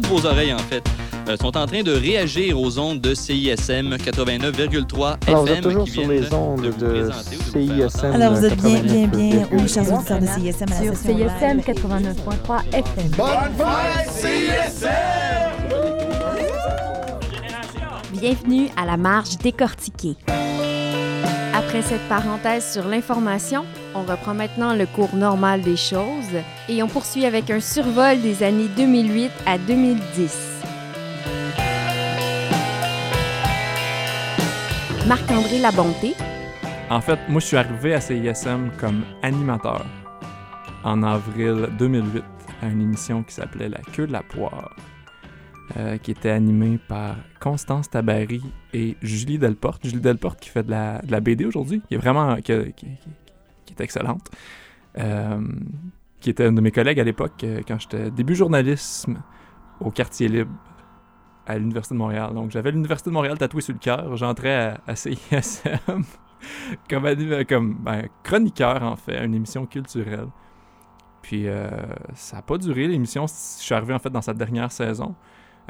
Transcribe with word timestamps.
toutes 0.00 0.06
vos 0.06 0.26
oreilles 0.26 0.54
en 0.54 0.58
fait, 0.58 0.84
euh, 1.28 1.36
sont 1.36 1.56
en 1.56 1.66
train 1.66 1.82
de 1.82 1.90
réagir 1.92 2.60
aux 2.60 2.78
ondes 2.78 3.00
de 3.00 3.14
CISM 3.14 3.96
89,3 3.96 5.16
Alors, 5.26 5.42
vous 5.42 5.48
êtes 5.48 5.58
FM 5.58 5.64
toujours 5.64 5.84
qui 5.84 5.90
sur 5.90 6.06
les 6.06 6.32
ondes 6.32 6.72
de 6.78 7.10
CISM. 7.52 8.12
Alors, 8.14 8.34
vous 8.34 8.44
êtes 8.44 8.62
bien, 8.62 8.80
bien, 8.80 9.08
bien, 9.08 9.42
89,3. 9.42 9.46
oui, 9.52 9.68
chers 9.68 9.92
auditeurs 9.92 10.20
de 10.20 10.26
CISM, 10.26 10.62
à 10.62 10.70
la 10.70 10.82
Sur 10.82 10.94
CISM 10.94 11.56
live. 11.56 11.64
89.3 11.66 12.62
FM. 12.72 13.10
Bienvenue 18.12 18.68
à 18.76 18.86
la 18.86 18.96
marge 18.96 19.36
décortiquée. 19.38 20.14
Après 21.54 21.82
cette 21.82 22.08
parenthèse 22.08 22.72
sur 22.72 22.86
l'information, 22.86 23.64
on 23.94 24.02
reprend 24.02 24.34
maintenant 24.34 24.74
le 24.74 24.86
cours 24.86 25.14
normal 25.14 25.62
des 25.62 25.76
choses 25.76 26.36
et 26.68 26.82
on 26.82 26.88
poursuit 26.88 27.24
avec 27.24 27.50
un 27.50 27.60
survol 27.60 28.20
des 28.20 28.42
années 28.42 28.68
2008 28.76 29.30
à 29.46 29.58
2010. 29.58 30.58
Marc-André 35.06 35.58
Labonté, 35.58 36.14
En 36.90 37.00
fait, 37.00 37.18
moi, 37.28 37.40
je 37.40 37.46
suis 37.46 37.56
arrivé 37.56 37.94
à 37.94 38.00
CISM 38.00 38.70
comme 38.78 39.04
animateur 39.22 39.86
en 40.84 41.02
avril 41.02 41.68
2008 41.78 42.22
à 42.60 42.66
une 42.66 42.82
émission 42.82 43.22
qui 43.22 43.34
s'appelait 43.34 43.68
La 43.68 43.78
queue 43.78 44.06
de 44.06 44.12
la 44.12 44.22
poire, 44.22 44.76
euh, 45.76 45.96
qui 45.96 46.10
était 46.10 46.30
animée 46.30 46.78
par 46.88 47.16
Constance 47.40 47.88
Tabary 47.88 48.42
et 48.74 48.96
Julie 49.00 49.38
Delporte. 49.38 49.86
Julie 49.86 50.00
Delporte 50.00 50.40
qui 50.40 50.50
fait 50.50 50.62
de 50.62 50.70
la, 50.70 51.20
BD 51.20 51.46
aujourd'hui, 51.46 51.80
qui 51.88 51.94
est 51.94 51.98
vraiment 51.98 52.36
qui 52.36 52.52
excellente, 53.80 54.30
euh, 54.98 55.40
qui 56.20 56.30
était 56.30 56.48
une 56.48 56.54
de 56.54 56.60
mes 56.60 56.70
collègues 56.70 57.00
à 57.00 57.04
l'époque 57.04 57.44
euh, 57.44 57.60
quand 57.66 57.78
j'étais 57.78 58.10
début 58.10 58.34
journalisme 58.34 59.22
au 59.80 59.90
quartier 59.90 60.28
libre 60.28 60.52
à 61.46 61.58
l'Université 61.58 61.94
de 61.94 61.98
Montréal. 61.98 62.34
Donc 62.34 62.50
j'avais 62.50 62.70
l'Université 62.70 63.10
de 63.10 63.14
Montréal 63.14 63.38
tatoué 63.38 63.62
sur 63.62 63.72
le 63.72 63.78
cœur, 63.78 64.16
j'entrais 64.16 64.76
à, 64.86 64.96
CISM 64.96 66.02
comme, 66.90 67.06
anim- 67.06 67.44
comme 67.46 67.78
ben, 67.80 68.08
chroniqueur, 68.22 68.82
en 68.82 68.96
fait, 68.96 69.24
une 69.24 69.34
émission 69.34 69.66
culturelle. 69.66 70.28
Puis 71.22 71.48
euh, 71.48 71.68
ça 72.14 72.36
n'a 72.36 72.42
pas 72.42 72.58
duré, 72.58 72.86
l'émission. 72.86 73.26
Je 73.26 73.62
suis 73.62 73.74
arrivé, 73.74 73.92
en 73.94 73.98
fait, 73.98 74.10
dans 74.10 74.22
sa 74.22 74.34
dernière 74.34 74.72
saison. 74.72 75.14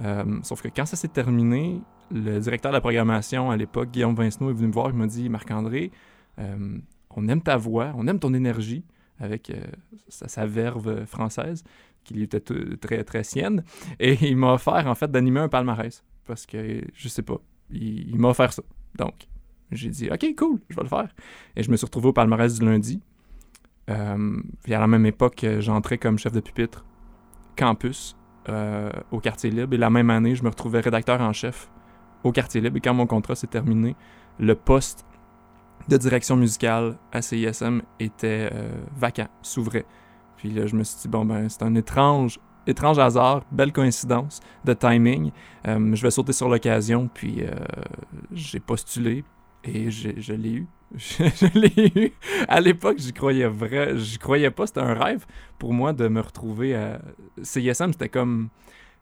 Euh, 0.03 0.39
sauf 0.43 0.63
que 0.63 0.69
quand 0.69 0.87
ça 0.87 0.97
s'est 0.97 1.09
terminé, 1.09 1.81
le 2.11 2.39
directeur 2.39 2.71
de 2.71 2.77
la 2.77 2.81
programmation 2.81 3.51
à 3.51 3.57
l'époque, 3.57 3.91
Guillaume 3.91 4.15
Vincenot, 4.15 4.51
est 4.51 4.55
venu 4.55 4.69
me 4.69 4.73
voir. 4.73 4.91
Il 4.91 4.97
m'a 4.97 5.07
dit 5.07 5.29
Marc-André, 5.29 5.91
euh, 6.39 6.79
on 7.11 7.29
aime 7.29 7.43
ta 7.43 7.57
voix, 7.57 7.93
on 7.97 8.07
aime 8.07 8.19
ton 8.19 8.35
énergie 8.35 8.85
avec 9.21 9.51
euh, 9.51 9.61
sa, 10.09 10.47
verve 10.47 11.05
française, 11.07 11.65
qui 12.05 12.23
était 12.23 12.41
très, 12.41 13.25
sienne. 13.25 13.65
Et 13.99 14.17
il 14.29 14.37
m'a 14.37 14.55
offert, 14.55 14.87
en 14.87 14.95
fait, 14.95 15.11
d'animer 15.11 15.41
un 15.41 15.49
palmarès. 15.49 16.05
Parce 16.25 16.47
que, 16.47 16.83
je 16.95 17.09
sais 17.09 17.23
pas, 17.23 17.41
il, 17.71 18.17
m'a 18.19 18.29
offert 18.29 18.53
ça. 18.53 18.63
Donc, 18.97 19.27
j'ai 19.73 19.91
dit, 19.91 20.09
OK, 20.11 20.25
cool, 20.37 20.61
je 20.69 20.77
vais 20.77 20.83
le 20.83 20.89
faire. 20.89 21.09
Et 21.57 21.63
je 21.63 21.71
me 21.71 21.77
suis 21.77 21.85
retrouvé 21.85 22.09
au 22.09 22.13
palmarès 22.13 22.59
du 22.59 22.65
lundi. 22.65 23.01
Euh, 23.91 24.41
puis 24.63 24.75
à 24.75 24.81
la 24.81 24.87
même 24.87 25.07
époque, 25.07 25.45
j'entrais 25.59 25.99
comme 25.99 26.19
chef 26.19 26.33
de 26.33 26.41
pupitre 26.41 26.85
campus 27.57 28.17
euh, 28.49 28.91
au 29.11 29.21
quartier 29.21 29.51
libre. 29.51 29.75
Et 29.75 29.77
la 29.77 29.91
même 29.91 30.09
année, 30.09 30.35
je 30.35 30.43
me 30.43 30.49
retrouvais 30.49 30.81
rédacteur 30.81 31.21
en 31.21 31.33
chef 31.35 31.71
au 32.25 32.33
quartier 32.33 32.61
libre. 32.61 32.79
Et 32.79 32.81
quand 32.81 32.95
mon 32.95 33.07
contrat 33.07 33.35
s'est 33.35 33.47
terminé, 33.47 33.95
le 34.39 34.55
poste 34.55 35.05
de 35.89 35.97
direction 35.97 36.37
musicale 36.37 36.99
à 37.13 37.23
CISM 37.23 37.83
était 37.99 38.51
euh, 38.53 38.71
vacant, 38.97 39.29
s'ouvrait. 39.43 39.87
Puis 40.37 40.51
là, 40.51 40.67
je 40.67 40.77
me 40.77 40.85
suis 40.85 40.99
dit, 41.03 41.09
bon, 41.09 41.25
ben, 41.25 41.49
c'est 41.49 41.63
un 41.63 41.75
étrange, 41.75 42.39
étrange 42.67 42.99
hasard, 42.99 43.43
belle 43.51 43.73
coïncidence 43.73 44.41
de 44.65 44.75
timing. 44.75 45.33
Euh, 45.67 45.95
je 45.95 46.03
vais 46.03 46.11
sauter 46.11 46.33
sur 46.33 46.49
l'occasion, 46.49 47.09
puis 47.13 47.39
euh, 47.41 47.51
j'ai 48.33 48.61
postulé 48.61 49.25
et 49.65 49.91
je 49.91 50.33
l'ai 50.33 50.53
eu. 50.53 50.67
Je, 50.97 51.59
l'ai 51.59 51.93
eu. 51.95 52.13
À 52.49 52.63
l'époque, 52.63 52.97
j'y 52.99 53.13
croyais 53.13 53.47
vrai, 53.47 53.99
j'y 53.99 54.17
croyais 54.17 54.51
pas. 54.51 54.67
C'était 54.67 54.81
un 54.81 54.95
rêve 54.95 55.27
pour 55.59 55.75
moi 55.75 55.93
de 55.93 56.09
me 56.09 56.23
retrouver 56.23 56.75
à 56.75 57.03
CISM. 57.43 57.93
C'était 57.93 58.09
comme, 58.09 58.49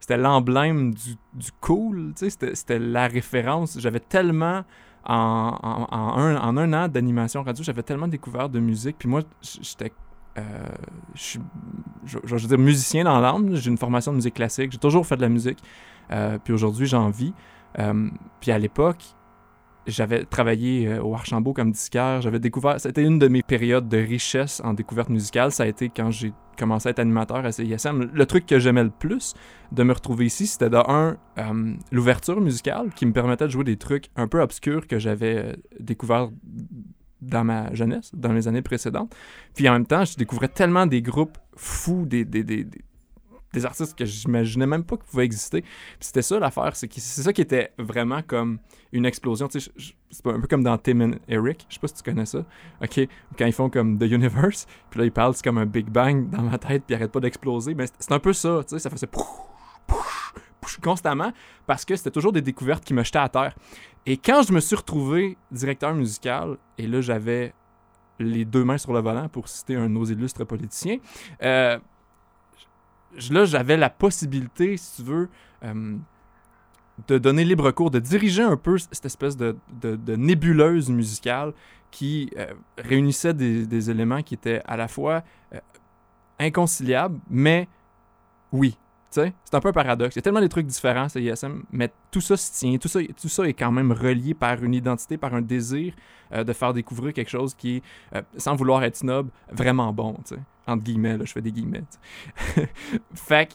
c'était 0.00 0.16
l'emblème 0.16 0.94
du, 0.94 1.14
du 1.34 1.52
cool. 1.60 2.12
Tu 2.18 2.28
sais, 2.28 2.54
c'était 2.54 2.80
la 2.80 3.06
référence. 3.06 3.78
J'avais 3.78 4.00
tellement 4.00 4.64
en, 5.06 6.16
un, 6.18 6.72
an 6.72 6.88
d'animation 6.88 7.42
radio, 7.42 7.62
j'avais 7.62 7.82
tellement 7.82 8.08
découvert 8.08 8.48
de 8.48 8.58
musique. 8.60 8.96
Puis 8.98 9.08
moi, 9.08 9.22
j'étais 9.40 9.92
euh, 10.38 10.42
je 11.14 11.38
je, 12.04 12.18
je 12.24 12.34
veux 12.34 12.48
dire, 12.48 12.58
musicien 12.58 13.04
dans 13.04 13.18
l'âme. 13.20 13.54
J'ai 13.56 13.70
une 13.70 13.78
formation 13.78 14.12
de 14.12 14.16
musique 14.16 14.34
classique. 14.34 14.72
J'ai 14.72 14.78
toujours 14.78 15.06
fait 15.06 15.16
de 15.16 15.22
la 15.22 15.28
musique. 15.28 15.58
Euh, 16.10 16.38
puis 16.42 16.52
aujourd'hui, 16.52 16.86
j'en 16.86 17.08
vis. 17.08 17.32
Euh, 17.78 18.08
puis 18.40 18.50
à 18.52 18.58
l'époque, 18.58 19.02
j'avais 19.86 20.24
travaillé 20.24 20.88
euh, 20.88 21.02
au 21.02 21.14
Archambault 21.14 21.52
comme 21.52 21.70
disquaire. 21.70 22.20
J'avais 22.20 22.38
découvert. 22.38 22.80
C'était 22.80 23.02
une 23.02 23.18
de 23.18 23.28
mes 23.28 23.42
périodes 23.42 23.88
de 23.88 23.98
richesse 23.98 24.60
en 24.64 24.74
découverte 24.74 25.08
musicale. 25.08 25.52
Ça 25.52 25.62
a 25.62 25.66
été 25.66 25.88
quand 25.88 26.10
j'ai 26.10 26.32
commencé 26.58 26.88
à 26.88 26.90
être 26.90 26.98
animateur 26.98 27.44
à 27.44 27.52
CISM. 27.52 28.10
Le 28.12 28.26
truc 28.26 28.46
que 28.46 28.58
j'aimais 28.58 28.84
le 28.84 28.90
plus 28.90 29.34
de 29.72 29.82
me 29.82 29.92
retrouver 29.92 30.26
ici, 30.26 30.46
c'était 30.46 30.70
de 30.70 30.76
un, 30.76 31.16
euh, 31.38 31.74
l'ouverture 31.92 32.40
musicale 32.40 32.90
qui 32.94 33.06
me 33.06 33.12
permettait 33.12 33.46
de 33.46 33.50
jouer 33.50 33.64
des 33.64 33.76
trucs 33.76 34.10
un 34.16 34.28
peu 34.28 34.40
obscurs 34.40 34.86
que 34.86 34.98
j'avais 34.98 35.36
euh, 35.36 35.52
découvert 35.78 36.30
dans 37.20 37.44
ma 37.44 37.72
jeunesse, 37.74 38.10
dans 38.14 38.32
les 38.32 38.48
années 38.48 38.62
précédentes. 38.62 39.14
Puis 39.54 39.68
en 39.68 39.72
même 39.72 39.86
temps, 39.86 40.04
je 40.04 40.16
découvrais 40.16 40.48
tellement 40.48 40.86
des 40.86 41.02
groupes 41.02 41.38
fous, 41.56 42.04
des, 42.06 42.24
des, 42.24 42.44
des, 42.44 42.66
des- 43.60 43.66
artistes 43.66 43.96
que 43.98 44.04
j'imaginais 44.04 44.66
même 44.66 44.84
pas 44.84 44.96
qu'ils 44.96 45.06
pouvaient 45.06 45.24
exister. 45.24 45.64
C'était 46.00 46.22
ça 46.22 46.38
l'affaire, 46.38 46.76
c'est 46.76 46.88
ça 46.98 47.32
qui 47.32 47.40
était 47.40 47.72
vraiment 47.78 48.22
comme 48.22 48.58
une 48.92 49.04
explosion. 49.06 49.48
C'est 49.50 50.26
un 50.26 50.40
peu 50.40 50.46
comme 50.46 50.62
dans 50.62 50.78
Tim 50.78 51.00
and 51.00 51.12
Eric, 51.28 51.66
je 51.68 51.74
sais 51.74 51.80
pas 51.80 51.88
si 51.88 51.94
tu 51.94 52.02
connais 52.02 52.26
ça. 52.26 52.44
OK, 52.82 53.00
quand 53.38 53.46
ils 53.46 53.52
font 53.52 53.68
comme 53.70 53.98
The 53.98 54.04
Universe, 54.10 54.66
puis 54.90 55.00
là 55.00 55.06
ils 55.06 55.12
parlent, 55.12 55.34
c'est 55.34 55.44
comme 55.44 55.58
un 55.58 55.66
Big 55.66 55.88
Bang 55.90 56.30
dans 56.30 56.42
ma 56.42 56.58
tête, 56.58 56.84
puis 56.86 56.94
ils 56.94 56.94
arrêtent 56.94 57.12
pas 57.12 57.20
d'exploser. 57.20 57.74
Mais 57.74 57.86
c'est- 57.98 58.12
un 58.12 58.18
peu 58.18 58.32
ça, 58.32 58.60
tu 58.68 58.78
ça 58.78 58.88
faisait 58.90 59.06
pouh, 59.06 59.22
pouh, 59.86 59.96
constamment 60.82 61.32
parce 61.66 61.84
que 61.84 61.94
c'était 61.96 62.10
toujours 62.10 62.32
des 62.32 62.42
découvertes 62.42 62.84
qui 62.84 62.92
me 62.94 63.02
jetaient 63.04 63.18
à 63.18 63.28
terre. 63.28 63.54
Et 64.04 64.16
quand 64.16 64.42
je 64.42 64.52
me 64.52 64.60
suis 64.60 64.76
retrouvé 64.76 65.36
directeur 65.50 65.94
musical, 65.94 66.56
et 66.78 66.86
là 66.86 67.00
j'avais 67.00 67.52
les 68.18 68.44
deux 68.44 68.64
mains 68.64 68.78
sur 68.78 68.92
le 68.92 69.00
volant 69.00 69.28
pour 69.28 69.48
citer 69.48 69.76
un 69.76 69.84
de 69.84 69.88
nos 69.94 70.04
illustres 70.04 70.44
politiciens, 70.46 70.98
euh, 71.42 71.78
là 73.30 73.44
j'avais 73.44 73.76
la 73.76 73.90
possibilité, 73.90 74.76
si 74.76 74.96
tu 74.96 75.02
veux, 75.02 75.28
euh, 75.64 75.96
de 77.08 77.18
donner 77.18 77.44
libre 77.44 77.70
cours, 77.72 77.90
de 77.90 77.98
diriger 77.98 78.42
un 78.42 78.56
peu 78.56 78.78
cette 78.78 79.04
espèce 79.04 79.36
de, 79.36 79.56
de- 79.82 79.96
de 79.96 80.16
nébuleuse 80.16 80.88
musicale 80.90 81.52
qui 81.90 82.30
euh, 82.36 82.46
réunissait 82.78 83.34
des, 83.34 83.66
des 83.66 83.90
éléments 83.90 84.22
qui 84.22 84.34
étaient 84.34 84.62
à 84.66 84.76
la 84.76 84.88
fois 84.88 85.22
euh, 85.54 85.58
inconciliables, 86.38 87.18
mais 87.30 87.68
oui. 88.52 88.76
C'est 89.10 89.32
un 89.54 89.60
peu 89.60 89.68
un 89.68 89.72
paradoxe. 89.72 90.14
Il 90.14 90.18
y 90.18 90.20
a 90.20 90.22
tellement 90.22 90.40
des 90.40 90.48
trucs 90.48 90.66
différents, 90.66 91.08
c'est 91.08 91.22
ISM, 91.22 91.62
mais 91.72 91.90
tout 92.10 92.20
ça 92.20 92.36
se 92.36 92.52
tient, 92.52 92.76
tout 92.76 92.88
ça, 92.88 93.00
tout 93.18 93.28
ça 93.28 93.44
est 93.48 93.54
quand 93.54 93.72
même 93.72 93.90
relié 93.92 94.34
par 94.34 94.62
une 94.62 94.74
identité, 94.74 95.16
par 95.16 95.32
un 95.34 95.40
désir 95.40 95.94
euh, 96.32 96.44
de 96.44 96.52
faire 96.52 96.74
découvrir 96.74 97.14
quelque 97.14 97.30
chose 97.30 97.54
qui 97.54 97.76
est, 97.76 97.82
euh, 98.14 98.22
sans 98.36 98.54
vouloir 98.56 98.82
être 98.84 98.96
snob, 98.96 99.30
vraiment 99.50 99.92
bon. 99.92 100.16
Entre 100.66 100.82
guillemets, 100.82 101.16
là, 101.16 101.24
je 101.24 101.32
fais 101.32 101.40
des 101.40 101.52
guillemets. 101.52 101.84
fait 103.14 103.46
que, 103.46 103.54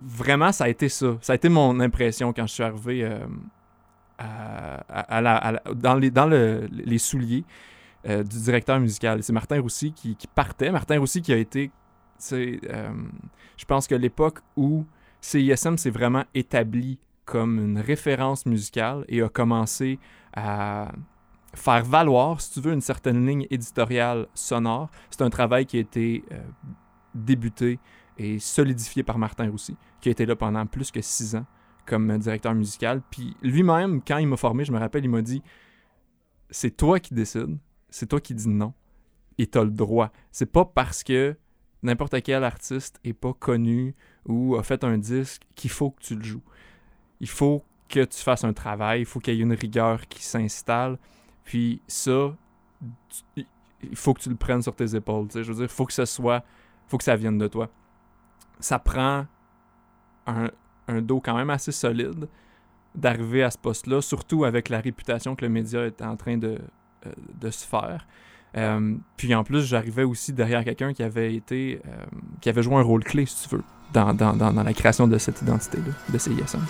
vraiment, 0.00 0.50
ça 0.50 0.64
a 0.64 0.68
été 0.68 0.88
ça. 0.88 1.16
Ça 1.20 1.34
a 1.34 1.36
été 1.36 1.48
mon 1.48 1.78
impression 1.78 2.32
quand 2.32 2.46
je 2.46 2.52
suis 2.54 2.62
arrivé 2.64 3.04
euh, 3.04 3.26
dans, 5.74 5.94
les, 5.94 6.10
dans 6.10 6.26
le- 6.26 6.68
les 6.70 6.98
souliers 6.98 7.44
du 8.06 8.22
directeur 8.42 8.78
musical. 8.80 9.22
C'est 9.22 9.32
Martin 9.32 9.60
Roussy 9.60 9.92
qui, 9.92 10.14
qui 10.16 10.26
partait. 10.26 10.70
Martin 10.70 10.98
Roussy 10.98 11.22
qui 11.22 11.32
a 11.32 11.36
été, 11.38 11.70
euh, 12.32 12.92
je 13.56 13.64
pense 13.64 13.86
que 13.86 13.94
l'époque 13.94 14.40
où 14.56 14.84
CISM 15.20 15.76
s'est 15.76 15.90
vraiment 15.90 16.24
établi 16.34 16.98
comme 17.24 17.58
une 17.58 17.78
référence 17.78 18.46
musicale 18.46 19.04
et 19.08 19.22
a 19.22 19.28
commencé 19.28 19.98
à 20.34 20.92
faire 21.54 21.84
valoir, 21.84 22.40
si 22.40 22.52
tu 22.52 22.60
veux, 22.60 22.72
une 22.72 22.80
certaine 22.80 23.26
ligne 23.26 23.46
éditoriale 23.50 24.26
sonore. 24.34 24.90
C'est 25.10 25.22
un 25.22 25.30
travail 25.30 25.66
qui 25.66 25.78
a 25.78 25.80
été 25.80 26.24
euh, 26.32 26.38
débuté 27.14 27.78
et 28.18 28.38
solidifié 28.38 29.02
par 29.02 29.18
Martin 29.18 29.50
Roussy, 29.50 29.76
qui 30.00 30.08
a 30.08 30.12
été 30.12 30.26
là 30.26 30.36
pendant 30.36 30.66
plus 30.66 30.90
que 30.90 31.00
six 31.00 31.34
ans 31.34 31.46
comme 31.86 32.16
directeur 32.18 32.54
musical. 32.54 33.02
Puis 33.10 33.36
lui-même, 33.42 34.00
quand 34.02 34.18
il 34.18 34.26
m'a 34.26 34.36
formé, 34.36 34.64
je 34.64 34.72
me 34.72 34.78
rappelle, 34.78 35.04
il 35.04 35.10
m'a 35.10 35.22
dit 35.22 35.42
C'est 36.50 36.76
toi 36.76 37.00
qui 37.00 37.14
décides, 37.14 37.58
c'est 37.90 38.06
toi 38.06 38.20
qui 38.20 38.34
dis 38.34 38.48
non, 38.48 38.72
et 39.38 39.46
t'as 39.46 39.64
le 39.64 39.70
droit. 39.70 40.10
C'est 40.30 40.50
pas 40.50 40.64
parce 40.64 41.02
que 41.02 41.36
n'importe 41.84 42.20
quel 42.22 42.42
artiste 42.42 42.98
est 43.04 43.12
pas 43.12 43.32
connu 43.32 43.94
ou 44.26 44.56
a 44.56 44.62
fait 44.62 44.82
un 44.84 44.98
disque 44.98 45.42
qu'il 45.54 45.70
faut 45.70 45.90
que 45.90 46.02
tu 46.02 46.16
le 46.16 46.24
joues. 46.24 46.42
Il 47.20 47.28
faut 47.28 47.62
que 47.88 48.04
tu 48.04 48.18
fasses 48.18 48.42
un 48.42 48.52
travail, 48.52 49.00
il 49.00 49.06
faut 49.06 49.20
qu'il 49.20 49.34
y 49.34 49.40
ait 49.40 49.42
une 49.42 49.52
rigueur 49.52 50.08
qui 50.08 50.24
s'installe. 50.24 50.98
Puis 51.44 51.80
ça, 51.86 52.34
il 53.36 53.96
faut 53.96 54.14
que 54.14 54.20
tu 54.20 54.30
le 54.30 54.36
prennes 54.36 54.62
sur 54.62 54.74
tes 54.74 54.96
épaules. 54.96 55.28
Je 55.32 55.40
veux 55.40 55.54
dire, 55.54 55.64
il 55.64 55.68
faut 55.68 55.84
que 55.84 55.92
ce 55.92 56.04
faut 56.86 56.98
que 56.98 57.04
ça 57.04 57.16
vienne 57.16 57.38
de 57.38 57.46
toi. 57.46 57.68
Ça 58.60 58.78
prend 58.78 59.26
un, 60.26 60.50
un 60.88 61.02
dos 61.02 61.20
quand 61.20 61.36
même 61.36 61.50
assez 61.50 61.72
solide 61.72 62.28
d'arriver 62.94 63.42
à 63.42 63.50
ce 63.50 63.58
poste-là, 63.58 64.00
surtout 64.00 64.44
avec 64.44 64.68
la 64.68 64.80
réputation 64.80 65.34
que 65.34 65.44
le 65.44 65.50
média 65.50 65.84
est 65.84 66.00
en 66.00 66.16
train 66.16 66.36
de, 66.36 66.58
euh, 67.06 67.12
de 67.40 67.50
se 67.50 67.66
faire. 67.66 68.06
Euh, 68.56 68.94
puis 69.16 69.34
en 69.34 69.42
plus, 69.44 69.64
j'arrivais 69.66 70.04
aussi 70.04 70.32
derrière 70.32 70.64
quelqu'un 70.64 70.92
qui 70.92 71.02
avait 71.02 71.34
été, 71.34 71.80
euh, 71.86 71.90
qui 72.40 72.48
avait 72.48 72.62
joué 72.62 72.76
un 72.76 72.82
rôle 72.82 73.02
clé, 73.02 73.26
si 73.26 73.48
tu 73.48 73.56
veux, 73.56 73.62
dans, 73.92 74.14
dans, 74.14 74.34
dans, 74.34 74.52
dans 74.52 74.62
la 74.62 74.72
création 74.72 75.06
de 75.08 75.18
cette 75.18 75.42
identité-là, 75.42 75.92
de 76.12 76.18
CISM. 76.18 76.60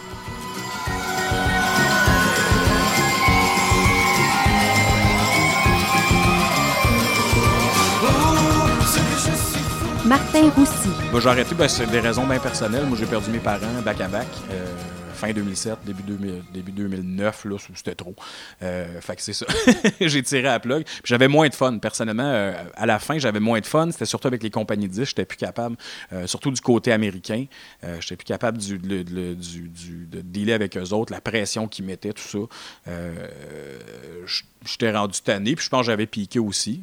Martin 10.04 10.50
Roussy. 10.54 10.90
Bah, 11.12 11.18
j'ai 11.20 11.28
arrêté, 11.28 11.54
ben, 11.54 11.66
c'est 11.68 11.90
des 11.90 12.00
raisons 12.00 12.26
bien 12.26 12.38
personnelles. 12.38 12.84
Moi, 12.86 12.96
j'ai 12.98 13.06
perdu 13.06 13.30
mes 13.30 13.38
parents 13.38 13.80
back 13.84 14.00
à 14.00 14.08
back. 14.08 14.26
euh, 14.50 14.66
fin 15.26 15.32
2007, 15.32 15.78
début, 15.86 16.02
2000 16.02 16.42
début 16.52 16.72
2009, 16.72 17.44
là, 17.46 17.56
c'était 17.74 17.94
trop. 17.94 18.14
Euh, 18.62 19.00
fait 19.00 19.16
que 19.16 19.22
c'est 19.22 19.32
ça. 19.32 19.46
j'ai 20.00 20.22
tiré 20.22 20.48
à 20.48 20.52
la 20.52 20.60
plug. 20.60 20.84
J'avais 21.04 21.28
moins 21.28 21.48
de 21.48 21.54
fun, 21.54 21.78
personnellement. 21.78 22.22
euh, 22.30 22.52
à 22.74 22.86
la 22.86 22.98
fin, 22.98 23.18
j'avais 23.18 23.40
moins 23.40 23.60
de 23.60 23.66
fun. 23.66 23.90
C'était 23.90 24.04
surtout 24.06 24.28
avec 24.28 24.42
les 24.42 24.50
compagnies 24.50 24.88
de 24.88 24.92
disques. 24.92 25.10
J'étais 25.10 25.24
plus 25.24 25.36
capable, 25.38 25.76
euh, 26.12 26.26
surtout 26.26 26.50
du 26.50 26.60
côté 26.60 26.92
américain. 26.92 27.46
J'étais 28.00 28.16
plus 28.16 28.24
capable 28.24 28.58
du, 28.58 28.78
le- 28.78 29.04
du- 29.34 29.68
du- 29.68 30.06
de 30.06 30.20
dealer 30.20 30.52
avec 30.54 30.76
eux 30.76 30.92
autres, 30.92 31.12
la 31.12 31.20
pression 31.20 31.68
qu'ils 31.68 31.84
mettaient, 31.84 32.12
tout 32.12 32.22
ça. 32.22 32.92
J'étais 34.66 34.90
rendu 34.92 35.20
tanné, 35.20 35.54
puis 35.56 35.64
je 35.64 35.68
pense 35.70 35.80
que 35.80 35.86
j'avais 35.86 36.06
piqué 36.06 36.38
aussi. 36.38 36.80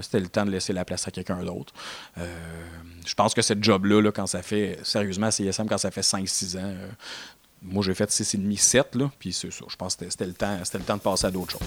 C'était 0.00 0.20
le 0.20 0.28
temps 0.28 0.44
de 0.46 0.50
laisser 0.50 0.72
la 0.72 0.84
place 0.84 1.06
à 1.08 1.10
quelqu'un 1.10 1.42
d'autre. 1.44 1.72
Je 2.16 3.14
pense 3.14 3.34
que 3.34 3.42
cette 3.42 3.62
job-là, 3.62 4.00
là, 4.00 4.10
quand 4.12 4.26
ça 4.26 4.42
fait, 4.42 4.78
sérieusement, 4.82 5.26
à 5.28 5.30
CSM, 5.30 5.68
quand 5.68 5.78
ça 5.78 5.90
fait 5.90 6.02
5-6 6.02 6.56
ans, 6.58 6.74
moi 7.62 7.82
j'ai 7.84 7.94
fait 7.94 8.10
6,5, 8.10 8.58
7, 8.58 8.94
là, 8.96 9.10
puis 9.18 9.32
c'est 9.32 9.52
ça. 9.52 9.64
Je 9.68 9.76
pense 9.76 9.96
que 9.96 10.08
c'était- 10.08 10.26
le, 10.26 10.32
temps- 10.32 10.58
le 10.74 10.80
temps 10.80 10.96
de 10.96 11.00
passer 11.02 11.26
à 11.26 11.30
d'autres 11.30 11.52
choses. 11.52 11.60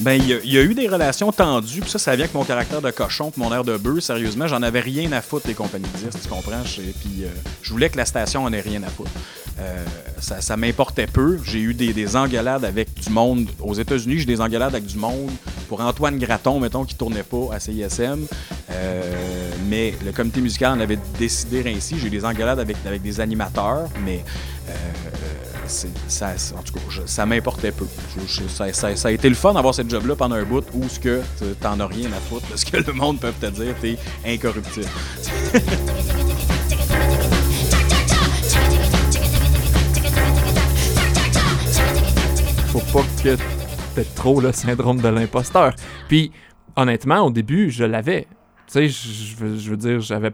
Ben, 0.00 0.12
il 0.22 0.28
y, 0.28 0.58
a- 0.58 0.62
eu 0.62 0.74
des 0.74 0.86
relations 0.88 1.32
tendues, 1.32 1.80
puis 1.80 1.90
ça, 1.90 1.98
ça 1.98 2.14
vient 2.14 2.24
avec 2.26 2.34
mon 2.34 2.44
caractère 2.44 2.80
de 2.80 2.90
cochon, 2.92 3.30
puis 3.32 3.40
mon 3.42 3.52
air 3.52 3.64
de 3.64 3.76
bœuf. 3.76 4.00
Sérieusement, 4.04 4.46
j'en 4.46 4.62
avais 4.62 4.78
rien 4.80 5.10
à 5.12 5.20
foutre 5.20 5.46
des 5.46 5.54
compagnies 5.54 5.88
de 5.88 5.98
disques, 6.10 6.22
tu 6.22 6.28
comprends? 6.28 6.62
Puis 6.62 7.24
euh, 7.24 7.28
je 7.62 7.70
voulais 7.72 7.90
que 7.90 7.96
la 7.96 8.04
station 8.04 8.44
en 8.44 8.52
ait 8.52 8.60
rien 8.60 8.82
à 8.84 8.88
foutre. 8.88 9.10
Euh, 9.58 9.84
ça 10.20 10.56
m'importait 10.56 11.06
peu. 11.06 11.38
J'ai 11.44 11.60
eu 11.60 11.74
des, 11.74 11.92
des 11.92 12.16
engueulades 12.16 12.64
avec 12.64 12.92
du 12.94 13.10
monde. 13.10 13.48
Aux 13.60 13.74
États-Unis, 13.74 14.18
j'ai 14.18 14.24
des 14.26 14.40
engueulades 14.40 14.74
avec 14.74 14.86
du 14.86 14.98
monde. 14.98 15.30
Pour 15.68 15.80
Antoine 15.80 16.18
Graton, 16.18 16.60
mettons, 16.60 16.84
qui 16.84 16.94
tournait 16.94 17.22
pas 17.22 17.54
à 17.54 17.60
CISM. 17.60 18.26
Euh, 18.70 19.50
mais 19.68 19.94
le 20.04 20.12
comité 20.12 20.40
musical 20.40 20.72
en 20.72 20.80
avait 20.80 20.98
décidé 21.18 21.62
ainsi. 21.74 21.98
J'ai 21.98 22.08
eu 22.08 22.10
des 22.10 22.24
engueulades 22.24 22.60
avec, 22.60 22.76
avec 22.86 23.02
des 23.02 23.20
animateurs, 23.20 23.88
mais 24.04 24.24
euh, 24.68 24.72
ça, 26.08 26.34
en 26.56 26.62
tout 26.62 26.74
cas, 26.74 26.80
ça 27.06 27.26
m'importait 27.26 27.72
peu. 27.72 27.86
Ça, 28.48 28.66
a 29.04 29.10
été 29.10 29.28
le 29.28 29.34
fun 29.34 29.54
d'avoir 29.54 29.74
cette 29.74 29.90
job-là 29.90 30.16
pendant 30.16 30.36
un 30.36 30.44
bout 30.44 30.64
où 30.74 30.88
ce 30.88 31.00
que 31.00 31.22
t'en 31.60 31.80
as 31.80 31.86
rien 31.86 32.10
à 32.12 32.20
foutre 32.20 32.50
de 32.50 32.56
ce 32.56 32.64
que 32.64 32.76
le 32.76 32.92
monde 32.92 33.20
peut 33.20 33.32
te 33.40 33.46
dire, 33.46 33.74
t'es 33.80 33.96
incorruptible. 34.24 34.86
faut 42.78 42.98
pas 42.98 43.06
que 43.22 43.36
t'aies 43.94 44.04
trop 44.14 44.40
le 44.40 44.52
syndrome 44.52 45.00
de 45.00 45.08
l'imposteur. 45.08 45.74
Puis, 46.08 46.30
honnêtement, 46.76 47.26
au 47.26 47.30
début, 47.30 47.70
je 47.70 47.84
l'avais. 47.84 48.26
Tu 48.66 48.88
sais, 48.88 48.88
je 48.88 49.36
veux, 49.70 49.76
dire, 49.76 50.00
j'avais 50.00 50.32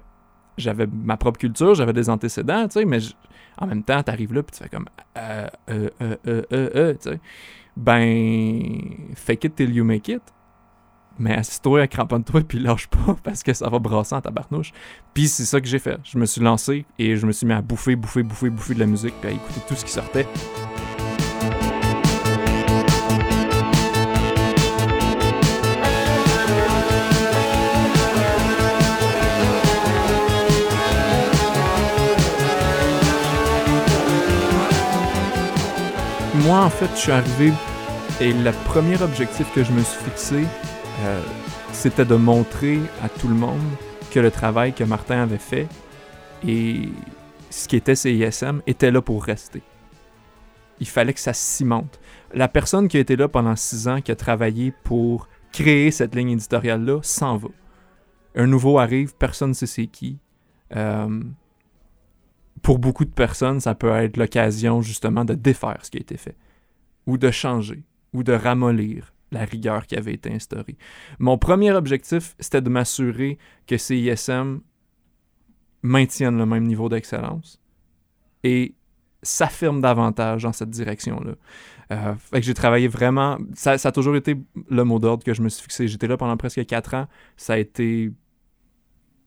j'avais 0.59 0.87
ma 0.87 1.17
propre 1.17 1.39
culture, 1.39 1.75
j'avais 1.75 1.93
des 1.93 2.11
antécédents, 2.11 2.69
tu 2.69 2.81
sais, 2.81 2.85
mais 2.85 2.99
en 3.59 3.67
même 3.67 3.83
temps, 3.83 4.03
t'arrives 4.03 4.35
là, 4.35 4.43
puis 4.43 4.57
tu 4.57 4.63
fais 4.63 4.69
comme 4.69 4.87
euh, 5.17 5.47
euh, 5.71 5.89
euh, 6.03 6.17
euh, 6.27 6.43
euh, 6.53 6.71
euh, 6.75 6.95
tu 6.95 7.11
sais. 7.11 7.21
Ben, 7.77 8.61
fake 9.15 9.45
it 9.45 9.55
till 9.57 9.75
you 9.75 9.85
make 9.85 10.09
it. 10.09 10.23
Mais 11.19 11.35
assis-toi, 11.35 11.87
cramponne-toi, 11.87 12.43
puis 12.43 12.59
lâche 12.59 12.89
pas, 12.89 13.17
parce 13.25 13.43
que 13.43 13.53
ça 13.53 13.69
va 13.69 13.79
brasser 13.79 14.15
en 14.15 14.21
tabarnouche. 14.21 14.73
Puis 15.15 15.29
c'est 15.29 15.45
ça 15.45 15.61
que 15.61 15.67
j'ai 15.67 15.79
fait. 15.79 15.99
Je 16.05 16.19
me 16.19 16.27
suis 16.27 16.41
lancé 16.41 16.85
et 16.99 17.17
je 17.17 17.27
me 17.27 17.33
suis 17.33 17.47
mis 17.47 17.53
à 17.53 17.63
bouffer, 17.63 17.97
bouffer, 17.97 18.23
bouffer, 18.23 18.51
bouffer 18.51 18.75
de 18.75 18.81
la 18.81 18.87
musique, 18.87 19.15
puis 19.21 19.31
à 19.31 19.33
écouter 19.33 19.61
tout 19.67 19.75
ce 19.75 19.85
qui 19.85 19.93
sortait. 19.93 20.27
Moi, 36.45 36.59
en 36.59 36.71
fait, 36.71 36.89
je 36.95 37.01
suis 37.01 37.13
arrivé 37.13 37.53
et 38.21 38.33
le 38.33 38.51
premier 38.65 39.01
objectif 39.01 39.53
que 39.55 39.63
je 39.63 39.71
me 39.71 39.81
suis 39.81 40.03
fixé, 40.03 40.45
euh, 41.03 41.23
c'était 41.73 42.05
de 42.05 42.17
montrer 42.17 42.81
à 43.01 43.09
tout 43.09 43.29
le 43.29 43.35
monde 43.35 43.61
que 44.11 44.19
le 44.19 44.31
travail 44.31 44.73
que 44.73 44.83
Martin 44.83 45.23
avait 45.23 45.39
fait 45.39 45.69
et 46.47 46.89
ce 47.49 47.69
qui 47.69 47.77
était 47.77 47.95
CISM 47.95 48.61
était 48.67 48.91
là 48.91 49.01
pour 49.01 49.23
rester. 49.23 49.63
Il 50.81 50.89
fallait 50.89 51.13
que 51.13 51.21
ça 51.21 51.33
cimente. 51.33 52.01
La 52.35 52.49
personne 52.49 52.89
qui 52.89 52.97
a 52.97 53.01
été 53.01 53.15
là 53.15 53.29
pendant 53.29 53.55
six 53.55 53.87
ans, 53.87 54.01
qui 54.01 54.11
a 54.11 54.17
travaillé 54.17 54.73
pour 54.83 55.29
créer 55.53 55.93
cette 55.93 56.15
ligne 56.17 56.31
éditoriale-là, 56.31 56.99
s'en 57.03 57.37
va. 57.37 57.51
Un 58.35 58.49
nouveau 58.49 58.81
arrive, 58.81 59.15
personne 59.15 59.51
ne 59.51 59.55
sait 59.55 59.67
c'est 59.67 59.87
qui. 59.87 60.19
Euh, 60.75 61.23
pour 62.63 62.79
beaucoup 62.79 63.05
de 63.05 63.11
personnes, 63.11 63.61
ça 63.61 63.75
peut 63.75 63.91
être 63.91 64.17
l'occasion 64.17 64.81
justement 64.81 65.25
de 65.25 65.35
défaire 65.35 65.79
ce 65.83 65.91
qui 65.91 65.99
a 65.99 66.01
été 66.01 66.17
fait, 66.17 66.37
ou 67.07 67.19
de 67.19 67.31
changer, 67.31 67.85
ou 68.13 68.23
de 68.23 68.33
ramollir 68.33 69.13
la 69.33 69.45
rigueur 69.45 69.87
qui 69.87 69.97
avait 69.97 70.15
été 70.15 70.33
instaurée. 70.33 70.77
Mon 71.19 71.39
premier 71.39 71.73
objectif, 71.73 72.37
c'était 72.39 72.61
de 72.61 72.69
m'assurer 72.69 73.39
que 73.67 73.77
CISM 73.77 74.61
maintienne 75.83 76.39
le 76.39 76.47
même 76.47 76.65
niveau 76.65 76.89
d'excellence 76.89 77.61
et 78.45 78.75
s'affirme 79.23 79.81
davantage 79.81 80.43
dans 80.43 80.53
cette 80.53 80.71
direction-là. 80.71 81.35
Euh, 81.93 82.15
que 82.33 82.43
j'ai 82.43 82.55
travaillé 82.55 82.89
vraiment... 82.89 83.39
Ça, 83.55 83.79
ça 83.79 83.89
a 83.89 83.93
toujours 83.93 84.17
été 84.17 84.37
le 84.69 84.85
mot 84.85 84.99
d'ordre 84.99 85.25
que 85.25 85.35
je 85.35 85.43
me 85.43 85.49
suis 85.49 85.63
fixé. 85.63 85.89
J'étais 85.89 86.07
là 86.07 86.17
pendant 86.17 86.37
presque 86.37 86.65
quatre 86.67 86.95
ans. 86.95 87.07
Ça 87.37 87.55
a 87.55 87.59
été 87.59 88.13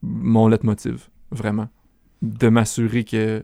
mon 0.02 0.48
leitmotiv, 0.48 1.10
vraiment 1.32 1.70
de 2.22 2.50
m'assurer 2.50 3.04
que 3.04 3.44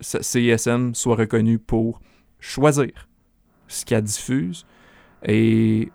CISM 0.00 0.94
soit 0.94 1.16
reconnu 1.16 1.58
pour 1.58 2.00
choisir 2.38 3.08
ce 3.66 3.84
qu'elle 3.84 4.02
diffuse 4.02 4.66
et 5.24 5.90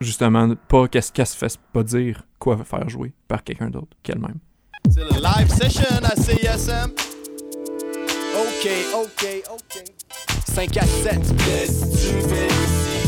justement 0.00 0.54
pas 0.68 0.88
qu'elle 0.88 1.02
qu'elle 1.02 1.26
se 1.26 1.36
fasse 1.36 1.56
pas 1.56 1.82
dire 1.82 2.26
quoi 2.38 2.62
faire 2.64 2.88
jouer 2.88 3.12
par 3.28 3.42
quelqu'un 3.42 3.70
d'autre 3.70 3.96
qu'elle-même. 4.02 4.38
C'est 4.90 5.04
le 5.04 5.20
live 5.20 5.48
session 5.48 5.84
à 6.02 6.14
CISM. 6.14 6.92
Ok, 8.36 8.68
ok, 8.94 9.26
ok. 9.52 9.84
5 10.52 10.76
à 10.76 10.86
7. 10.86 11.36
Qu'est-ce 11.36 11.80
que 11.80 11.90
tu 11.90 12.28
fais 12.28 12.46
ici? 12.46 12.98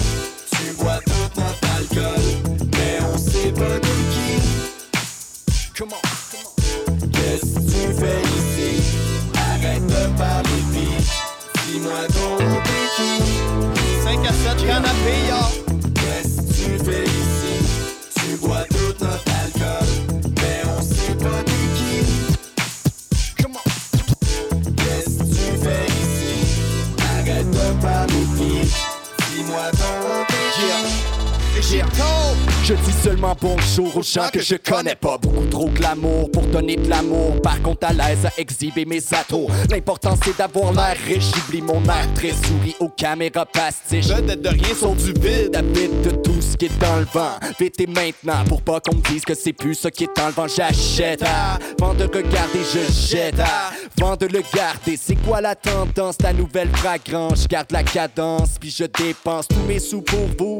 Tu 0.50 0.82
bois 0.82 0.99
tout 1.04 1.40
notre 1.40 1.66
alcool, 1.76 2.25
mais 2.73 2.99
on 3.02 3.16
sait 3.16 3.52
pas 3.52 3.78
de 3.78 3.87
qui. 4.12 4.40
Come 5.78 5.92
on. 5.92 6.18
Qu'est-ce 7.28 7.44
que 7.44 7.61
tu 7.61 7.82
fais 8.00 8.23
ici? 8.38 8.70
Arrête 9.35 9.87
de 9.87 10.02
parler 10.16 10.62
pis 10.73 10.97
dis-moi 11.70 12.02
t'es 12.08 12.85
qui? 12.97 13.12
5 14.02 14.26
à 14.26 14.32
7 14.32 14.66
canapé, 14.66 15.16
ya. 15.28 15.42
Qu'est-ce 15.94 16.37
que 16.37 16.42
tu 16.54 16.68
fais 16.87 17.04
ici? 17.04 17.54
Tu 18.14 18.28
bois 18.37 18.64
tout 18.70 18.94
notre 19.04 19.30
alcool, 19.44 19.88
mais 20.37 20.58
on 20.75 20.80
sait 20.80 21.16
pas 21.16 21.42
de 21.42 21.56
qui. 21.76 21.94
Qu'est-ce 24.76 25.18
que 25.18 25.25
tu 25.25 25.47
fais 25.62 25.87
ici? 26.00 26.32
Arrête 27.18 27.50
de 27.50 27.82
parler 27.82 28.25
pis 28.38 28.73
dis-moi 29.37 29.66
t'es 29.73 30.47
qui? 30.54 30.68
J'ai 31.61 31.80
tort. 31.80 32.48
Je 32.69 32.75
dis 32.75 32.93
seulement 33.03 33.35
bonjour 33.41 33.97
aux 33.97 34.03
gens 34.03 34.29
que 34.31 34.43
je 34.43 34.57
connais 34.57 34.95
pas. 34.95 35.17
Beaucoup 35.17 35.47
trop 35.47 35.71
glamour 35.71 36.31
pour 36.31 36.43
donner 36.49 36.77
de 36.77 36.87
l'amour. 36.87 37.41
Par 37.41 37.63
contre 37.63 37.87
à 37.87 37.95
l'aise 37.95 38.27
à 38.27 38.31
exhiber 38.37 38.85
mes 38.85 39.01
atouts 39.15 39.47
L'important 39.71 40.15
c'est 40.23 40.37
d'avoir 40.37 40.75
l'air 40.75 40.95
riche. 41.07 41.31
J'oublie 41.35 41.63
mon 41.63 41.83
air 41.85 42.13
très 42.15 42.33
souris 42.33 42.77
aux 42.79 42.91
caméras 42.91 43.47
pastiches. 43.47 44.09
Peut-être 44.09 44.43
de 44.43 44.49
rien 44.51 44.75
sur 44.75 44.95
du 44.95 45.15
vide. 45.15 45.57
Habite 45.57 46.03
de 46.03 46.11
tout 46.11 46.43
ce 46.43 46.59
qui 46.59 46.67
est 46.67 46.79
dans 46.79 46.97
le 46.97 47.07
vent. 47.07 47.39
Vite 47.59 47.81
et 47.81 47.87
maintenant 47.87 48.45
pour 48.47 48.61
pas 48.61 48.81
qu'on 48.81 48.97
me 48.97 49.03
dise 49.03 49.25
que 49.25 49.35
c'est 49.35 49.55
plus 49.55 49.75
ce 49.75 49.89
qui 49.89 50.05
est 50.05 50.15
dans 50.15 50.27
le 50.27 50.33
vent 50.35 50.47
J'achète 50.47 51.23
avant 51.23 51.95
de 51.95 52.05
regarder 52.05 52.61
je 52.71 52.93
jette 52.93 53.41
avant 53.99 54.15
de 54.17 54.27
le 54.27 54.43
garder. 54.55 54.99
C'est 55.01 55.17
quoi 55.17 55.41
la 55.41 55.55
tendance, 55.55 56.17
la 56.23 56.35
nouvelle 56.35 56.69
fragrance 56.77 57.45
Je 57.45 57.49
garde 57.49 57.73
la 57.73 57.83
cadence. 57.83 58.59
Puis 58.61 58.75
je 58.77 58.85
dépense 58.85 59.49
tous 59.49 59.63
mes 59.67 59.79
sous 59.79 60.03
pour 60.03 60.29
vous. 60.39 60.59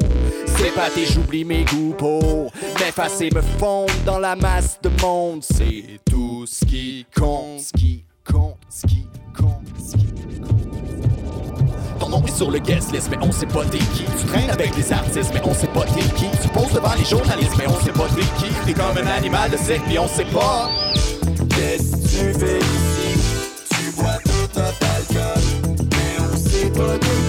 C'est 0.57 0.75
pas 0.75 0.89
tes 0.89 1.05
j'oublie 1.05 1.45
mes 1.45 1.65
goûts 1.65 1.95
pour 1.99 2.53
m'effacer, 2.81 3.29
me 3.35 3.43
fondre 3.43 3.93
dans 4.07 4.19
la 4.19 4.37
masse 4.37 4.79
de 4.83 4.89
monde. 5.03 5.43
C'est 5.43 6.01
tout 6.09 6.47
ce 6.47 6.65
qui 6.65 7.05
compte, 7.15 7.61
ce 7.61 7.73
qui 7.73 8.05
compte, 8.25 8.57
ce 8.71 8.87
qui 8.87 9.07
compte, 9.37 9.67
ce 9.79 9.97
qui 9.97 10.41
compte. 10.41 11.99
Ton 11.99 12.09
nom 12.09 12.25
est 12.25 12.37
sur 12.37 12.51
le 12.51 12.61
guest 12.61 12.93
list, 12.93 13.09
mais 13.11 13.19
on 13.21 13.33
sait 13.33 13.47
pas 13.47 13.65
t'es 13.65 13.79
qui. 13.79 14.05
Tu 14.05 14.27
traînes 14.27 14.51
avec 14.51 14.77
les 14.77 14.93
artistes, 14.93 15.33
mais 15.35 15.43
on 15.45 15.53
sait 15.53 15.67
pas 15.67 15.85
t'es 15.85 16.01
qui. 16.15 16.27
Tu 16.41 16.49
poses 16.49 16.73
devant 16.73 16.95
les 16.97 17.05
journalistes, 17.05 17.57
mais 17.59 17.67
on 17.67 17.81
sait 17.85 17.93
pas 17.93 18.07
t'es 18.15 18.23
qui. 18.39 18.53
T'es 18.65 18.75
comme 18.75 18.97
un 18.97 19.07
animal 19.07 19.51
de 19.51 19.57
cirque, 19.57 19.85
puis 19.87 19.99
on 19.99 20.09
sait 20.09 20.25
pas. 20.27 20.71
Qu'est-ce 21.51 21.91
que 21.91 22.33
tu 22.33 22.39
fais 22.39 22.59
ici? 22.59 23.19
Tu 23.71 23.91
bois 24.01 24.19
tout 24.25 24.61
notre 24.61 24.87
alcool, 24.97 25.43
mais 25.91 26.17
on 26.21 26.37
sait 26.37 26.71
pas 26.71 26.99
t'es 26.99 27.07
qui. 27.07 27.28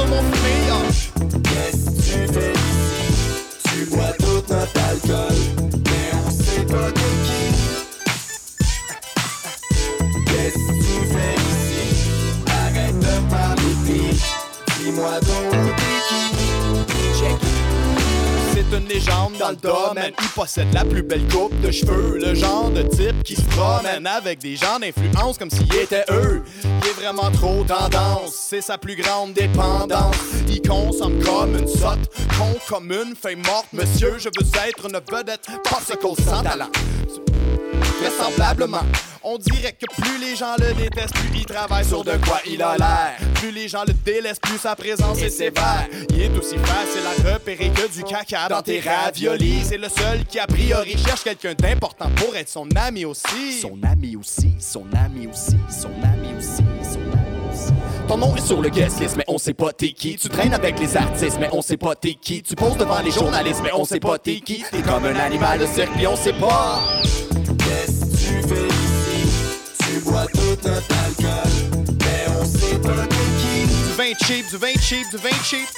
On, 0.00 0.06
canapé 0.06 0.67
une 18.78 18.88
légende 18.88 19.34
dans 19.38 19.50
le 19.50 19.56
domaine. 19.56 20.12
Il 20.20 20.28
possède 20.28 20.72
la 20.72 20.84
plus 20.84 21.02
belle 21.02 21.26
coupe 21.28 21.58
de 21.60 21.70
cheveux. 21.70 22.18
Le 22.18 22.34
genre 22.34 22.70
de 22.70 22.82
type 22.82 23.22
qui 23.24 23.34
se 23.34 23.42
promène 23.42 24.06
avec 24.06 24.38
des 24.38 24.56
gens 24.56 24.78
d'influence 24.78 25.38
comme 25.38 25.50
s'ils 25.50 25.74
étaient 25.74 26.04
eux. 26.10 26.42
Il 26.64 26.88
est 26.88 26.92
vraiment 26.92 27.30
trop 27.30 27.64
tendance. 27.64 28.34
C'est 28.34 28.60
sa 28.60 28.78
plus 28.78 28.96
grande 28.96 29.32
dépendance. 29.32 30.16
Il 30.48 30.62
consomme 30.62 31.22
comme 31.22 31.56
une 31.56 31.68
sotte. 31.68 32.10
Con 32.38 32.56
comme 32.68 32.92
une 32.92 33.14
feuille 33.16 33.36
morte. 33.36 33.66
Monsieur, 33.72 34.18
je 34.18 34.28
veux 34.28 34.46
être 34.68 34.86
une 34.86 35.00
vedette. 35.10 35.46
Popsicle 35.64 36.22
sans 36.22 36.42
talent. 36.42 36.70
Vraisemblablement. 38.00 38.82
On 39.24 39.36
dirait 39.36 39.72
que 39.72 39.86
plus 40.00 40.18
les 40.18 40.36
gens 40.36 40.54
le 40.58 40.72
détestent, 40.74 41.14
plus 41.14 41.30
il 41.34 41.44
travaille 41.44 41.84
sur 41.84 42.04
de 42.04 42.12
quoi 42.24 42.40
il 42.46 42.62
a 42.62 42.76
l'air. 42.76 43.16
Plus 43.34 43.50
les 43.50 43.68
gens 43.68 43.82
le 43.86 43.92
délaissent, 43.92 44.38
plus 44.38 44.58
sa 44.58 44.76
présence 44.76 45.20
est 45.20 45.30
sévère. 45.30 45.86
Il 46.10 46.22
est 46.22 46.38
aussi 46.38 46.56
facile 46.58 47.02
à 47.04 47.34
repérer 47.34 47.70
que 47.70 47.92
du 47.92 48.04
caca 48.04 48.48
dans 48.48 48.62
tes 48.62 48.80
raviolis. 48.80 49.64
C'est 49.64 49.76
le 49.76 49.88
seul 49.88 50.24
qui 50.24 50.38
a 50.38 50.46
priori 50.46 50.96
cherche 50.96 51.24
quelqu'un 51.24 51.54
d'important 51.54 52.10
pour 52.16 52.36
être 52.36 52.48
son 52.48 52.68
ami 52.76 53.04
aussi. 53.04 53.60
Son 53.60 53.78
ami 53.82 54.16
aussi, 54.16 54.54
son 54.60 54.86
ami 55.04 55.26
aussi, 55.26 55.56
son 55.68 55.90
ami 56.02 56.36
aussi, 56.38 56.62
son 56.82 57.00
ami 57.00 57.52
aussi. 57.52 57.72
Ton 58.06 58.16
nom 58.16 58.36
est 58.36 58.46
sur 58.46 58.62
le 58.62 58.70
guest 58.70 59.00
list, 59.00 59.16
mais 59.16 59.24
on 59.26 59.38
sait 59.38 59.54
pas 59.54 59.72
t'es 59.72 59.92
qui. 59.92 60.16
Tu 60.16 60.28
traînes 60.28 60.54
avec 60.54 60.78
les 60.78 60.96
artistes, 60.96 61.38
mais 61.40 61.48
on 61.52 61.60
sait 61.60 61.76
pas 61.76 61.94
t'es 61.96 62.14
qui. 62.14 62.42
Tu 62.42 62.54
poses 62.54 62.76
devant 62.76 63.00
les 63.00 63.10
journalistes, 63.10 63.60
mais 63.62 63.72
on 63.74 63.84
sait 63.84 64.00
pas 64.00 64.18
t'es 64.18 64.40
qui. 64.40 64.64
T'es 64.70 64.82
comme 64.82 65.04
un 65.04 65.16
animal 65.16 65.58
de 65.58 65.66
cirque, 65.66 65.92
puis 65.94 66.06
on 66.06 66.16
sait 66.16 66.32
pas. 66.32 66.80
Tu 70.08 70.12
bois 70.14 70.26
tout 70.32 70.68
notre 70.68 70.94
alcool, 71.04 71.52
mais 72.00 72.24
on 72.30 72.44
t'es 72.44 73.16
qui. 73.40 73.66
Du 73.66 73.92
vin 73.94 74.14
cheap, 74.24 74.48
du 74.48 74.56
vin 74.56 74.72
cheap, 74.80 75.10
du 75.10 75.18
vin 75.18 75.42
cheap. 75.44 75.68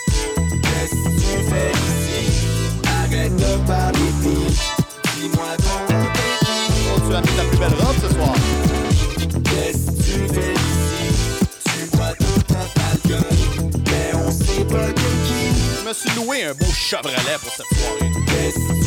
Qu'est-ce 0.62 0.94
que 0.94 1.10
tu 1.16 1.50
fais 1.50 1.72
ici? 1.72 2.46
Arrête 2.86 3.34
de 3.34 3.66
parler 3.66 3.98
Dis-moi 5.16 5.56
donc. 5.56 5.98
Oh, 6.94 7.00
tu 7.08 7.14
as 7.16 7.20
mis 7.20 7.26
ta 7.26 7.42
plus 7.42 7.58
belle 7.58 7.74
robe 7.74 7.96
ce 8.00 8.14
soir. 8.14 8.34
Qu'est-ce 9.42 9.86
que 9.86 9.96
tu 9.96 10.32
fais 10.32 10.52
ici? 10.52 11.26
Tu 11.64 11.96
bois 11.96 12.12
tout 12.16 12.54
notre 12.54 12.80
alcool, 12.92 13.72
mais 13.86 14.14
on 14.14 14.30
sait 14.30 14.64
pas 14.64 14.92
t'es 14.92 15.12
qui. 15.26 15.42
Je 15.82 15.88
me 15.88 15.92
suis 15.92 16.10
loué 16.14 16.44
un 16.44 16.54
beau 16.54 16.66
Chevrolet 16.72 17.38
pour 17.42 17.52
cette 17.52 17.66
soirée. 17.78 18.79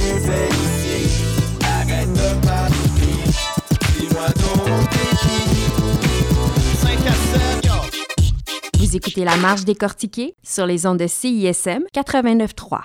Écoutez 9.14 9.26
La 9.26 9.38
Marche 9.38 9.64
décortiquée 9.64 10.34
sur 10.42 10.66
les 10.66 10.88
ondes 10.88 10.98
de 10.98 11.06
CISM 11.06 11.84
89.3. 11.96 12.80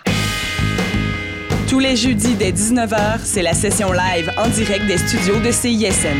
Tous 1.66 1.78
les 1.78 1.97
jeudis 1.97 2.35
dès 2.35 2.52
19h, 2.52 3.20
c'est 3.25 3.40
la 3.40 3.54
session 3.54 3.92
live 3.92 4.30
en 4.37 4.47
direct 4.50 4.87
des 4.87 4.99
studios 4.99 5.40
de 5.40 5.50
CISM. 5.50 6.18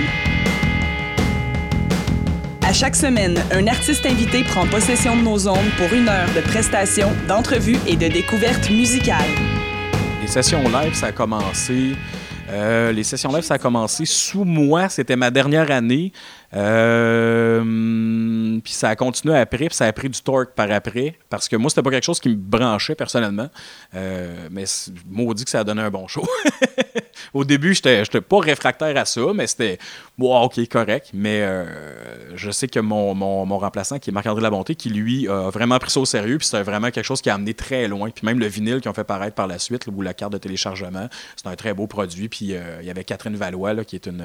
À 2.67 2.73
chaque 2.73 2.97
semaine, 2.97 3.39
un 3.53 3.67
artiste 3.67 4.07
invité 4.07 4.45
prend 4.45 4.67
possession 4.67 5.15
de 5.15 5.21
nos 5.21 5.47
ondes 5.47 5.71
pour 5.77 5.93
une 5.93 6.09
heure 6.09 6.29
de 6.35 6.41
prestations, 6.41 7.13
d'entrevues 7.27 7.79
et 7.87 7.97
de 7.97 8.09
découvertes 8.09 8.71
musicales. 8.71 9.29
Les 10.23 10.29
sessions 10.29 10.63
live, 10.71 10.95
ça 10.95 11.09
a 11.09 11.13
commencé. 11.13 11.93
euh, 12.49 12.93
les 12.93 13.05
sessions 13.05 13.31
live, 13.31 13.43
ça 13.43 13.55
a 13.55 13.59
commencé 13.59 14.07
sous 14.07 14.45
moi. 14.45 14.89
C'était 14.89 15.17
ma 15.17 15.31
dernière 15.31 15.71
année. 15.71 16.13
Euh, 16.55 17.61
puis 18.61 18.73
ça 18.73 18.89
a 18.89 18.97
continué 18.97 19.37
après, 19.37 19.67
puis 19.67 19.75
ça 19.75 19.87
a 19.87 19.93
pris 19.93 20.09
du 20.09 20.21
torque 20.21 20.55
par 20.55 20.71
après. 20.71 21.19
Parce 21.29 21.49
que 21.49 21.57
moi, 21.57 21.71
c'était 21.71 21.83
pas 21.83 21.91
quelque 21.91 22.05
chose 22.05 22.21
qui 22.21 22.29
me 22.31 22.37
branchait 22.37 22.95
personnellement. 22.95 23.49
Euh, 23.95 24.49
mais 24.51 24.65
maudit 25.09 25.45
que 25.45 25.51
ça 25.51 25.61
a 25.61 25.65
donné 25.65 25.83
un 25.83 25.91
bon 25.91 26.07
show. 26.09 26.27
Au 27.35 27.45
début, 27.45 27.75
j'étais 27.75 28.21
pas 28.21 28.39
réfractaire 28.39 28.97
à 28.97 29.05
ça, 29.05 29.21
mais 29.35 29.47
c'était 29.47 29.79
bon, 30.17 30.41
ok, 30.43 30.67
correct. 30.69 31.11
Mais 31.13 31.43
euh, 31.43 32.37
je 32.37 32.51
sais 32.51 32.69
que 32.69 32.81
mon, 32.81 33.15
mon, 33.15 33.45
mon 33.45 33.59
remplaçant, 33.59 33.99
qui 33.99 34.11
est 34.11 34.13
Marc-André 34.13 34.43
Labonté, 34.43 34.75
qui 34.75 34.91
lui 34.91 35.29
a 35.29 35.51
vraiment 35.51 35.79
pris 35.79 35.91
ça 35.91 36.01
au 36.01 36.07
sérieux, 36.07 36.39
puis 36.39 36.47
c'était 36.47 36.63
vraiment 36.63 36.91
quelque 36.91 37.05
chose 37.05 37.21
qui 37.21 37.31
a 37.31 37.35
amené 37.35 37.55
très 37.55 37.89
loin. 37.89 38.11
Puis 38.11 38.25
même 38.25 38.39
le 38.39 38.47
vinyle 38.47 38.81
qu'ils 38.81 38.91
ont 38.91 38.95
fait 38.95 39.05
paraître 39.05 39.35
par 39.35 39.47
la 39.47 39.59
suite, 39.59 39.87
là, 39.87 39.93
ou 39.95 40.03
la 40.03 40.15
carte 40.15 40.33
de 40.33 40.39
téléchargement, 40.39 41.09
c'est 41.37 41.49
un 41.49 41.57
très 41.57 41.75
beau 41.75 41.87
produit. 41.87 42.29
Puis 42.29 42.55
euh, 42.55 42.79
il 42.81 42.87
y 42.87 42.91
avait 42.91 43.05
Catherine 43.05 43.37
Valois, 43.37 43.75
là, 43.75 43.85
qui 43.85 43.97
est 43.97 44.07
une, 44.07 44.25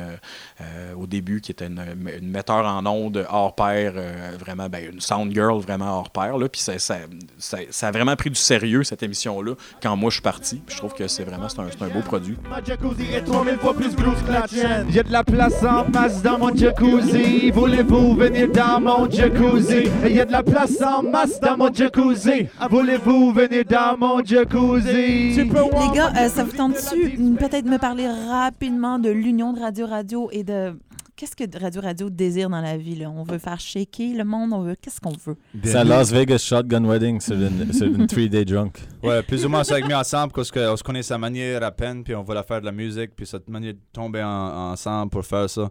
euh, 0.62 0.94
au 0.96 1.08
début, 1.08 1.42
qui 1.42 1.52
était 1.52 1.68
une, 1.68 1.96
une 2.22 2.30
metteur 2.30 2.66
en 2.66 2.86
ondes 2.86 3.26
hors 3.30 3.56
pair, 3.56 3.94
euh, 3.96 4.32
vraiment, 4.40 4.70
ben, 4.70 4.94
une 4.94 5.02
sound 5.02 5.34
girl 5.34 5.60
vraiment 5.60 6.00
hors 6.00 6.10
pair. 6.10 6.38
Là, 6.38 6.50
puis 6.50 6.62
ça, 6.62 6.78
ça, 6.80 6.98
ça, 7.38 7.58
ça 7.70 7.88
a 7.88 7.92
vraiment 7.92 8.16
pris 8.16 8.30
du 8.30 8.36
sérieux, 8.36 8.84
cette 8.84 9.04
émission-là, 9.04 9.54
quand 9.82 9.96
moi 9.96 10.10
je 10.10 10.16
suis 10.16 10.22
parti. 10.22 10.62
Puis 10.66 10.76
je 10.76 10.80
trouve 10.80 10.94
que 10.94 11.08
c'est 11.08 11.24
vraiment 11.24 11.50
c'est 11.50 11.60
un, 11.60 11.68
c'est 11.72 11.84
un 11.84 11.90
beau 11.90 12.02
produit. 12.02 12.38
Ma 12.50 12.64
jacuzzi 12.64 13.14
est 13.14 13.24
3000 13.24 13.56
fois 13.56 13.74
plus 13.74 13.96
grosse 13.96 14.22
que 14.22 14.32
la 14.32 14.42
tienne. 14.44 14.88
Y'a 14.90 15.04
de 15.04 15.12
la 15.12 15.24
place 15.24 15.64
en 15.64 15.90
masse 15.90 16.22
dans 16.22 16.38
mon 16.38 16.56
jacuzzi. 16.56 17.52
Voulez-vous 17.52 18.16
venir 18.16 18.50
dans 18.52 18.80
mon 18.80 19.10
jacuzzi? 19.10 19.90
Y'a 20.10 20.26
de 20.26 20.32
la 20.32 20.44
place 20.44 20.82
en 20.82 21.04
masse 21.04 21.40
dans 21.40 21.58
mon 21.58 21.74
jacuzzi. 21.74 22.48
Voulez-vous 22.70 23.34
venir 23.34 23.66
dans 23.66 23.98
mon 23.98 24.24
jacuzzi? 24.24 25.34
Les 25.34 25.50
gars, 25.94 26.12
euh, 26.18 26.30
ça 26.30 26.44
vous 26.44 26.52
tente-tu 26.52 27.18
peut-être 27.38 27.66
me 27.66 27.78
parler 27.78 28.08
rapidement 28.08 29.00
de 29.00 29.10
l'union 29.10 29.54
de 29.54 29.60
Radio 29.60 29.88
Radio 29.88 30.30
et 30.32 30.44
de... 30.44 30.78
Qu'est-ce 31.16 31.36
que 31.36 31.60
Radio 31.60 31.80
Radio 31.82 32.10
désire 32.10 32.50
dans 32.50 32.60
la 32.62 32.76
vie? 32.76 32.96
Là? 32.96 33.10
On 33.12 33.24
veut 33.24 33.38
faire 33.38 33.60
shaker 33.60 34.16
le 34.18 34.24
monde, 34.24 34.52
on 34.52 34.62
veut... 34.64 34.76
Qu'est-ce 34.82 35.00
qu'on 35.00 35.12
veut? 35.26 35.38
C'est 35.64 35.76
à 35.76 35.84
Las 35.84 36.12
Vegas 36.12 36.40
Shotgun 36.40 36.84
Wedding 36.86 37.22
sur 37.22 37.36
une, 37.36 38.08
three-day 38.08 38.46
drunk. 38.46 38.80
Ouais, 39.04 39.22
plus 39.22 39.46
ou 39.46 39.50
moins, 39.50 39.64
ça 39.64 39.76
a 39.76 39.80
mis 39.82 39.94
ensemble 39.94 40.34
parce 40.34 40.50
qu'on 40.50 40.76
se 40.76 40.82
connaît 40.84 41.04
sa 41.04 41.18
manière 41.20 41.62
à 41.62 41.72
peine, 41.72 42.04
puis 42.04 42.16
on 42.16 42.24
la 42.34 42.42
faire 42.42 42.62
de 42.62 42.66
la 42.66 42.72
musique, 42.72 43.12
puis 43.16 43.28
cette 43.28 43.48
manière 43.48 43.74
de 43.74 43.80
tomber 43.92 44.24
en- 44.24 44.72
ensemble 44.72 45.12
pour 45.12 45.24
faire 45.26 45.50
ça. 45.50 45.70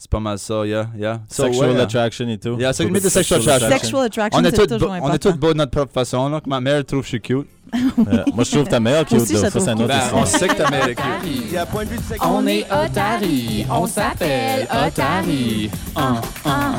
C'est 0.00 0.08
pas 0.10 0.20
mal 0.20 0.38
ça, 0.38 0.64
yeah, 0.64 0.88
yeah. 0.96 1.20
So, 1.28 1.42
Sexual 1.42 1.70
ouais, 1.72 1.80
attraction 1.80 2.28
et 2.28 2.38
tout. 2.38 2.56
Yeah, 2.56 2.72
c'est 2.72 2.84
limite 2.84 3.02
de 3.02 3.08
sexual 3.08 3.40
attraction. 3.40 3.68
Sexual 3.78 4.04
attraction, 4.04 4.40
On 4.40 4.44
est 4.44 4.50
c'est 4.54 4.56
tous 4.68 4.74
toujours 4.74 4.88
beaux- 4.90 4.94
on 4.94 4.96
important. 4.96 5.14
est 5.14 5.18
tous 5.18 5.32
beaux 5.32 5.52
de 5.52 5.58
notre 5.58 5.70
propre 5.72 5.92
façon, 5.92 6.40
Ma 6.46 6.60
mère 6.60 6.84
trouve 6.84 7.00
que 7.00 7.06
je 7.06 7.08
suis 7.08 7.20
cute. 7.20 7.46
Euh, 7.98 8.24
moi, 8.32 8.44
je 8.44 8.50
trouve 8.52 8.64
ta 8.68 8.78
meilleure 8.80 9.04
cute. 9.04 9.20
Aussi, 9.20 9.36
Ça, 9.36 9.50
c'est 9.50 9.68
un 9.68 9.74
autre 9.74 9.88
Ben, 9.88 10.00
on 10.14 10.24
sait 10.24 10.46
que 10.48 10.54
ta 10.54 10.70
mère 10.70 10.88
est 10.88 10.94
cute. 10.94 12.18
On 12.22 12.46
est 12.46 12.64
Otari, 12.72 13.66
on 13.70 13.86
s'appelle 13.86 14.66
Otari. 14.86 15.68
Un, 15.96 16.20
un. 16.46 16.74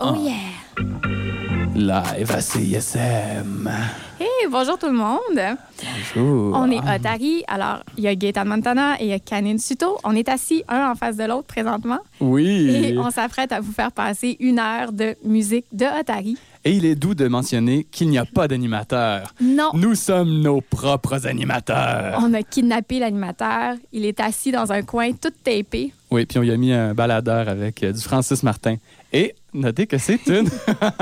Oh 0.00 0.14
yeah! 0.16 0.34
Live 1.74 2.30
à 2.30 2.40
CISM. 2.40 3.68
Hey, 4.20 4.28
bonjour 4.48 4.78
tout 4.78 4.86
le 4.86 4.92
monde. 4.92 5.58
Bonjour. 6.14 6.54
On 6.56 6.70
est 6.70 6.78
Otari. 6.78 7.42
Alors, 7.48 7.80
il 7.98 8.04
y 8.04 8.08
a 8.08 8.14
Gaëtan 8.14 8.44
Montana 8.44 8.94
et 9.00 9.04
il 9.06 9.08
y 9.08 9.12
a 9.12 9.18
Canin 9.18 9.58
Suto. 9.58 9.98
On 10.04 10.14
est 10.14 10.28
assis 10.28 10.62
un 10.68 10.90
en 10.92 10.94
face 10.94 11.16
de 11.16 11.24
l'autre 11.24 11.48
présentement. 11.48 11.98
Oui. 12.20 12.70
Et 12.70 12.96
on 12.98 13.10
s'apprête 13.10 13.50
à 13.50 13.58
vous 13.60 13.72
faire 13.72 13.90
passer 13.90 14.36
une 14.38 14.60
heure 14.60 14.92
de 14.92 15.16
musique 15.24 15.66
de 15.72 15.86
Otari. 16.00 16.36
Et 16.64 16.72
il 16.72 16.84
est 16.86 16.94
doux 16.94 17.14
de 17.14 17.26
mentionner 17.26 17.84
qu'il 17.90 18.08
n'y 18.08 18.18
a 18.18 18.24
pas 18.24 18.46
d'animateur. 18.46 19.34
Non, 19.42 19.70
Nous 19.74 19.96
sommes 19.96 20.40
nos 20.40 20.60
propres 20.60 21.26
animateurs. 21.26 22.20
on 22.22 22.32
a 22.34 22.42
kidnappé 22.42 23.00
l'animateur. 23.00 23.74
Il 23.92 24.04
est 24.04 24.20
assis 24.20 24.52
dans 24.52 24.70
un 24.72 24.82
coin 24.82 25.10
tout 25.12 25.32
tapé. 25.42 25.92
Oui, 26.10 26.24
puis 26.24 26.38
on 26.38 26.42
y 26.44 26.52
a 26.52 26.56
mis 26.56 26.72
un 26.72 26.94
baladeur 26.94 27.48
avec 27.48 27.82
euh, 27.82 27.92
du 27.92 28.00
Francis 28.00 28.42
Martin. 28.44 28.76
Et 29.12 29.34
notez 29.54 29.86
que 29.86 29.98
c'est 29.98 30.26
une. 30.26 30.48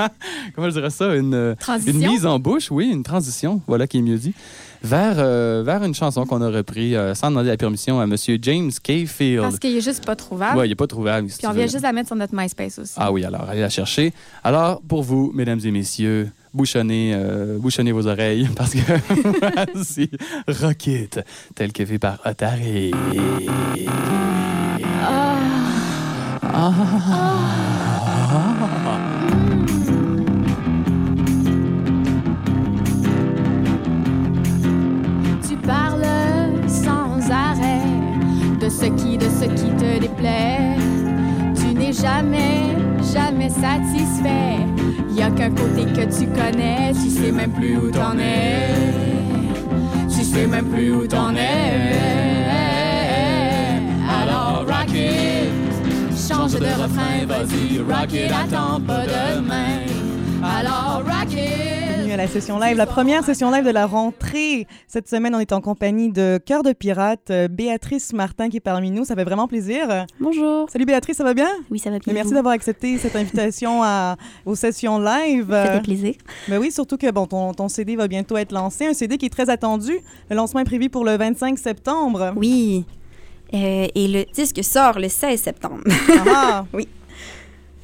Comment 0.55 0.69
je 0.69 0.75
dirais 0.75 0.91
ça? 0.91 1.15
Une, 1.15 1.35
euh, 1.35 1.55
une 1.87 1.99
mise 1.99 2.27
en 2.27 2.39
bouche, 2.39 2.71
oui, 2.71 2.91
une 2.93 3.03
transition. 3.03 3.61
Voilà 3.67 3.87
qui 3.87 3.99
est 3.99 4.03
mieux 4.03 4.19
dit. 4.19 4.35
vers, 4.83 5.15
euh, 5.19 5.63
vers 5.65 5.83
une 5.85 5.95
chanson 5.95 6.27
qu'on 6.27 6.43
a 6.43 6.51
repris 6.51 6.95
euh, 6.97 7.15
sans 7.15 7.31
demander 7.31 7.49
la 7.49 7.57
permission 7.57 8.01
à 8.01 8.07
Monsieur 8.07 8.39
James 8.43 8.71
Cafield. 8.83 9.43
Parce 9.43 9.59
qu'il 9.59 9.77
est 9.77 9.81
juste 9.81 10.05
pas 10.05 10.17
trouvable. 10.17 10.59
Ouais, 10.59 10.67
il 10.67 10.71
n'est 10.71 10.77
pas 10.77 10.87
trouvable. 10.87 11.31
si 11.31 11.39
Puis 11.39 11.47
on 11.47 11.53
vient 11.53 11.67
juste 11.67 11.83
la 11.83 11.93
mettre 11.93 12.09
sur 12.09 12.17
notre 12.17 12.35
MySpace 12.35 12.79
aussi. 12.79 12.95
Ah 12.97 13.13
oui, 13.13 13.25
alors 13.25 13.49
allez 13.49 13.61
la 13.61 13.71
chercher. 13.71 14.13
Alors, 14.45 14.83
pour 14.83 15.03
vous, 15.03 15.33
mesdames 15.35 15.61
et 15.65 15.71
messieurs, 15.71 16.31
bouchonnez, 16.55 17.13
euh, 17.15 17.59
bouchonnez 17.59 17.93
vos 17.93 18.07
oreilles 18.07 18.49
parce 18.57 18.73
que 18.73 18.81
voici 19.75 20.11
Rocket, 20.49 21.25
tel 21.55 21.73
que 21.73 21.85
fait 21.85 21.99
par 21.99 22.19
Atari. 22.25 22.91
Tu 26.55 27.72
ce 39.43 39.49
qui 39.49 39.71
te 39.77 39.99
déplaît. 39.99 40.77
Tu 41.57 41.75
n'es 41.75 41.93
jamais, 41.93 42.77
jamais 43.13 43.49
satisfait. 43.49 44.59
Y 45.15 45.23
a 45.23 45.31
qu'un 45.31 45.51
côté 45.51 45.85
que 45.85 46.05
tu 46.17 46.27
connais, 46.29 46.93
tu 46.93 47.11
sais 47.11 47.33
même 47.33 47.53
plus 47.53 47.77
où 47.77 47.91
t'en 47.91 48.17
es. 48.19 48.69
Tu 50.09 50.23
sais 50.25 50.47
même 50.47 50.67
plus 50.67 50.93
où 50.93 51.07
t'en 51.07 51.35
es. 51.35 52.53
Alors 54.21 54.65
rock 54.67 54.95
it, 54.95 55.51
change 56.17 56.53
de 56.53 56.67
refrain, 56.83 57.27
vas-y, 57.27 57.79
rock 57.81 58.13
it, 58.13 58.31
attends 58.31 58.81
pas 58.81 59.05
demain. 59.07 59.81
Alors. 60.63 61.03
Bienvenue 61.05 62.13
à 62.13 62.17
la 62.17 62.29
session 62.29 62.61
live, 62.61 62.77
la 62.77 62.87
première 62.87 63.25
session 63.25 63.51
live 63.51 63.65
de 63.65 63.71
la 63.71 63.85
rentrée. 63.85 64.69
Cette 64.87 65.09
semaine, 65.09 65.35
on 65.35 65.41
est 65.41 65.51
en 65.51 65.61
compagnie 65.61 66.13
de 66.13 66.39
Cœur 66.45 66.63
de 66.63 66.73
Pirate, 66.73 67.31
euh, 67.31 67.49
Béatrice 67.49 68.13
Martin 68.13 68.49
qui 68.49 68.59
est 68.59 68.61
parmi 68.61 68.93
nous. 68.93 69.05
Ça 69.05 69.17
fait 69.17 69.25
vraiment 69.25 69.49
plaisir. 69.49 70.07
Bonjour. 70.21 70.71
Salut 70.71 70.85
Béatrice, 70.85 71.17
ça 71.17 71.25
va 71.25 71.35
bien? 71.35 71.49
Oui, 71.69 71.81
ça 71.81 71.91
va 71.91 71.99
bien. 71.99 72.13
Merci 72.15 72.33
d'avoir 72.33 72.55
accepté 72.55 72.97
cette 72.99 73.17
invitation 73.17 73.83
à, 73.83 74.17
aux 74.47 74.55
sessions 74.55 75.01
live. 75.01 75.49
Ça 75.51 75.73
fait 75.73 75.83
plaisir. 75.83 76.15
Ben 76.47 76.59
oui, 76.61 76.71
surtout 76.71 76.97
que 76.97 77.11
bon, 77.11 77.27
ton, 77.27 77.55
ton 77.55 77.69
CD 77.69 77.97
va 77.97 78.07
bientôt 78.07 78.37
être 78.37 78.53
lancé. 78.53 78.87
Un 78.87 78.95
CD 78.95 79.19
qui 79.19 79.27
est 79.27 79.31
très 79.31 79.51
attendu. 79.51 79.99
Le 80.31 80.37
lancement 80.37 80.61
est 80.61 80.65
prévu 80.65 80.91
pour 80.91 81.05
le 81.05 81.17
25 81.17 81.59
septembre. 81.59 82.35
Oui. 82.37 82.85
Euh, 83.53 83.89
et 83.95 84.09
le 84.09 84.25
disque 84.33 84.63
sort 84.63 85.01
le 85.01 85.09
16 85.09 85.41
septembre. 85.41 85.83
Ah! 86.29 86.65
oui. 86.73 86.87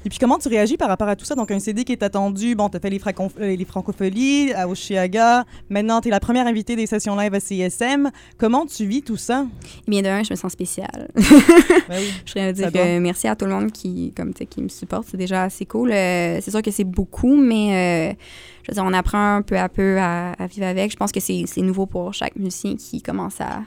Et 0.08 0.10
puis 0.10 0.18
comment 0.20 0.38
tu 0.38 0.48
réagis 0.48 0.78
par 0.78 0.88
rapport 0.88 1.06
à 1.08 1.16
tout 1.16 1.26
ça? 1.26 1.34
Donc 1.34 1.50
un 1.50 1.58
CD 1.58 1.84
qui 1.84 1.92
est 1.92 2.02
attendu, 2.02 2.54
bon, 2.54 2.70
tu 2.70 2.78
as 2.78 2.80
fait 2.80 2.88
les, 2.88 2.98
fracon- 2.98 3.30
euh, 3.40 3.54
les 3.54 3.64
francopholies 3.66 4.54
à 4.54 4.66
Oshiaga, 4.66 5.44
maintenant 5.68 6.00
tu 6.00 6.08
es 6.08 6.10
la 6.10 6.18
première 6.18 6.46
invitée 6.46 6.76
des 6.76 6.86
sessions 6.86 7.14
live 7.14 7.34
à 7.34 7.40
CSM. 7.40 8.10
Comment 8.38 8.64
tu 8.64 8.86
vis 8.86 9.02
tout 9.02 9.18
ça? 9.18 9.44
Bien 9.86 10.00
d'un, 10.00 10.22
je 10.22 10.32
me 10.32 10.36
sens 10.36 10.50
spéciale. 10.52 11.10
Ben 11.14 11.96
oui, 11.98 12.10
je 12.24 12.32
voudrais 12.32 12.52
dire 12.54 12.72
doit. 12.72 12.82
que 12.82 12.98
merci 13.00 13.28
à 13.28 13.36
tout 13.36 13.44
le 13.44 13.50
monde 13.50 13.70
qui, 13.70 14.14
comme, 14.16 14.32
qui 14.32 14.62
me 14.62 14.68
supporte. 14.70 15.08
C'est 15.10 15.18
déjà 15.18 15.42
assez 15.42 15.66
cool. 15.66 15.90
Euh, 15.92 16.38
c'est 16.40 16.50
sûr 16.52 16.62
que 16.62 16.70
c'est 16.70 16.84
beaucoup, 16.84 17.36
mais 17.36 18.12
euh, 18.12 18.14
je 18.62 18.70
veux 18.70 18.74
dire, 18.76 18.84
on 18.86 18.94
apprend 18.94 19.42
peu 19.42 19.58
à 19.58 19.68
peu 19.68 19.98
à, 19.98 20.32
à 20.32 20.46
vivre 20.46 20.66
avec. 20.66 20.90
Je 20.90 20.96
pense 20.96 21.12
que 21.12 21.20
c'est 21.20 21.44
nouveau 21.58 21.84
pour 21.84 22.14
chaque 22.14 22.34
musicien 22.36 22.76
qui 22.76 23.02
commence 23.02 23.42
à, 23.42 23.60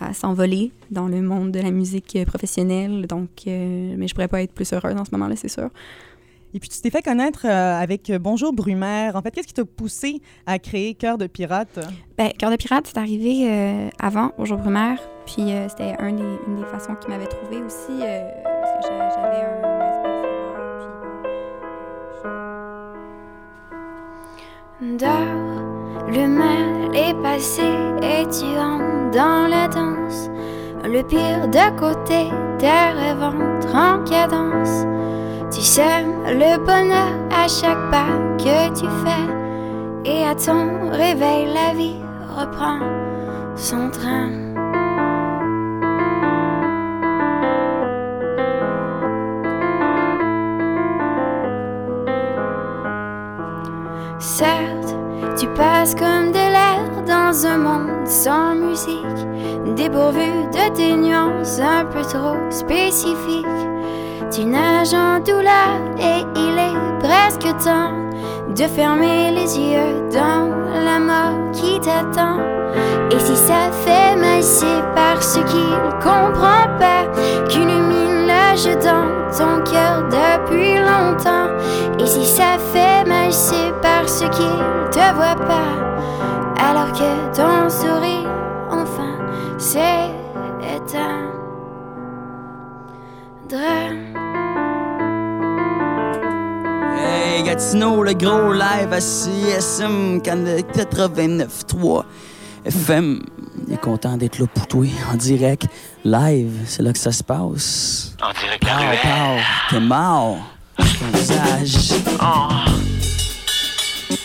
à 0.00 0.12
s'envoler 0.14 0.72
dans 0.90 1.08
le 1.08 1.20
monde 1.22 1.52
de 1.52 1.60
la 1.60 1.70
musique 1.70 2.16
euh, 2.16 2.24
professionnelle. 2.24 3.06
Donc, 3.06 3.28
euh, 3.46 3.94
mais 3.96 4.08
je 4.08 4.14
pourrais 4.14 4.28
pas 4.28 4.42
être 4.42 4.52
plus 4.52 4.72
heureuse 4.72 4.96
en 4.96 5.04
ce 5.04 5.10
moment-là, 5.12 5.36
c'est 5.36 5.48
sûr. 5.48 5.68
Et 6.54 6.60
puis 6.60 6.68
tu 6.68 6.80
t'es 6.82 6.90
fait 6.90 7.00
connaître 7.02 7.46
euh, 7.46 7.80
avec 7.80 8.12
Bonjour 8.20 8.52
Brumaire. 8.52 9.16
En 9.16 9.22
fait, 9.22 9.30
qu'est-ce 9.30 9.46
qui 9.48 9.54
t'a 9.54 9.64
poussé 9.64 10.20
à 10.46 10.58
créer 10.58 10.92
Cœur 10.94 11.16
de 11.16 11.26
Pirate? 11.26 11.80
Ben, 12.18 12.30
Cœur 12.38 12.50
de 12.50 12.56
pirate, 12.56 12.84
c'est 12.86 12.98
arrivé 12.98 13.48
euh, 13.50 13.88
avant, 13.98 14.32
au 14.36 14.44
jour 14.44 14.58
brumaire. 14.58 14.98
Puis 15.24 15.50
euh, 15.50 15.66
c'était 15.70 15.94
un 15.98 16.12
des, 16.12 16.22
une 16.46 16.56
des 16.56 16.64
façons 16.66 16.94
qu'il 16.96 17.08
m'avait 17.10 17.26
trouvé 17.26 17.56
aussi, 17.62 18.02
euh, 18.02 18.28
parce 18.44 18.86
que 18.86 18.92
j'a- 18.92 19.08
j'avais 19.10 19.42
un 19.44 19.72
le 26.10 26.26
mal 26.26 26.94
est 26.94 27.14
passé 27.22 27.62
et 28.02 28.24
tu 28.28 28.44
entres 28.58 29.01
dans 29.12 29.46
la 29.48 29.68
danse. 29.68 30.30
Le 30.84 31.02
pire 31.02 31.46
de 31.48 31.78
côté, 31.78 32.30
tes 32.58 32.66
rêves 32.66 33.22
entrent 33.22 33.76
en 33.76 34.04
cadence. 34.04 34.86
Tu 35.52 35.60
sèmes 35.60 36.14
le 36.26 36.58
bonheur 36.58 37.12
à 37.30 37.46
chaque 37.46 37.90
pas 37.90 38.12
que 38.38 38.68
tu 38.78 38.86
fais. 39.04 40.10
Et 40.10 40.24
à 40.24 40.34
ton 40.34 40.90
réveil, 40.90 41.46
la 41.52 41.74
vie 41.74 42.00
reprend 42.36 42.78
son 43.54 43.90
train. 43.90 44.42
Sans 58.12 58.54
musique, 58.54 59.74
dépourvu 59.74 60.28
de 60.52 60.74
tes 60.76 60.94
nuances 60.96 61.58
un 61.58 61.86
peu 61.86 62.02
trop 62.02 62.36
spécifiques. 62.50 63.46
Tu 64.30 64.44
nages 64.44 64.92
en 64.92 65.18
douleur 65.20 65.80
et 65.98 66.20
il 66.36 66.58
est 66.58 66.98
presque 67.00 67.48
temps 67.64 67.92
de 68.54 68.64
fermer 68.64 69.30
les 69.30 69.58
yeux 69.58 70.10
dans 70.12 70.50
la 70.84 70.98
mort 70.98 71.52
qui 71.52 71.80
t'attend. 71.80 72.38
Et 73.10 73.18
si 73.18 73.34
ça 73.34 73.70
fait 73.84 74.14
mal, 74.16 74.42
c'est 74.42 74.82
parce 74.94 75.38
qu'il 75.48 75.78
comprend 76.02 76.68
pas 76.78 77.06
qu'une 77.48 77.88
mine 77.88 78.26
loge 78.26 78.76
dans 78.84 79.08
ton 79.38 79.64
cœur 79.64 80.04
depuis 80.10 80.76
longtemps. 80.76 81.48
Et 81.98 82.06
si 82.06 82.26
ça 82.26 82.58
fait 82.74 83.08
mal, 83.08 83.32
c'est 83.32 83.72
parce 83.80 84.20
qu'il 84.20 84.90
te 84.90 85.14
voit 85.14 85.46
pas. 85.46 85.81
Alors 86.64 86.92
que 86.92 87.34
ton 87.34 87.68
sourire, 87.68 88.30
enfin, 88.70 89.18
s'est 89.58 90.12
éteint. 90.62 91.28
Hey 96.96 97.42
Gatineau, 97.42 98.04
le 98.04 98.14
gros 98.14 98.52
live 98.52 98.92
à 98.92 99.00
CSM 99.00 100.18
89.3 100.18 102.04
FM. 102.64 103.22
Il 103.66 103.74
est 103.74 103.80
content 103.80 104.16
d'être 104.16 104.38
là 104.38 104.46
pour 104.46 104.68
toi, 104.68 104.86
en 105.12 105.16
direct, 105.16 105.66
live, 106.04 106.60
c'est 106.66 106.82
là 106.82 106.92
que 106.92 106.98
ça 106.98 107.10
se 107.10 107.24
passe. 107.24 108.14
En 108.22 108.30
direct 108.40 108.64
Pow, 108.64 108.70
pow, 109.02 109.40
t'es 109.68 109.80
mort. 109.80 110.36
Ton 110.76 110.84
visage. 111.12 111.94
Les 114.10 114.16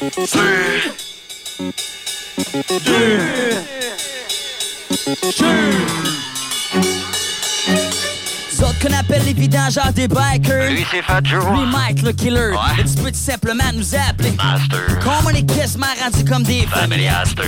autres 8.64 8.80
qu'on 8.80 8.94
appelle 8.98 9.24
les 9.26 9.34
vidangeurs 9.34 9.92
des 9.94 10.08
bikers. 10.08 10.72
Lui, 10.72 10.86
c'est 10.92 11.02
Fat 11.02 11.22
Joe. 11.24 11.44
Lui, 11.44 11.66
Mike, 11.72 12.02
le 12.04 12.12
killer. 12.12 12.52
Ouais. 12.52 12.58
Mais 12.78 12.84
tu 12.84 12.96
peux 13.02 13.12
tout 13.12 13.18
simplement 13.18 13.64
nous 13.74 13.96
appeler. 13.96 14.32
Master. 14.32 15.00
Comme 15.00 15.26
on 15.26 15.30
est 15.30 15.46
quasiment 15.46 15.86
rendu 16.04 16.26
comme 16.26 16.44
des 16.44 16.66
Family 16.68 17.08
Aster. 17.08 17.44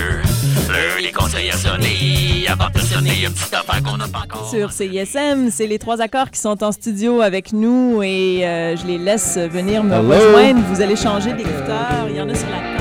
L'heure 0.68 1.02
des 1.02 1.12
conseils 1.12 1.50
à 1.50 1.56
sonner. 1.56 2.46
Avant 2.48 2.68
de 2.74 2.80
sonner, 2.80 3.24
une 3.26 3.32
petite 3.32 3.54
affaire 3.54 3.82
qu'on 3.82 3.96
n'a 3.96 4.08
pas 4.08 4.20
encore. 4.24 4.50
Sur 4.50 4.72
CISM, 4.72 5.50
c'est 5.50 5.66
les 5.66 5.78
trois 5.78 6.00
accords 6.00 6.30
qui 6.30 6.40
sont 6.40 6.62
en 6.64 6.72
studio 6.72 7.20
avec 7.20 7.52
nous 7.52 8.02
et 8.02 8.46
euh, 8.46 8.76
je 8.76 8.86
les 8.86 8.98
laisse 8.98 9.36
venir 9.36 9.84
me 9.84 9.94
Hello. 9.94 10.08
rejoindre. 10.10 10.60
Vous 10.72 10.80
allez 10.80 10.96
changer 10.96 11.32
d'écouteur. 11.32 12.06
Il 12.08 12.16
y 12.16 12.20
en 12.20 12.28
a 12.28 12.34
sur 12.34 12.48
la 12.48 12.56
table. 12.56 12.79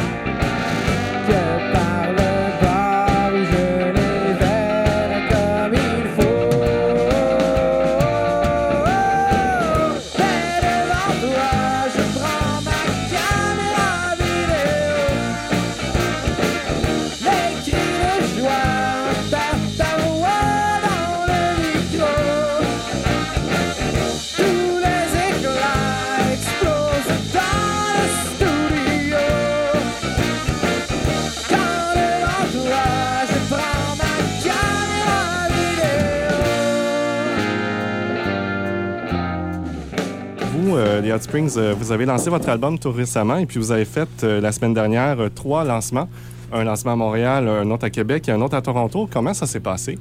Springs, 41.29 41.57
euh, 41.57 41.75
vous 41.77 41.91
avez 41.91 42.05
lancé 42.05 42.29
votre 42.31 42.49
album 42.49 42.79
tout 42.79 42.91
récemment 42.91 43.37
et 43.37 43.45
puis 43.45 43.59
vous 43.59 43.71
avez 43.71 43.85
fait 43.85 44.09
euh, 44.23 44.41
la 44.41 44.51
semaine 44.51 44.73
dernière 44.73 45.19
euh, 45.19 45.29
trois 45.29 45.63
lancements. 45.63 46.07
un 46.51 46.63
lancement 46.63 46.93
à 46.93 46.95
Montréal, 46.95 47.47
un 47.47 47.69
autre 47.69 47.85
à 47.85 47.91
Québec 47.91 48.27
et 48.27 48.31
un 48.31 48.41
autre 48.41 48.55
à 48.55 48.61
Toronto. 48.63 49.07
Comment 49.11 49.35
ça 49.35 49.45
s'est 49.45 49.59
passé? 49.59 49.99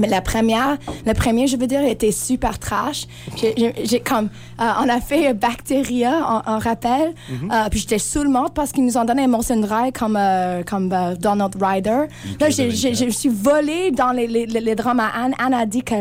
Mais 0.00 0.06
la 0.06 0.20
première, 0.20 0.78
le 1.04 1.12
premier, 1.14 1.48
je 1.48 1.56
veux 1.56 1.66
dire, 1.66 1.82
était 1.84 2.12
super 2.12 2.60
trash. 2.60 3.08
J'ai- 3.36 3.98
comme, 3.98 4.26
euh, 4.60 4.64
on 4.80 4.88
a 4.88 5.00
fait 5.00 5.34
Bacteria, 5.34 6.12
on, 6.46 6.52
on 6.54 6.58
rappelle. 6.60 7.14
Mhm. 7.28 7.50
Euh, 7.50 7.68
puis 7.68 7.80
j'étais 7.80 7.98
sous 7.98 8.22
le 8.22 8.30
monde 8.30 8.54
parce 8.54 8.70
qu'ils 8.70 8.84
nous 8.84 8.96
ont 8.96 9.04
donné 9.04 9.24
un 9.24 9.26
Molson 9.26 9.56
Dry 9.60 9.90
comme, 9.92 10.16
euh, 10.16 10.62
comme 10.62 10.88
Donald 11.18 11.56
Ryder. 11.60 12.02
Là, 12.38 12.50
je 12.50 13.10
suis 13.10 13.28
volée 13.28 13.90
dans 13.90 14.12
les, 14.12 14.28
les, 14.28 14.46
les, 14.46 14.60
les 14.60 14.74
drames 14.76 15.00
à 15.00 15.08
Anne. 15.08 15.34
Anne 15.44 15.54
a 15.54 15.66
dit 15.66 15.82
que... 15.82 15.94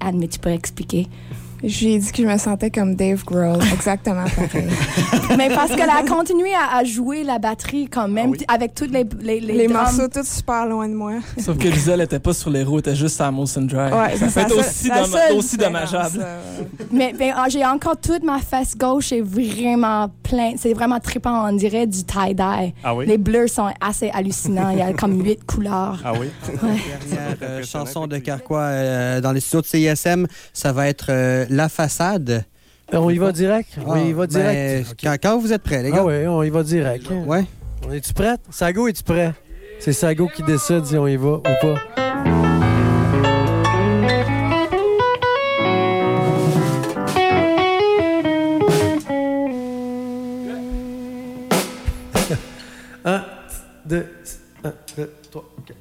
Anne, 0.00 0.16
mais 0.16 0.28
tu 0.28 0.38
peux 0.38 0.48
expliquer. 0.48 1.06
J'ai 1.64 1.98
dit 1.98 2.12
que 2.12 2.22
je 2.22 2.28
me 2.28 2.38
sentais 2.38 2.70
comme 2.70 2.94
Dave 2.94 3.24
Grohl, 3.24 3.58
exactement 3.72 4.24
pareil. 4.24 4.68
mais 5.38 5.48
parce 5.48 5.74
qu'elle 5.74 5.90
a 5.90 6.02
continué 6.06 6.52
à, 6.54 6.76
à 6.78 6.84
jouer 6.84 7.24
la 7.24 7.38
batterie 7.38 7.88
quand 7.88 8.08
même 8.08 8.34
avec 8.48 8.74
toutes 8.74 8.90
les 8.90 9.04
les, 9.20 9.40
les, 9.40 9.68
morceaux 9.68 10.08
tous 10.08 10.26
super 10.26 10.66
loin 10.66 10.88
de 10.88 10.94
moi. 10.94 11.14
Sauf 11.38 11.56
que 11.58 11.68
Lisa, 11.68 11.94
elle 11.94 12.02
était 12.02 12.18
pas 12.18 12.34
sur 12.34 12.50
les 12.50 12.62
roues, 12.62 12.74
elle 12.74 12.80
était 12.80 12.96
juste 12.96 13.20
à 13.20 13.30
Molson 13.30 13.62
Drive. 13.62 13.94
Ouais, 13.94 14.16
ça 14.16 14.46
aussi, 14.46 14.88
la 14.88 15.02
domm- 15.02 15.12
seule 15.12 15.36
aussi 15.36 15.56
dommageable. 15.56 16.24
Mais, 16.90 17.14
mais, 17.18 17.32
ah, 17.34 17.46
j'ai 17.48 17.64
encore 17.64 17.96
toute 17.96 18.22
ma 18.22 18.38
face 18.38 18.76
gauche 18.76 19.12
est 19.12 19.20
vraiment 19.20 20.10
plein. 20.22 20.52
C'est 20.56 20.72
vraiment 20.72 21.00
trippant, 21.00 21.48
on 21.48 21.52
dirait 21.52 21.86
du 21.86 22.04
tie-dye. 22.04 22.74
Ah 22.82 22.94
oui? 22.94 23.06
Les 23.06 23.18
bleus 23.18 23.48
sont 23.48 23.70
assez 23.80 24.10
hallucinants. 24.10 24.70
Il 24.70 24.78
y 24.78 24.82
a 24.82 24.92
comme 24.92 25.22
huit 25.24 25.44
couleurs. 25.46 26.00
Ah 26.04 26.12
oui? 26.12 26.28
Ouais. 26.48 26.76
Dernière 27.08 27.36
euh, 27.42 27.62
chanson 27.64 28.06
de 28.06 28.18
Carquois 28.18 28.60
euh, 28.60 29.20
dans 29.20 29.32
les 29.32 29.40
studios 29.40 29.62
de 29.62 29.66
CISM, 29.66 30.26
ça 30.52 30.72
va 30.72 30.88
être 30.88 31.06
euh, 31.10 31.46
La 31.54 31.68
Façade. 31.68 32.44
On 32.92 33.08
y 33.10 33.18
va 33.18 33.30
direct? 33.30 33.78
On 33.86 33.94
y 33.94 34.12
va 34.12 34.26
ben, 34.26 34.40
direct? 34.42 35.00
quand, 35.00 35.16
quand 35.22 35.38
vous 35.38 35.52
êtes 35.52 35.62
prêts, 35.62 35.84
les 35.84 35.92
gars. 35.92 35.98
Ah 36.00 36.04
oui, 36.04 36.26
on 36.26 36.42
y 36.42 36.50
va 36.50 36.64
direct. 36.64 37.06
Ouais. 37.26 37.44
On 37.86 37.92
est-tu 37.92 38.12
prêt? 38.12 38.34
Sago, 38.50 38.88
es-tu 38.88 39.04
prêt? 39.04 39.32
C'est 39.78 39.92
Sago 39.92 40.28
qui 40.34 40.42
décide 40.42 40.84
si 40.84 40.96
on 40.96 41.06
y 41.06 41.14
va 41.16 41.34
ou 41.34 41.42
pas. 41.42 41.76
un, 53.04 53.24
deux, 53.86 54.06
un, 54.64 54.72
deux, 54.96 55.12
trois, 55.30 55.48
OK. 55.56 55.72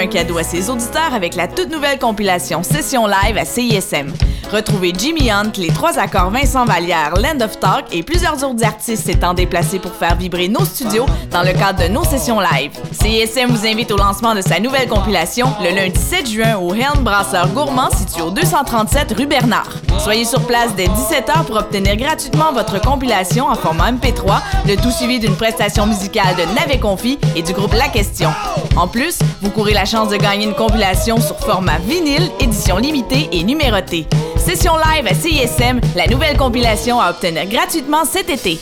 Un 0.00 0.06
cadeau 0.06 0.38
à 0.38 0.42
ses 0.42 0.70
auditeurs 0.70 1.12
avec 1.12 1.34
la 1.34 1.46
toute 1.46 1.70
nouvelle 1.70 1.98
compilation 1.98 2.62
Session 2.62 3.06
Live 3.06 3.36
à 3.36 3.44
CISM. 3.44 4.14
Retrouvez 4.50 4.94
Jimmy 4.96 5.30
Hunt, 5.30 5.52
les 5.58 5.68
trois 5.68 5.98
accords 5.98 6.30
Vincent 6.30 6.64
Vallière, 6.64 7.12
Land 7.16 7.44
of 7.44 7.60
Talk 7.60 7.84
et 7.92 8.02
plusieurs 8.02 8.42
autres 8.42 8.64
artistes 8.64 9.04
s'étant 9.04 9.34
déplacés 9.34 9.78
pour 9.78 9.94
faire 9.94 10.16
vibrer 10.16 10.48
nos 10.48 10.64
studios 10.64 11.04
dans 11.30 11.42
le 11.42 11.52
cadre 11.52 11.84
de 11.84 11.88
nos 11.88 12.02
sessions 12.02 12.40
live. 12.40 12.72
CISM 12.92 13.50
vous 13.50 13.66
invite 13.66 13.92
au 13.92 13.98
lancement 13.98 14.34
de 14.34 14.40
sa 14.40 14.58
nouvelle 14.58 14.88
compilation 14.88 15.48
le 15.62 15.74
lundi 15.74 16.00
7 16.00 16.30
juin 16.30 16.56
au 16.56 16.72
Helm 16.72 17.04
Brasseur 17.04 17.48
Gourmand 17.48 17.90
situé 17.90 18.22
au 18.22 18.30
237 18.30 19.12
rue 19.18 19.26
Bernard. 19.26 19.79
Soyez 19.98 20.24
sur 20.24 20.46
place 20.46 20.74
dès 20.76 20.86
17h 20.86 21.44
pour 21.46 21.56
obtenir 21.56 21.96
gratuitement 21.96 22.52
votre 22.52 22.80
compilation 22.80 23.46
en 23.46 23.54
format 23.54 23.92
MP3, 23.92 24.40
le 24.66 24.76
tout 24.76 24.90
suivi 24.90 25.18
d'une 25.20 25.36
prestation 25.36 25.86
musicale 25.86 26.34
de 26.36 26.54
Navet 26.54 26.78
Confi 26.78 27.18
et 27.36 27.42
du 27.42 27.52
groupe 27.52 27.74
La 27.74 27.88
Question. 27.88 28.30
En 28.76 28.88
plus, 28.88 29.18
vous 29.42 29.50
courez 29.50 29.74
la 29.74 29.84
chance 29.84 30.08
de 30.08 30.16
gagner 30.16 30.46
une 30.46 30.54
compilation 30.54 31.20
sur 31.20 31.38
format 31.40 31.78
vinyle, 31.78 32.30
édition 32.40 32.78
limitée 32.78 33.28
et 33.32 33.44
numérotée. 33.44 34.06
Session 34.38 34.72
live 34.76 35.06
à 35.06 35.14
CISM, 35.14 35.80
la 35.94 36.06
nouvelle 36.06 36.36
compilation 36.38 36.98
à 37.00 37.10
obtenir 37.10 37.46
gratuitement 37.46 38.04
cet 38.04 38.30
été. 38.30 38.58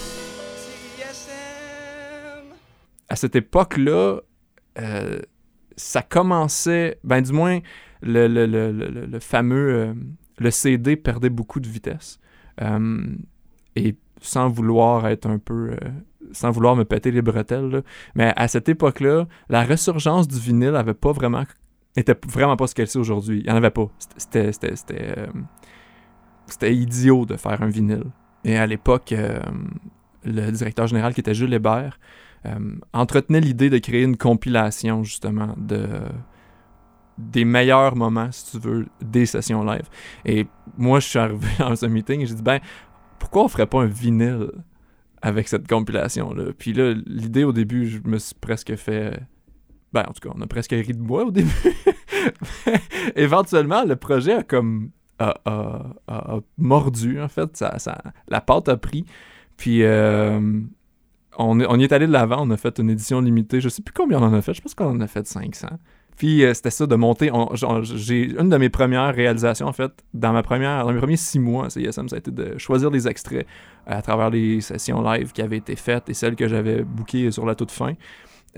à 3.11 3.17
cette 3.17 3.37
époque-là, 3.37 4.19
euh, 4.79 5.19
ça 5.79 6.03
commençait, 6.03 6.99
ben 7.05 7.23
du 7.23 7.33
moins, 7.33 7.61
le, 8.03 8.27
le- 8.29 9.19
fameux, 9.21 9.73
euh, 9.73 9.95
le 10.39 10.51
CD 10.51 10.97
perdait 10.97 11.31
beaucoup 11.31 11.61
de 11.61 11.69
vitesse. 11.69 12.19
Euh, 12.63 13.07
et 13.77 13.97
sans 14.21 14.49
vouloir 14.49 15.07
être 15.07 15.27
un 15.27 15.39
peu, 15.39 15.71
euh, 15.71 15.77
sans 16.33 16.51
vouloir 16.51 16.75
me 16.75 16.85
péter 16.85 17.11
les 17.11 17.23
bretelles, 17.23 17.83
mais 18.15 18.33
à 18.37 18.49
cette 18.49 18.69
époque-là, 18.69 19.27
la 19.49 19.65
ressurgence 19.65 20.27
du 20.27 20.39
vinyle 20.39 20.75
avait 20.75 20.95
pas 20.95 21.13
vraiment, 21.13 21.45
était 21.97 22.17
vraiment 22.27 22.57
pas 22.57 22.67
ce 22.67 22.75
qu'elle 22.75 22.87
est 22.87 22.97
aujourd'hui. 22.97 23.41
Il 23.41 23.47
y 23.47 23.51
en 23.51 23.57
avait 23.57 23.71
pas. 23.71 23.89
C'était, 24.17 24.53
c'était, 24.53 25.19
euh, 25.19 25.27
c'était 26.47 26.75
idiot 26.75 27.27
de 27.27 27.37
faire 27.37 27.63
un 27.63 27.69
vinyle. 27.69 28.07
Et 28.45 28.57
à 28.57 28.67
l'époque, 28.67 29.15
le 30.25 30.51
directeur 30.51 30.87
général 30.87 31.13
qui 31.13 31.21
était 31.21 31.35
Jules 31.35 31.53
Hébert 31.53 31.99
entretenait 32.93 33.41
l'idée 33.41 33.69
de 33.69 33.79
créer 33.79 34.05
une 34.05 34.17
compilation 34.17 35.03
justement 35.03 35.55
de 35.59 35.87
des 37.19 37.45
meilleurs 37.45 37.97
moments, 37.97 38.31
si 38.31 38.53
tu 38.53 38.59
veux, 38.67 38.87
des 39.05 39.27
sessions 39.27 39.65
live. 39.65 39.89
Et 40.25 40.47
moi, 40.77 41.01
je 41.01 41.09
suis 41.09 41.19
arrivé 41.19 41.47
dans 41.59 41.85
un 41.85 41.89
meeting 41.89 42.21
et 42.23 42.27
j'ai 42.27 42.35
dit, 42.35 42.43
ben, 42.43 42.61
pourquoi 43.19 43.45
on 43.45 43.49
ferait 43.49 43.67
pas 43.67 43.83
un 43.83 43.87
vinyle 43.87 44.51
avec 45.21 45.49
cette 45.49 45.67
compilation-là? 45.69 46.53
Puis 46.57 46.73
là, 46.73 46.95
l'idée 47.07 47.45
au 47.45 47.53
début, 47.53 47.87
je 47.89 47.99
me 48.05 48.19
suis 48.19 48.35
presque 48.41 48.75
fait... 48.77 49.21
Ben, 49.93 50.05
en 50.09 50.13
tout 50.13 50.29
cas, 50.29 50.35
on 50.37 50.41
a 50.43 50.47
presque 50.47 50.71
ri 50.73 50.93
de 50.95 51.01
moi 51.03 51.25
au 51.25 51.31
début. 51.31 51.51
Éventuellement, 53.17 53.85
le 53.85 53.97
projet 53.97 54.35
a 54.35 54.43
comme... 54.43 54.91
a, 55.19 55.35
a- 55.45 55.87
a- 56.09 56.39
mordu, 56.59 57.21
en 57.21 57.29
fait. 57.29 57.57
Ça, 57.57 57.79
ça- 57.79 58.03
la 58.29 58.41
pâte 58.41 58.69
a 58.69 58.77
pris. 58.77 59.05
Puis... 59.57 59.83
euh, 59.83 60.61
on, 61.41 61.61
est- 61.61 61.67
on 61.69 61.79
est 61.79 61.93
allé 61.93 62.07
de 62.07 62.13
l'avant, 62.13 62.47
on 62.47 62.51
a 62.51 62.57
fait 62.57 62.79
une 62.79 62.91
édition 62.91 63.21
limitée. 63.21 63.61
Je 63.61 63.69
sais 63.69 63.83
plus 63.83 63.93
combien 63.93 64.19
on 64.21 64.25
en 64.27 64.33
a 64.35 64.43
fait, 64.43 64.55
je 64.55 64.61
pense 64.61 64.75
qu'on 64.75 64.91
en 64.91 65.01
a 65.01 65.07
fait 65.07 65.27
500. 65.27 65.69
Puis 66.19 66.45
euh, 66.45 66.53
c'était 66.53 66.71
ça 66.71 66.87
de 66.87 66.95
monter. 66.97 67.31
J'ai 67.83 68.25
une 68.25 68.49
de 68.49 68.57
mes 68.57 68.69
premières 68.69 69.15
réalisations, 69.15 69.67
en 69.67 69.73
fait, 69.73 69.93
dans 70.13 70.33
ma 70.33 70.43
première, 70.43 70.85
dans 70.85 70.93
mes 70.93 70.99
premiers 70.99 71.17
six 71.17 71.39
mois 71.39 71.67
à 71.67 71.71
CISM, 71.71 72.09
ça 72.09 72.17
a 72.17 72.19
été 72.19 72.33
de 72.33 72.59
choisir 72.59 72.91
des 72.91 73.07
extraits 73.07 73.47
à 73.87 74.03
travers 74.03 74.29
les 74.29 74.61
sessions 74.61 75.01
live 75.01 75.33
qui 75.33 75.43
avaient 75.43 75.57
été 75.57 75.77
faites 75.77 76.09
et 76.11 76.15
celles 76.15 76.35
que 76.35 76.49
j'avais 76.49 76.83
bookées 76.83 77.31
sur 77.31 77.47
la 77.47 77.55
toute 77.55 77.71
fin. 77.71 77.95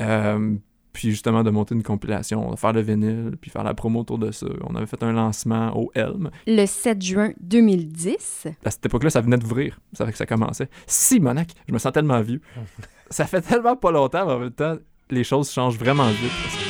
Euh, 0.01 0.57
puis 0.95 1.11
justement 1.11 1.45
de 1.45 1.51
monter 1.51 1.75
une 1.75 1.83
compilation, 1.83 2.51
de 2.51 2.57
faire 2.57 2.73
le 2.73 2.81
vinyle, 2.81 3.37
puis 3.41 3.51
faire 3.51 3.63
la 3.63 3.75
promo 3.75 4.01
autour 4.01 4.19
de 4.19 4.33
ça. 4.33 4.47
On 4.63 4.75
avait 4.75 4.87
fait 4.87 5.03
un 5.03 5.13
lancement 5.13 5.77
au 5.77 5.93
Helm. 5.95 6.31
Le 6.47 6.65
7 6.65 7.03
juin 7.03 7.31
2010. 7.41 8.49
À 8.65 8.71
cette 8.71 8.87
époque-là, 8.87 9.11
ça 9.11 9.21
venait 9.21 9.37
d'ouvrir. 9.37 9.79
Ça 9.93 10.07
fait 10.07 10.13
que 10.13 10.19
ça 10.19 10.27
commençait. 10.27 10.69
Simonac, 10.87 11.53
je 11.69 11.75
me 11.75 11.79
sens 11.79 11.93
tellement 11.93 12.23
vieux. 12.23 12.41
ça 13.11 13.27
fait 13.27 13.43
tellement 13.43 13.77
pas 13.77 13.93
longtemps, 13.93 14.27
mais 14.27 14.33
en 14.33 14.39
même 14.39 14.51
temps, 14.51 14.77
les 15.11 15.25
choses 15.25 15.51
changent 15.53 15.79
vraiment 15.79 16.09
vite. 16.09 16.70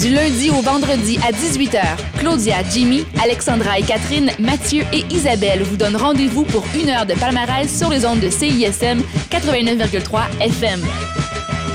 Du 0.00 0.10
lundi 0.10 0.48
au 0.50 0.62
vendredi 0.62 1.18
à 1.26 1.32
18h, 1.32 1.82
Claudia, 2.18 2.58
Jimmy, 2.70 3.04
Alexandra 3.20 3.80
et 3.80 3.82
Catherine, 3.82 4.30
Mathieu 4.38 4.84
et 4.92 5.04
Isabelle 5.10 5.64
vous 5.64 5.76
donnent 5.76 5.96
rendez-vous 5.96 6.44
pour 6.44 6.64
une 6.80 6.88
heure 6.88 7.04
de 7.04 7.14
palmarès 7.14 7.68
sur 7.68 7.90
les 7.90 8.06
ondes 8.06 8.20
de 8.20 8.30
CISM 8.30 9.02
89,3 9.28 10.20
FM. 10.40 10.80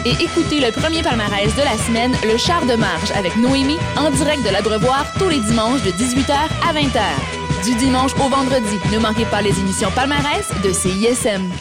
Et 0.05 0.11
écoutez 0.23 0.61
le 0.61 0.71
premier 0.71 1.01
palmarès 1.01 1.53
de 1.53 1.61
la 1.63 1.77
semaine, 1.85 2.13
le 2.23 2.37
char 2.37 2.65
de 2.65 2.75
marge 2.75 3.11
avec 3.17 3.35
Noémie, 3.35 3.77
en 3.97 4.09
direct 4.11 4.45
de 4.45 4.53
l'Abreuvoir 4.53 5.05
tous 5.19 5.27
les 5.27 5.39
dimanches 5.39 5.83
de 5.83 5.91
18h 5.91 6.33
à 6.69 6.73
20h. 6.73 7.65
Du 7.65 7.75
dimanche 7.75 8.13
au 8.15 8.29
vendredi, 8.29 8.77
ne 8.93 8.99
manquez 8.99 9.25
pas 9.25 9.41
les 9.41 9.57
émissions 9.59 9.91
palmarès 9.91 10.47
de 10.63 10.71
CISM. 10.71 11.51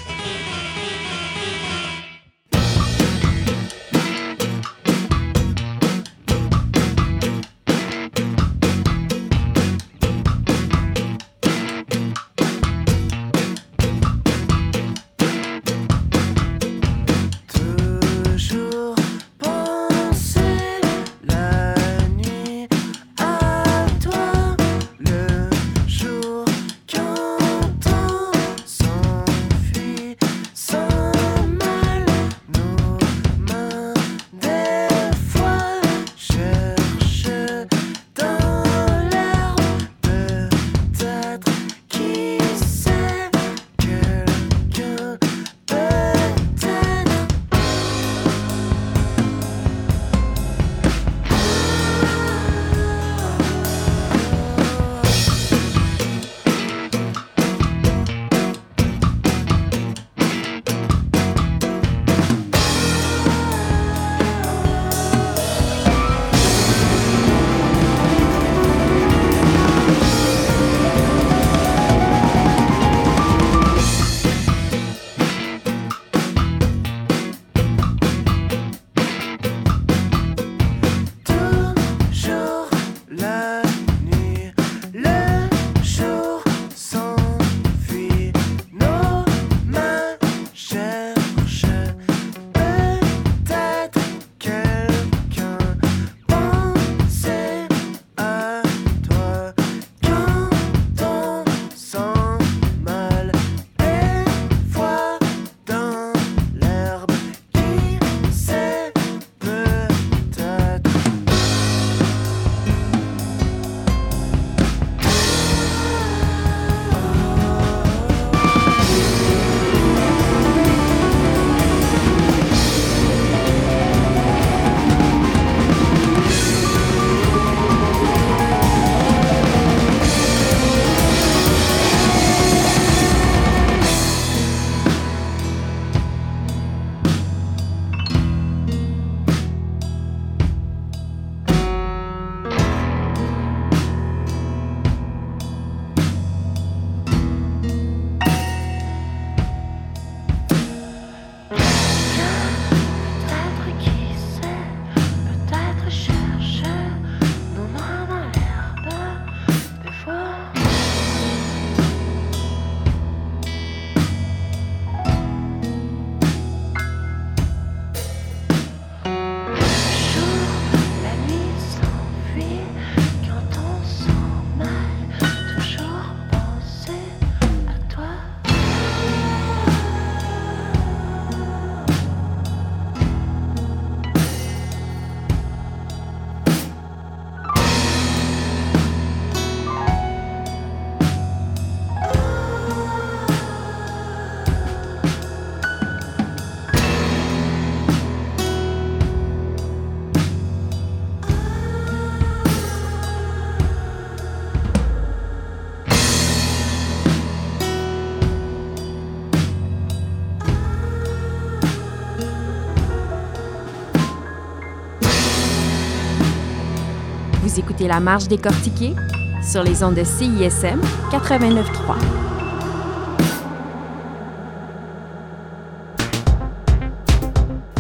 Écoutez 217.83 217.89
La 217.89 218.01
Marge 218.01 218.29
décortiquée 218.29 218.95
sur 219.43 219.65
les 219.65 219.83
ondes 219.83 219.95
de 219.97 220.05
CISM 220.05 220.81
89.3. 221.11 221.97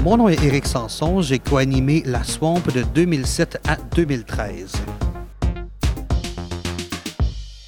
Mon 0.02 0.16
nom 0.16 0.28
est 0.28 0.42
Éric 0.42 0.66
Sanson. 0.66 1.22
J'ai 1.22 1.38
co-animé 1.38 2.02
La 2.04 2.24
Swamp 2.24 2.62
de 2.74 2.82
2007 2.82 3.60
à 3.68 3.76
2013. 3.94 4.72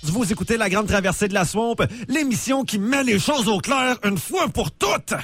Vous 0.03 0.33
écoutez 0.33 0.57
La 0.57 0.68
Grande 0.68 0.88
Traversée 0.88 1.29
de 1.29 1.35
la 1.35 1.44
Swamp, 1.44 1.77
l'émission 2.09 2.64
qui 2.64 2.79
met 2.79 3.05
les 3.05 3.18
choses 3.18 3.49
au 3.49 3.59
clair 3.59 3.97
une 4.05 4.18
fois 4.18 4.49
pour 4.49 4.73
toutes. 4.73 5.14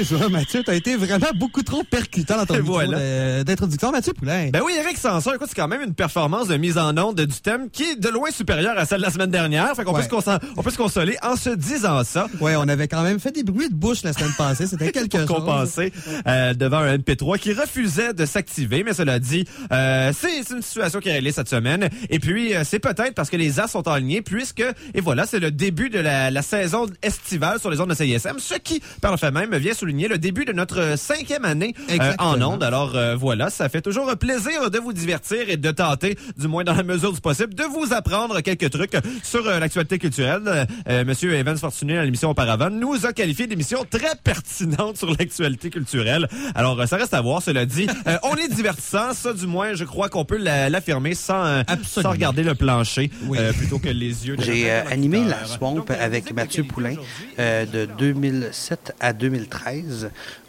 Excuse-moi, 0.00 0.28
Mathieu, 0.30 0.62
t'as 0.64 0.74
été 0.74 0.96
vraiment 0.96 1.26
beaucoup 1.34 1.62
trop 1.62 1.82
percutant 1.84 2.36
dans 2.38 2.46
ton 2.46 2.60
voilà. 2.62 3.44
d'introduction. 3.44 3.92
Mathieu 3.92 4.12
Poulain. 4.14 4.48
Ben 4.50 4.62
oui, 4.64 4.72
Eric 4.78 4.96
Sanson, 4.96 5.32
écoute, 5.34 5.48
c'est 5.50 5.54
quand 5.60 5.68
même 5.68 5.82
une 5.82 5.94
performance 5.94 6.48
de 6.48 6.56
mise 6.56 6.78
en 6.78 6.96
onde 6.96 7.20
du 7.20 7.40
thème 7.40 7.68
qui 7.70 7.82
est 7.84 7.96
de 7.96 8.08
loin 8.08 8.30
supérieure 8.30 8.78
à 8.78 8.86
celle 8.86 8.98
de 9.00 9.04
la 9.04 9.10
semaine 9.10 9.30
dernière. 9.30 9.74
Fait 9.76 9.84
qu'on 9.84 9.92
peut, 9.92 10.00
Ouais. 10.00 10.38
on 10.56 10.62
peut 10.62 10.70
se 10.70 10.76
consoler 10.78 11.16
en 11.22 11.36
se 11.36 11.50
disant 11.50 12.02
ça. 12.04 12.28
Ouais, 12.40 12.56
on 12.56 12.62
avait 12.68 12.88
quand 12.88 13.02
même 13.02 13.20
fait 13.20 13.30
des 13.30 13.42
bruits 13.42 13.68
de 13.68 13.74
bouche 13.74 14.02
la 14.02 14.12
semaine 14.12 14.32
passée. 14.38 14.66
C'était 14.66 14.90
quelque 14.92 15.18
chose. 15.18 15.26
compensé 15.26 15.92
euh, 16.26 16.54
devant 16.54 16.78
un 16.78 16.96
MP3 16.96 17.38
qui 17.38 17.52
refusait 17.52 18.14
de 18.14 18.24
s'activer. 18.24 18.82
Mais 18.84 18.94
cela 18.94 19.18
dit, 19.18 19.44
euh, 19.72 20.12
c'est 20.18 20.42
c'est 20.44 20.54
une 20.54 20.62
situation 20.62 21.00
qui 21.00 21.10
est 21.10 21.12
réglée 21.14 21.32
cette 21.32 21.48
semaine. 21.48 21.88
Et 22.08 22.18
puis, 22.20 22.54
euh, 22.54 22.62
c'est 22.64 22.78
peut-être 22.78 23.14
parce 23.14 23.28
que 23.28 23.36
les 23.36 23.60
as 23.60 23.68
sont 23.68 23.86
alignés, 23.86 24.22
puisque, 24.22 24.64
et 24.94 25.00
voilà, 25.00 25.26
c'est 25.26 25.40
le 25.40 25.50
début 25.50 25.90
de 25.90 25.98
la, 25.98 26.30
la 26.30 26.42
saison 26.42 26.86
estivale 27.02 27.60
sur 27.60 27.70
les 27.70 27.80
ondes 27.80 27.90
de 27.90 27.94
CISM, 27.94 28.38
ce 28.38 28.54
qui, 28.54 28.80
par 29.02 29.10
le 29.10 29.16
fait 29.18 29.30
même, 29.30 29.54
vient 29.56 29.74
souligner 29.90 30.06
le 30.08 30.18
début 30.18 30.44
de 30.44 30.52
notre 30.52 30.96
cinquième 30.96 31.44
année 31.44 31.74
euh, 31.90 32.12
en 32.18 32.40
ondes. 32.40 32.62
Alors 32.62 32.94
euh, 32.94 33.16
voilà, 33.16 33.50
ça 33.50 33.68
fait 33.68 33.80
toujours 33.80 34.08
un 34.08 34.14
plaisir 34.14 34.70
de 34.70 34.78
vous 34.78 34.92
divertir 34.92 35.48
et 35.50 35.56
de 35.56 35.70
tenter, 35.72 36.16
du 36.38 36.46
moins 36.46 36.62
dans 36.62 36.74
la 36.74 36.84
mesure 36.84 37.12
du 37.12 37.20
possible, 37.20 37.54
de 37.56 37.64
vous 37.64 37.92
apprendre 37.92 38.40
quelques 38.40 38.70
trucs 38.70 38.92
sur 39.24 39.44
euh, 39.48 39.58
l'actualité 39.58 39.98
culturelle. 39.98 40.66
Euh, 40.88 41.04
Monsieur 41.04 41.34
Evans 41.34 41.56
Fortuné, 41.58 41.98
à 41.98 42.04
l'émission 42.04 42.30
auparavant, 42.30 42.70
nous 42.70 43.04
a 43.04 43.12
qualifié 43.12 43.48
d'émission 43.48 43.84
très 43.90 44.14
pertinente 44.22 44.96
sur 44.96 45.10
l'actualité 45.10 45.70
culturelle. 45.70 46.28
Alors, 46.54 46.80
euh, 46.80 46.86
ça 46.86 46.96
reste 46.96 47.14
à 47.14 47.20
voir, 47.20 47.42
cela 47.42 47.66
dit. 47.66 47.88
Euh, 48.06 48.16
on 48.22 48.36
est 48.36 48.48
divertissant, 48.48 49.12
ça 49.12 49.32
du 49.32 49.48
moins, 49.48 49.74
je 49.74 49.82
crois 49.84 50.08
qu'on 50.08 50.24
peut 50.24 50.36
la- 50.38 50.70
l'affirmer 50.70 51.14
sans, 51.16 51.44
euh, 51.44 51.62
sans 51.84 52.10
regarder 52.10 52.44
le 52.44 52.54
plancher, 52.54 53.10
euh, 53.34 53.52
plutôt 53.54 53.80
que 53.80 53.88
les 53.88 54.28
yeux. 54.28 54.36
J'ai 54.38 54.70
euh, 54.70 54.82
animé 54.88 55.24
La. 55.24 55.44
Swamp 55.46 55.84
avec 55.98 56.32
Mathieu 56.32 56.62
Poulain 56.62 56.94
euh, 57.40 57.66
de 57.66 57.88
2007 57.98 58.94
à 59.00 59.12
2013. 59.12 59.79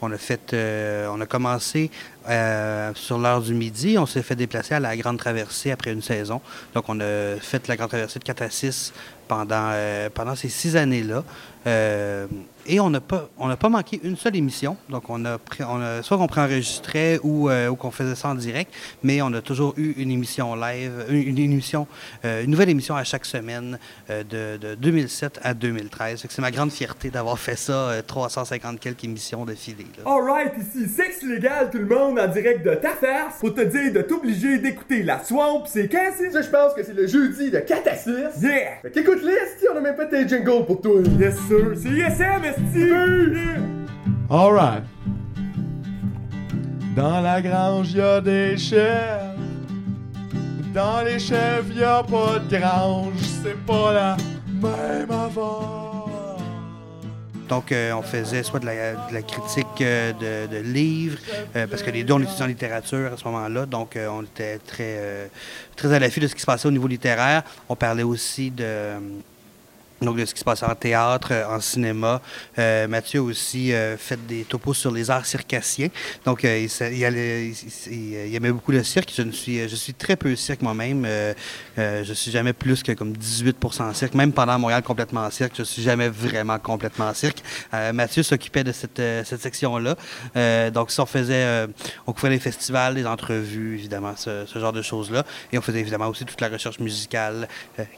On 0.02 0.12
a 0.12 0.18
fait, 0.18 0.54
euh, 0.54 1.08
on 1.12 1.22
a 1.22 1.26
commencé 1.26 1.92
euh, 2.30 2.92
sur 2.96 3.18
l'heure 3.18 3.42
du 3.42 3.54
midi. 3.54 3.98
On 3.98 4.06
s'est 4.06 4.24
fait 4.24 4.36
déplacer 4.36 4.76
à 4.76 4.80
la 4.80 4.96
Grande 4.98 5.18
Traversée 5.18 5.72
après 5.72 5.92
une 5.92 6.02
saison. 6.02 6.42
Donc, 6.74 6.86
on 6.88 7.00
a 7.00 7.38
fait 7.40 7.68
la 7.68 7.76
Grande 7.76 7.90
Traversée 7.90 8.20
de 8.20 8.24
4 8.24 8.42
à 8.42 8.50
6 8.50 8.94
pendant, 9.32 9.70
euh, 9.72 10.10
pendant 10.14 10.36
ces 10.36 10.50
six 10.50 10.76
années-là. 10.76 11.24
Euh, 11.68 12.28
et 12.68 12.80
on 12.80 12.90
n'a 12.90 13.02
pas, 13.02 13.28
on 13.40 13.48
n'a 13.48 13.58
pas 13.58 13.70
manqué 13.70 14.00
une 14.04 14.16
seule 14.16 14.36
émission. 14.36 14.78
Donc, 14.90 15.10
on 15.10 15.26
a, 15.26 15.38
pris, 15.40 15.64
on 15.64 15.82
a 15.82 16.04
soit 16.04 16.18
qu'on 16.18 16.28
préenregistrait 16.28 17.20
ou, 17.24 17.50
euh, 17.50 17.70
ou 17.70 17.76
qu'on 17.76 17.90
faisait 17.92 18.14
ça 18.16 18.30
en 18.30 18.36
direct, 18.36 18.72
mais 19.04 19.22
on 19.22 19.34
a 19.34 19.42
toujours 19.42 19.74
eu 19.78 19.94
une 19.98 20.12
émission 20.12 20.56
live, 20.56 20.92
une, 21.10 21.28
une 21.28 21.38
émission, 21.40 21.88
euh, 22.26 22.44
une 22.44 22.52
nouvelle 22.52 22.70
émission 22.70 22.96
à 22.96 23.04
chaque 23.04 23.26
semaine 23.26 23.80
euh, 24.10 24.24
de, 24.24 24.58
de 24.58 24.76
2007 24.76 25.40
à 25.44 25.54
2013. 25.56 26.22
Fait 26.22 26.28
que 26.28 26.34
C'est 26.34 26.42
ma 26.42 26.52
grande 26.52 26.72
fierté 26.72 27.10
d'avoir 27.10 27.40
fait 27.40 27.56
ça, 27.58 27.74
euh, 27.74 28.02
350 28.06 28.80
quelques 28.80 29.04
émissions 29.04 29.44
de 29.46 29.54
filée. 29.56 29.88
là. 29.98 30.12
Alright, 30.12 30.54
ici 30.60 30.88
Sexe 30.88 31.24
Légal, 31.24 31.70
tout 31.72 31.80
le 31.80 31.86
monde 31.86 32.20
en 32.20 32.28
direct 32.28 32.64
de 32.66 32.76
ta 32.76 32.90
face 32.92 33.40
pour 33.40 33.54
te 33.56 33.62
dire 33.62 33.92
de 33.94 34.02
t'obliger 34.02 34.60
d'écouter 34.60 35.02
la 35.04 35.24
Swamp. 35.24 35.64
C'est 35.68 35.88
quand 35.90 36.12
c'est? 36.18 36.32
Ça, 36.32 36.42
je 36.44 36.50
pense 36.50 36.74
que 36.76 36.84
c'est 36.84 36.94
le 36.94 37.08
jeudi 37.08 37.50
de 37.50 37.60
4 37.60 37.88
à 37.88 37.96
6. 37.96 38.10
Yeah! 38.42 38.78
Fait 38.84 39.04
qu'écoute-les, 39.22 39.34
esti, 39.34 39.66
on 39.74 39.78
a 39.78 39.82
même 39.82 39.96
pas 39.96 40.06
tes 40.06 40.28
jingles 40.28 40.66
pour 40.66 40.82
toi. 40.82 41.02
Yes, 41.20 41.38
sir. 41.48 41.72
C'est 41.76 41.90
ISM, 41.90 42.44
esti! 42.44 42.92
Alright. 44.30 44.84
Dans 46.96 47.22
la 47.22 47.42
grange, 47.42 47.94
y 47.94 48.02
a 48.02 48.22
des 48.22 48.58
chèvres. 48.58 49.36
Dans 50.74 51.04
les 51.04 51.20
chèvres, 51.20 51.74
y 51.74 51.84
a 51.84 52.04
pas 52.04 52.40
de 52.40 52.58
grange. 52.58 53.14
C'est 53.44 53.58
pas 53.66 53.94
la 53.94 54.18
même 54.62 55.12
avant. 55.12 55.91
Donc, 57.52 57.74
euh, 57.74 57.92
on 57.92 58.02
faisait 58.02 58.44
soit 58.44 58.62
de 58.62 58.66
la, 58.66 59.22
critique 59.24 59.82
euh, 59.82 60.48
de, 60.48 60.58
livres, 60.60 61.18
euh, 61.58 61.68
parce 61.68 61.84
que 61.84 61.92
les 61.92 62.06
deux, 62.06 62.14
on 62.14 62.22
étudiait 62.22 62.44
en 62.44 62.48
littérature 62.48 63.12
à 63.12 63.18
ce 63.18 63.26
moment-là, 63.26 63.66
donc 63.66 63.98
on 63.98 64.24
était 64.24 64.58
très, 64.60 65.30
très 65.76 65.94
à 65.94 66.00
l'affût 66.00 66.22
de 66.22 66.28
ce 66.28 66.34
qui 66.34 66.40
se 66.40 66.46
passait 66.46 66.70
au 66.70 66.72
niveau 66.72 66.88
littéraire. 66.88 67.44
On 67.68 67.76
parlait 67.76 68.04
aussi 68.04 68.52
de, 68.52 68.94
donc, 70.02 70.18
de 70.18 70.26
ce 70.26 70.34
qui 70.34 70.40
se 70.40 70.46
passait 70.46 70.66
en 70.66 70.76
théâtre, 70.76 71.30
euh, 71.32 71.56
en 71.56 71.60
cinéma. 71.60 72.22
Euh, 72.58 72.88
Mathieu 72.88 73.22
aussi 73.22 73.72
euh, 73.72 73.98
fait 73.98 74.26
des 74.26 74.44
topos 74.44 74.74
sur 74.74 74.92
les 74.92 75.12
arts 75.12 75.26
circassiens. 75.26 75.90
Donc, 76.26 76.44
il, 76.44 77.04
aimait 78.36 78.52
beaucoup 78.52 78.72
le 78.72 78.84
cirque. 78.84 79.12
Je, 79.16 79.22
ne 79.22 79.32
suis, 79.32 79.94
très 79.94 80.16
peu 80.16 80.36
cirque 80.36 80.62
moi-même. 80.62 81.08
Je 81.78 82.14
suis 82.14 82.32
jamais 82.32 82.54
plus 82.54 82.82
que 82.82 82.94
comme 82.94 83.14
18% 83.14 83.94
cirque. 83.94 84.16
Même 84.16 84.34
pendant 84.34 84.58
Montréal 84.58 84.82
complètement 84.82 85.22
en 85.22 85.30
cirque, 85.30 85.54
je 85.58 85.64
suis 85.64 85.84
jamais 85.84 86.10
vraiment 86.10 86.58
complètement 86.58 87.08
en 87.08 87.14
cirque. 87.14 87.44
Mathieu 87.94 88.24
s'occupait 88.24 88.64
de 88.64 88.72
cette, 88.72 89.02
section-là. 89.40 89.96
Donc, 90.72 90.92
ça, 90.92 91.04
on 91.04 91.06
faisait, 91.06 91.68
on 92.08 92.14
couvrait 92.14 92.32
les 92.32 92.40
festivals, 92.40 92.96
les 92.96 93.06
entrevues, 93.06 93.76
évidemment, 93.76 94.16
ce, 94.16 94.46
genre 94.56 94.74
de 94.74 94.82
choses-là. 94.82 95.26
Et 95.52 95.58
on 95.58 95.62
faisait 95.62 95.80
évidemment 95.80 96.08
aussi 96.08 96.26
toute 96.26 96.42
la 96.42 96.50
recherche 96.50 96.80
musicale 96.80 97.48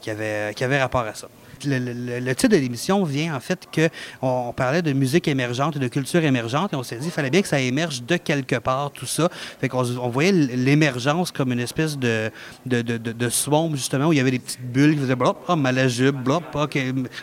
qui 0.02 0.10
avait 0.10 0.82
rapport 0.82 1.02
à 1.02 1.14
ça. 1.14 1.28
Le, 1.66 1.78
le- 1.80 2.20
le- 2.20 2.36
titre 2.36 2.54
de 2.56 2.58
l'émission 2.58 3.04
vient 3.04 3.36
en 3.36 3.40
fait 3.40 3.68
que 3.72 3.90
on, 4.22 4.48
on 4.50 4.54
parlait 4.54 4.82
de 4.82 4.92
musique 4.94 5.28
émergente 5.28 5.76
et 5.76 5.80
de 5.80 5.88
culture 5.88 6.24
émergente 6.24 6.74
et 6.74 6.76
on 6.76 6.84
s'est 6.84 6.96
dit 6.98 7.04
qu'il 7.04 7.12
fallait 7.12 7.30
bien 7.30 7.42
que 7.42 7.48
ça 7.48 7.60
émerge 7.60 8.04
de 8.04 8.18
quelque 8.18 8.56
part 8.58 8.92
tout 8.92 9.06
ça. 9.06 9.30
Fait 9.62 9.70
qu'on 9.70 9.84
on 9.98 10.10
voyait 10.10 10.32
l'émergence 10.32 11.32
comme 11.32 11.52
une 11.52 11.60
espèce 11.60 11.98
de, 11.98 12.32
de, 12.66 12.82
de, 12.82 12.98
de, 12.98 13.12
de 13.12 13.30
swamp 13.30 13.72
justement 13.76 14.08
où 14.08 14.14
il 14.14 14.18
y 14.18 14.20
avait 14.20 14.32
des 14.32 14.40
petites 14.40 14.62
bulles 14.62 14.96
qui 14.96 15.02
faisaient 15.02 15.16
blop, 15.16 15.38
oh, 15.48 15.56
Malajube, 15.56 16.16
blop, 16.16 16.44
ok, 16.54 16.78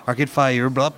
Arcade 0.07 0.29
Fire, 0.29 0.71
blop, 0.71 0.95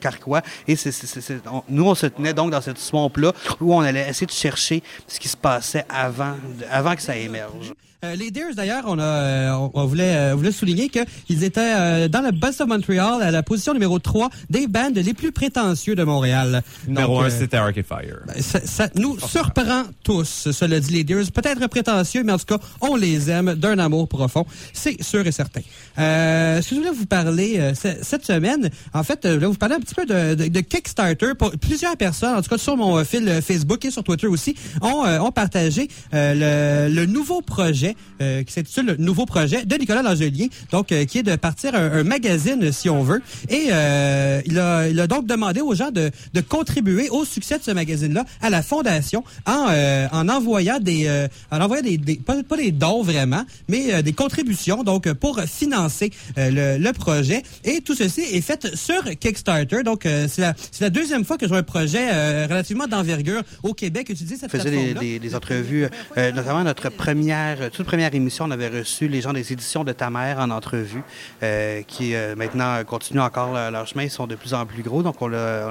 carquois. 0.00 0.42
Et 0.66 0.76
c'est- 0.76 0.92
c'est- 0.92 1.06
c'est- 1.06 1.20
c'est- 1.20 1.46
on- 1.50 1.62
nous 1.68 1.84
on 1.86 1.94
se 1.94 2.06
tenait 2.06 2.32
donc 2.34 2.50
dans 2.50 2.60
cette 2.60 2.78
swamp-là 2.78 3.32
où 3.60 3.74
on 3.74 3.80
allait 3.80 4.08
essayer 4.08 4.26
de 4.26 4.32
chercher 4.32 4.82
ce 5.06 5.20
qui 5.20 5.28
se 5.28 5.36
passait 5.36 5.84
avant, 5.88 6.34
avant 6.70 6.94
que 6.94 7.02
ça 7.02 7.16
émerge. 7.16 7.72
Euh, 8.04 8.14
les 8.14 8.30
Deers, 8.30 8.54
d'ailleurs, 8.54 8.84
on, 8.86 8.98
a, 8.98 9.02
euh, 9.02 9.68
on, 9.72 9.86
voulait, 9.86 10.14
euh, 10.14 10.34
on 10.34 10.36
voulait 10.36 10.52
souligner 10.52 10.90
qu'ils 10.90 11.42
étaient 11.44 11.60
euh, 11.76 12.08
dans 12.08 12.20
le 12.20 12.30
Best 12.30 12.60
of 12.60 12.68
Montreal 12.68 13.22
à 13.22 13.30
la 13.30 13.42
position 13.42 13.72
numéro 13.72 13.98
3 13.98 14.28
des 14.50 14.66
bands 14.66 14.90
les 14.94 15.14
plus 15.14 15.32
prétentieux 15.32 15.94
de 15.94 16.04
Montréal. 16.04 16.62
Numéro 16.86 17.14
Donc, 17.16 17.24
1, 17.24 17.26
euh, 17.26 17.30
c'était 17.38 17.56
Arcade 17.56 17.86
Fire. 17.86 18.18
ben, 18.26 18.42
ça, 18.42 18.60
ça 18.64 18.88
nous 18.96 19.18
surprend 19.18 19.84
tous, 20.04 20.48
cela 20.52 20.78
dit 20.78 20.92
les 20.92 21.04
Deers. 21.04 21.30
Peut-être 21.32 21.66
prétentieux, 21.68 22.22
mais 22.22 22.32
en 22.32 22.38
tout 22.38 22.44
cas, 22.44 22.58
on 22.82 22.96
les 22.96 23.30
aime 23.30 23.54
d'un 23.54 23.78
amour 23.78 24.08
profond. 24.08 24.44
C'est 24.74 25.02
sûr 25.02 25.26
et 25.26 25.32
certain. 25.32 25.62
Euh, 25.98 26.60
ce 26.60 26.68
que 26.68 26.74
je 26.76 26.80
voulais 26.80 26.92
vous 26.94 27.06
parler 27.06 27.54
euh, 27.58 27.72
ce- 27.74 28.02
cette 28.02 28.26
semaine, 28.26 28.68
en 28.92 29.04
fait, 29.04 29.20
je 29.24 29.30
voulais 29.30 29.46
vous 29.46 29.54
parler 29.54 29.76
un 29.76 29.80
petit 29.80 29.94
peu 29.94 30.04
de, 30.04 30.34
de- 30.34 30.48
de 30.48 30.60
Kickstarter. 30.60 31.34
Pour 31.38 31.50
plusieurs 31.52 31.96
personnes, 31.96 32.36
en 32.36 32.42
tout 32.42 32.50
cas 32.50 32.58
sur 32.58 32.76
mon 32.76 33.02
fil 33.04 33.40
Facebook 33.42 33.84
et 33.86 33.90
sur 33.90 34.04
Twitter 34.04 34.26
aussi, 34.26 34.54
ont, 34.82 35.06
euh, 35.06 35.18
ont 35.20 35.32
partagé 35.32 35.88
euh, 36.12 36.88
le, 36.88 36.94
le 36.94 37.06
nouveau 37.06 37.40
projet 37.40 37.85
euh, 38.20 38.42
qui 38.42 38.52
s'intitule 38.52 38.86
le 38.86 38.96
nouveau 38.96 39.26
projet 39.26 39.64
de 39.64 39.76
Nicolas 39.76 40.02
Langelier, 40.02 40.50
donc 40.72 40.90
euh, 40.92 41.04
qui 41.04 41.18
est 41.18 41.22
de 41.22 41.36
partir 41.36 41.74
un, 41.74 41.92
un 41.92 42.04
magazine, 42.04 42.72
si 42.72 42.88
on 42.90 43.02
veut. 43.02 43.22
Et 43.48 43.66
euh, 43.70 44.40
il, 44.46 44.58
a, 44.58 44.88
il 44.88 44.98
a 45.00 45.06
donc 45.06 45.26
demandé 45.26 45.60
aux 45.60 45.74
gens 45.74 45.90
de, 45.90 46.10
de 46.34 46.40
contribuer 46.40 47.08
au 47.10 47.24
succès 47.24 47.58
de 47.58 47.62
ce 47.62 47.70
magazine-là 47.70 48.24
à 48.42 48.50
la 48.50 48.62
fondation 48.62 49.22
en, 49.46 49.66
en 50.12 50.28
envoyant 50.28 50.78
des, 50.80 51.06
euh, 51.06 51.28
en 51.50 51.60
envoyant 51.60 51.82
des, 51.82 51.98
des- 51.98 52.16
pas, 52.16 52.42
pas 52.42 52.56
des 52.56 52.72
dons 52.72 53.02
vraiment, 53.02 53.44
mais 53.68 54.02
des 54.02 54.12
contributions 54.12 54.82
donc 54.82 55.12
pour 55.14 55.40
financer 55.42 56.10
le, 56.36 56.78
le 56.78 56.92
projet. 56.92 57.42
Et 57.64 57.80
tout 57.80 57.94
ceci 57.94 58.20
est 58.22 58.40
fait 58.40 58.74
sur 58.74 59.02
Kickstarter. 59.20 59.82
Donc 59.84 60.02
c'est 60.28 60.38
la, 60.80 60.90
deuxième 60.90 61.24
fois 61.24 61.36
que 61.36 61.44
je 61.46 61.48
vois 61.50 61.58
un 61.58 61.62
projet 61.62 62.44
relativement 62.46 62.86
d'envergure 62.86 63.42
au 63.62 63.74
Québec 63.74 64.08
utiliser 64.10 64.36
cette 64.36 64.50
faisait 64.50 64.64
des, 64.70 64.76
plateforme-là. 64.76 65.00
des- 65.00 65.18
des 65.18 65.34
entrevues, 65.34 65.86
notamment 66.16 66.64
notre 66.64 66.88
première, 66.90 67.70
toute 67.76 67.86
première 67.86 68.14
émission, 68.14 68.46
on 68.46 68.50
avait 68.52 68.68
reçu 68.68 69.06
les 69.06 69.20
gens 69.20 69.34
des 69.34 69.52
éditions 69.52 69.84
de 69.84 69.92
ta 69.92 70.08
mère 70.08 70.38
en 70.38 70.50
entrevue, 70.50 71.02
euh, 71.42 71.82
qui 71.86 72.14
euh, 72.14 72.34
maintenant 72.34 72.82
continuent 72.84 73.20
encore 73.20 73.52
leur, 73.52 73.86
chemin, 73.86 74.04
ils 74.04 74.10
sont 74.10 74.26
de 74.26 74.34
plus 74.34 74.54
en 74.54 74.64
plus 74.64 74.82
gros. 74.82 75.02
Donc, 75.02 75.16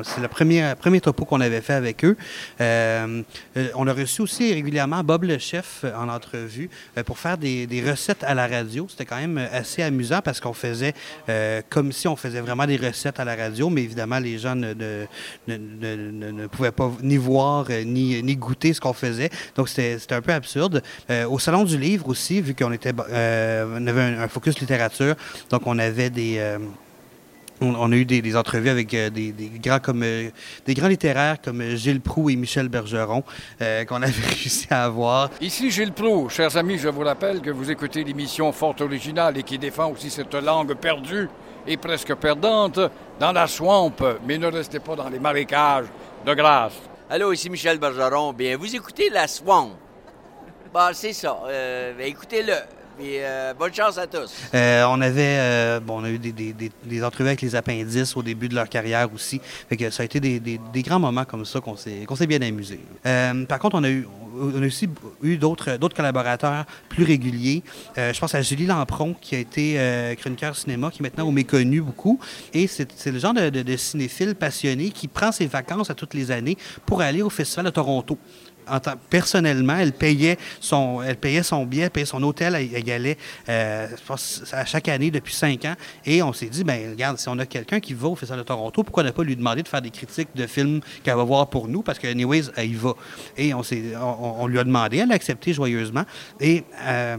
c'est 0.03 0.21
le 0.21 0.27
premier, 0.27 0.73
premier 0.79 1.01
topo 1.01 1.25
qu'on 1.25 1.41
avait 1.41 1.61
fait 1.61 1.73
avec 1.73 2.05
eux. 2.05 2.15
Euh, 2.61 3.23
on 3.73 3.87
a 3.87 3.93
reçu 3.93 4.21
aussi 4.21 4.53
régulièrement 4.53 5.03
Bob 5.03 5.23
le 5.23 5.39
chef 5.39 5.83
en 5.97 6.07
entrevue 6.09 6.69
pour 7.05 7.17
faire 7.17 7.39
des, 7.39 7.65
des 7.65 7.81
recettes 7.81 8.23
à 8.23 8.35
la 8.35 8.47
radio. 8.47 8.85
C'était 8.87 9.05
quand 9.05 9.19
même 9.19 9.39
assez 9.51 9.81
amusant 9.81 10.19
parce 10.23 10.39
qu'on 10.39 10.53
faisait 10.53 10.93
comme 11.69 11.91
si 11.91 12.07
on 12.07 12.15
faisait 12.15 12.41
vraiment 12.41 12.67
des 12.67 12.77
recettes 12.77 13.19
à 13.19 13.25
la 13.25 13.35
radio, 13.35 13.69
mais 13.69 13.83
évidemment, 13.83 14.19
les 14.19 14.37
gens 14.37 14.55
ne, 14.55 14.73
ne, 15.47 15.57
ne, 15.57 16.47
pouvaient 16.47 16.71
pas 16.71 16.91
ni 17.01 17.17
voir 17.17 17.67
ni, 17.83 18.21
ni 18.21 18.35
goûter 18.35 18.73
ce 18.73 18.81
qu'on 18.81 18.93
faisait. 18.93 19.31
Donc, 19.55 19.69
c'était 19.69 20.13
un 20.13 20.21
peu 20.21 20.33
absurde. 20.33 20.83
Au 21.29 21.39
Salon 21.39 21.63
du 21.63 21.77
Livre 21.77 21.94
aussi, 22.05 22.41
vu 22.41 22.53
qu'on 22.55 22.71
était, 22.71 22.93
euh, 23.09 23.77
on 23.79 23.87
avait 23.87 24.01
un, 24.01 24.21
un 24.21 24.27
focus 24.27 24.59
littérature, 24.59 25.15
donc 25.49 25.61
on 25.65 25.77
avait 25.79 26.09
des... 26.09 26.35
euh, 26.39 26.57
on, 27.61 27.73
on 27.75 27.91
a 27.91 27.95
eu 27.95 28.03
des, 28.05 28.21
des 28.21 28.35
entrevues 28.35 28.69
avec 28.69 28.93
euh, 28.93 29.09
des, 29.09 29.31
des 29.31 29.49
grands 29.59 29.79
comme 29.79 30.01
des 30.01 30.73
grands 30.73 30.89
littéraires 30.89 31.37
comme 31.41 31.61
Gilles 31.75 32.01
Proux 32.01 32.29
et 32.29 32.35
Michel 32.35 32.67
Bergeron 32.67 33.23
euh, 33.61 33.85
qu'on 33.85 34.01
avait 34.01 34.11
réussi 34.27 34.67
à 34.69 34.83
avoir. 34.85 35.29
Ici 35.39 35.71
Gilles 35.71 35.93
Proulx. 35.93 36.33
Chers 36.35 36.57
amis, 36.57 36.77
je 36.77 36.89
vous 36.89 37.01
rappelle 37.01 37.39
que 37.41 37.51
vous 37.51 37.71
écoutez 37.71 38.03
l'émission 38.03 38.51
Fort 38.51 38.75
Originale 38.81 39.37
et 39.37 39.43
qui 39.43 39.57
défend 39.57 39.89
aussi 39.89 40.09
cette 40.09 40.33
langue 40.33 40.73
perdue 40.75 41.29
et 41.65 41.77
presque 41.77 42.13
perdante 42.15 42.79
dans 43.19 43.31
la 43.31 43.47
swamp. 43.47 43.93
Mais 44.27 44.37
ne 44.37 44.47
restez 44.47 44.79
pas 44.79 44.95
dans 44.97 45.07
les 45.09 45.19
marécages. 45.19 45.85
De 46.25 46.33
grâce. 46.33 46.73
Allô, 47.09 47.31
ici 47.31 47.49
Michel 47.49 47.77
Bergeron. 47.77 48.33
Bien, 48.33 48.57
vous 48.57 48.75
écoutez 48.75 49.09
La 49.11 49.27
Swamp. 49.27 49.71
Bah, 50.75 50.89
c'est 50.91 51.13
ça. 51.13 51.37
Euh, 51.47 51.93
ben, 51.97 52.05
écoutez-le. 52.05 52.51
Euh, 52.99 53.53
bonne 53.53 53.73
chance 53.73 53.97
à 53.97 54.07
tous. 54.07 54.33
Euh, 54.53 54.83
on 54.89 54.99
avait 54.99 55.79
bon, 55.79 56.01
on 56.01 56.03
a 56.03 56.09
eu 56.09 56.19
des, 56.19 57.01
entrevues 57.01 57.29
avec 57.29 57.41
les 57.41 57.55
appendices 57.55 58.17
au 58.17 58.21
début 58.21 58.49
de 58.49 58.55
leur 58.55 58.67
carrière 58.67 59.07
aussi. 59.13 59.39
Fait 59.69 59.77
que 59.77 59.89
ça 59.89 60.03
a 60.03 60.05
été 60.05 60.19
des, 60.19 60.59
grands 60.83 60.99
moments 60.99 61.23
comme 61.23 61.45
ça 61.45 61.61
qu'on 61.61 61.77
s'est 61.77 62.27
bien 62.27 62.41
amusé. 62.41 62.81
Par 63.47 63.59
contre, 63.59 63.77
on 63.77 63.85
a 63.85 63.89
eu 63.89 64.05
on 64.37 64.61
a 64.61 64.65
aussi 64.65 64.89
eu 65.23 65.37
d'autres 65.37 65.95
collaborateurs 65.95 66.65
plus 66.89 67.05
réguliers. 67.05 67.63
Je 67.95 68.19
pense 68.19 68.35
à 68.35 68.41
Julie 68.41 68.65
Lampron 68.65 69.15
qui 69.21 69.35
a 69.35 69.39
été 69.39 70.15
chroniqueur 70.19 70.57
cinéma, 70.57 70.91
qui 70.91 71.01
est 71.01 71.03
maintenant 71.03 71.25
au 71.25 71.31
méconnu 71.31 71.79
beaucoup. 71.79 72.19
Et 72.53 72.67
c'est 72.67 73.11
le 73.11 73.19
genre 73.19 73.33
de, 73.33 73.49
de- 73.49 73.77
cinéphile 73.77 74.35
passionné 74.35 74.89
qui 74.89 75.07
prend 75.07 75.31
ses 75.31 75.47
vacances 75.47 75.89
à 75.89 75.95
toutes 75.95 76.13
les 76.13 76.31
années 76.31 76.57
pour 76.85 76.99
aller 76.99 77.21
au 77.21 77.29
Festival 77.29 77.65
de 77.65 77.69
Toronto 77.69 78.17
personnellement, 79.09 79.77
elle 79.77 79.93
payait 79.93 80.37
son, 80.59 81.01
elle 81.01 81.17
billet, 81.17 81.83
elle 81.83 81.89
payait 81.89 82.05
son 82.05 82.21
hôtel, 82.23 82.55
elle, 82.55 82.89
elle 82.89 83.15
euh, 83.49 83.87
pense, 84.05 84.43
à 84.51 84.65
chaque 84.65 84.87
année 84.87 85.11
depuis 85.11 85.33
cinq 85.33 85.65
ans. 85.65 85.75
Et 86.05 86.21
on 86.21 86.33
s'est 86.33 86.47
dit, 86.47 86.63
ben 86.63 86.91
regarde, 86.91 87.17
si 87.17 87.29
on 87.29 87.37
a 87.39 87.45
quelqu'un 87.45 87.79
qui 87.79 87.93
va 87.93 88.09
au 88.09 88.15
Festival 88.15 88.39
de 88.39 88.45
Toronto, 88.45 88.83
pourquoi 88.83 89.03
ne 89.03 89.11
pas 89.11 89.23
lui 89.23 89.35
demander 89.35 89.63
de 89.63 89.67
faire 89.67 89.81
des 89.81 89.91
critiques 89.91 90.29
de 90.35 90.47
films 90.47 90.81
qu'elle 91.03 91.15
va 91.15 91.23
voir 91.23 91.49
pour 91.49 91.67
nous, 91.67 91.81
parce 91.81 91.99
que 91.99 92.07
anyways, 92.07 92.45
elle 92.55 92.71
y 92.71 92.73
va. 92.73 92.93
Et 93.37 93.53
on, 93.53 93.61
on, 93.61 94.35
on 94.39 94.47
lui 94.47 94.59
a 94.59 94.63
demandé, 94.63 94.97
elle 94.97 95.11
a 95.11 95.15
accepté 95.15 95.53
joyeusement. 95.53 96.03
Et 96.39 96.63
euh, 96.81 97.17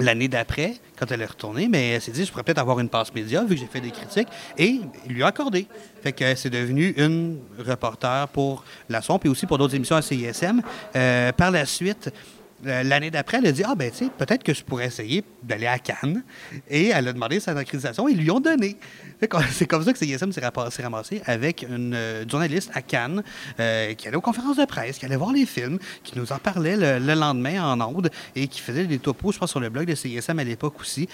L'année 0.00 0.28
d'après, 0.28 0.74
quand 0.98 1.10
elle 1.10 1.22
est 1.22 1.26
retournée, 1.26 1.68
mais 1.68 1.90
elle 1.90 2.00
s'est 2.00 2.10
dit, 2.10 2.24
je 2.24 2.30
pourrais 2.30 2.42
peut-être 2.42 2.58
avoir 2.58 2.80
une 2.80 2.88
passe 2.88 3.14
média, 3.14 3.42
vu 3.42 3.54
que 3.54 3.60
j'ai 3.60 3.66
fait 3.66 3.80
des 3.80 3.90
critiques, 3.90 4.28
et 4.56 4.80
il 5.06 5.12
lui 5.12 5.22
a 5.22 5.28
accordé. 5.28 5.66
Fait 6.02 6.12
que 6.12 6.34
c'est 6.34 6.50
devenu 6.50 6.94
une 6.96 7.38
reporter 7.58 8.28
pour 8.28 8.64
La 8.88 9.02
Swamp 9.02 9.20
et 9.24 9.28
aussi 9.28 9.46
pour 9.46 9.58
d'autres 9.58 9.74
émissions 9.74 9.96
à 9.96 10.02
CISM. 10.02 10.62
Euh, 10.96 11.32
par 11.32 11.50
la 11.50 11.66
suite, 11.66 12.08
euh, 12.08 12.39
l'année 12.64 13.10
d'après, 13.10 13.38
elle 13.38 13.46
a 13.46 13.52
dit, 13.52 13.62
ah 13.64 13.74
ben 13.74 13.90
tu 13.90 13.98
sais, 14.04 14.10
peut-être 14.18 14.42
que 14.42 14.54
je 14.54 14.62
pourrais 14.64 14.86
essayer 14.86 15.24
d'aller 15.42 15.66
à 15.66 15.78
Cannes. 15.78 16.22
Et 16.68 16.88
elle 16.88 17.08
a 17.08 17.12
demandé 17.12 17.40
sa 17.40 17.52
accréditation, 17.52 18.08
ils 18.08 18.18
lui 18.18 18.30
ont 18.30 18.40
donné. 18.40 18.76
C'est 19.52 19.66
comme 19.66 19.82
ça 19.84 19.92
que 19.92 19.98
CISM 19.98 20.32
s'est 20.32 20.42
ramassé 20.82 21.22
avec 21.26 21.62
une 21.68 21.94
euh, 21.94 22.24
journaliste 22.28 22.70
à 22.74 22.82
Cannes 22.82 23.22
euh, 23.58 23.94
qui 23.94 24.08
allait 24.08 24.16
aux 24.16 24.20
conférences 24.22 24.56
de 24.56 24.64
presse, 24.64 24.98
qui 24.98 25.04
allait 25.04 25.16
voir 25.16 25.32
les 25.32 25.46
films, 25.46 25.78
qui 26.02 26.18
nous 26.18 26.32
en 26.32 26.38
parlait 26.38 26.76
le, 26.76 27.04
le 27.04 27.14
lendemain 27.14 27.62
en 27.62 27.80
ondes 27.80 28.10
et 28.34 28.48
qui 28.48 28.60
faisait 28.60 28.84
des 28.86 28.98
topos, 28.98 29.32
je 29.32 29.38
pense, 29.38 29.50
sur 29.50 29.60
le 29.60 29.68
blog 29.68 29.86
de 29.86 29.94
CISM 29.94 30.38
à 30.38 30.44
l'époque 30.44 30.80
aussi. 30.80 31.08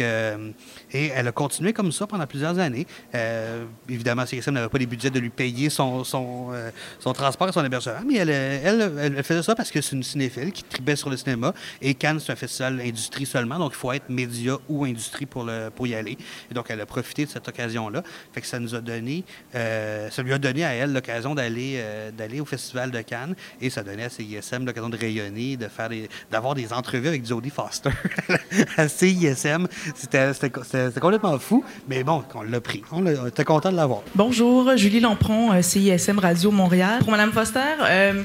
Euh, 0.00 0.50
et 0.92 1.06
elle 1.08 1.28
a 1.28 1.32
continué 1.32 1.72
comme 1.72 1.92
ça 1.92 2.06
pendant 2.06 2.26
plusieurs 2.26 2.58
années. 2.58 2.86
Euh, 3.14 3.64
évidemment, 3.88 4.24
CISM 4.26 4.52
n'avait 4.52 4.68
pas 4.68 4.78
les 4.78 4.86
budgets 4.86 5.10
de 5.10 5.18
lui 5.18 5.30
payer 5.30 5.68
son, 5.70 6.04
son, 6.04 6.48
euh, 6.52 6.70
son 6.98 7.12
transport 7.12 7.48
et 7.48 7.52
son 7.52 7.64
hébergement, 7.64 8.00
mais 8.06 8.16
elle, 8.16 8.30
elle, 8.30 8.92
elle- 9.00 9.22
faisait 9.22 9.42
ça 9.42 9.54
parce 9.54 9.70
que 9.70 9.80
c'est 9.80 9.96
une 9.96 10.02
cinéphile 10.02 10.50
qui 10.52 10.64
sur 10.96 11.10
le 11.10 11.16
cinéma. 11.16 11.54
Et 11.80 11.94
Cannes, 11.94 12.20
c'est 12.20 12.32
un 12.32 12.36
festival 12.36 12.80
industrie 12.80 13.26
seulement, 13.26 13.58
donc 13.58 13.72
il 13.74 13.78
faut 13.78 13.92
être 13.92 14.08
média 14.08 14.56
ou 14.68 14.84
industrie 14.84 15.26
pour, 15.26 15.44
le, 15.44 15.70
pour 15.74 15.86
y 15.86 15.94
aller. 15.94 16.16
Et 16.50 16.54
donc, 16.54 16.66
elle 16.68 16.80
a 16.80 16.86
profité 16.86 17.24
de 17.24 17.30
cette 17.30 17.46
occasion-là. 17.46 18.02
Fait 18.32 18.40
que 18.40 18.46
ça 18.46 18.58
nous 18.58 18.74
a 18.74 18.80
donné, 18.80 19.24
euh, 19.54 20.10
ça 20.10 20.22
lui 20.22 20.32
a 20.32 20.38
donné 20.38 20.64
à 20.64 20.72
elle 20.72 20.92
l'occasion 20.92 21.34
d'aller 21.34 21.74
euh, 21.76 22.10
d'aller 22.10 22.40
au 22.40 22.44
Festival 22.44 22.90
de 22.90 23.00
Cannes 23.00 23.34
et 23.60 23.70
ça 23.70 23.82
donnait 23.82 24.04
à 24.04 24.08
CISM 24.08 24.64
l'occasion 24.64 24.88
de 24.88 24.96
rayonner, 24.96 25.56
de 25.56 25.68
faire 25.68 25.88
d'avoir 26.30 26.54
des 26.54 26.72
entrevues 26.72 27.08
avec 27.08 27.26
Jodie 27.26 27.50
Foster 27.50 27.90
à 28.76 28.88
CISM. 28.88 29.66
C'était, 29.94 30.32
c'était, 30.34 31.00
complètement 31.00 31.38
fou, 31.38 31.64
mais 31.88 32.02
bon, 32.02 32.24
on 32.34 32.42
l'a 32.42 32.60
pris. 32.60 32.82
On, 32.92 33.06
était 33.26 33.44
content 33.44 33.70
de 33.70 33.76
l'avoir. 33.76 34.02
Bonjour, 34.14 34.76
Julie 34.76 35.00
Lampron, 35.00 35.52
euh, 35.52 35.62
CISM 35.62 36.18
Radio 36.18 36.50
Montréal. 36.50 37.00
Pour 37.00 37.10
Madame 37.10 37.32
Foster, 37.32 37.60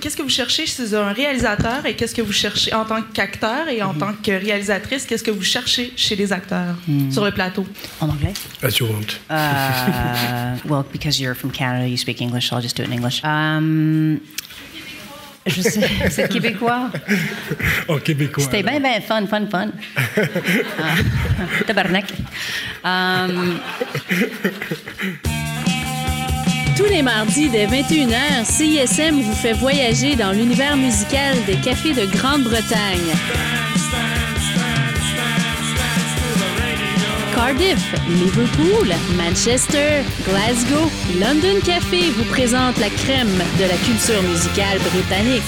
qu'est-ce 0.02 0.18
que 0.18 0.24
vous 0.24 0.30
cherchez 0.30 0.66
chez 0.66 0.94
un 0.94 1.12
réalisateur 1.12 1.86
et 1.86 1.96
qu'est-ce 1.96 2.16
que 2.16 2.22
vous 2.22 2.34
cherchez 2.34 2.55
en 2.74 2.86
tant 2.86 3.02
qu'acteur 3.14 3.68
et 3.70 3.82
en 3.82 3.94
tant 3.94 4.14
que 4.14 4.32
réalisatrice, 4.32 5.06
qu'est-ce 5.06 5.24
que 5.24 5.32
vous 5.32 5.44
cherchez 5.44 5.92
chez 5.96 6.16
les 6.16 6.32
acteurs 6.34 6.76
Hmm. 6.88 7.12
sur 7.12 7.24
le 7.26 7.32
plateau? 7.32 7.66
En 8.02 8.10
anglais? 8.10 8.34
As 8.64 8.78
you 8.80 8.88
want. 8.88 9.20
Uh, 9.30 10.58
well, 10.70 10.84
because 10.92 11.20
you're 11.20 11.36
from 11.36 11.52
Canada, 11.52 11.88
you 11.88 11.98
speak 11.98 12.22
English, 12.22 12.50
so 12.50 12.56
I'll 12.56 12.62
just 12.62 12.76
do 12.78 12.84
it 12.84 12.90
in 12.90 12.94
English. 12.94 13.22
Um, 13.24 14.20
je 15.48 15.62
sais, 15.62 15.88
c'est 16.10 16.28
québécois. 16.30 16.90
En 17.88 18.00
québécois. 18.04 18.44
C'était 18.44 18.64
bien, 18.64 18.80
bien 18.80 19.00
fun, 19.02 19.28
fun, 19.28 19.46
fun. 19.48 19.70
Ah, 20.80 21.64
tabarnak. 21.68 22.06
Um, 22.84 23.60
Tous 26.76 26.86
les 26.86 27.02
mardis 27.02 27.48
dès 27.48 27.68
21h, 27.68 28.44
CISM 28.44 29.22
vous 29.22 29.34
fait 29.34 29.54
voyager 29.54 30.18
dans 30.18 30.34
l'univers 30.34 30.76
musical 30.76 31.36
des 31.46 31.56
cafés 31.56 31.94
de 31.94 32.06
Grande-Bretagne. 32.06 33.14
Cardiff, 37.36 37.94
Liverpool, 38.08 38.88
Manchester, 39.18 40.04
Glasgow, 40.26 40.90
London 41.20 41.60
Café 41.66 42.10
vous 42.12 42.24
présente 42.26 42.78
la 42.78 42.90
crème 42.90 43.28
de 43.60 43.64
la 43.66 43.76
culture 43.78 44.22
musicale 44.24 44.80
britannique. 44.80 45.44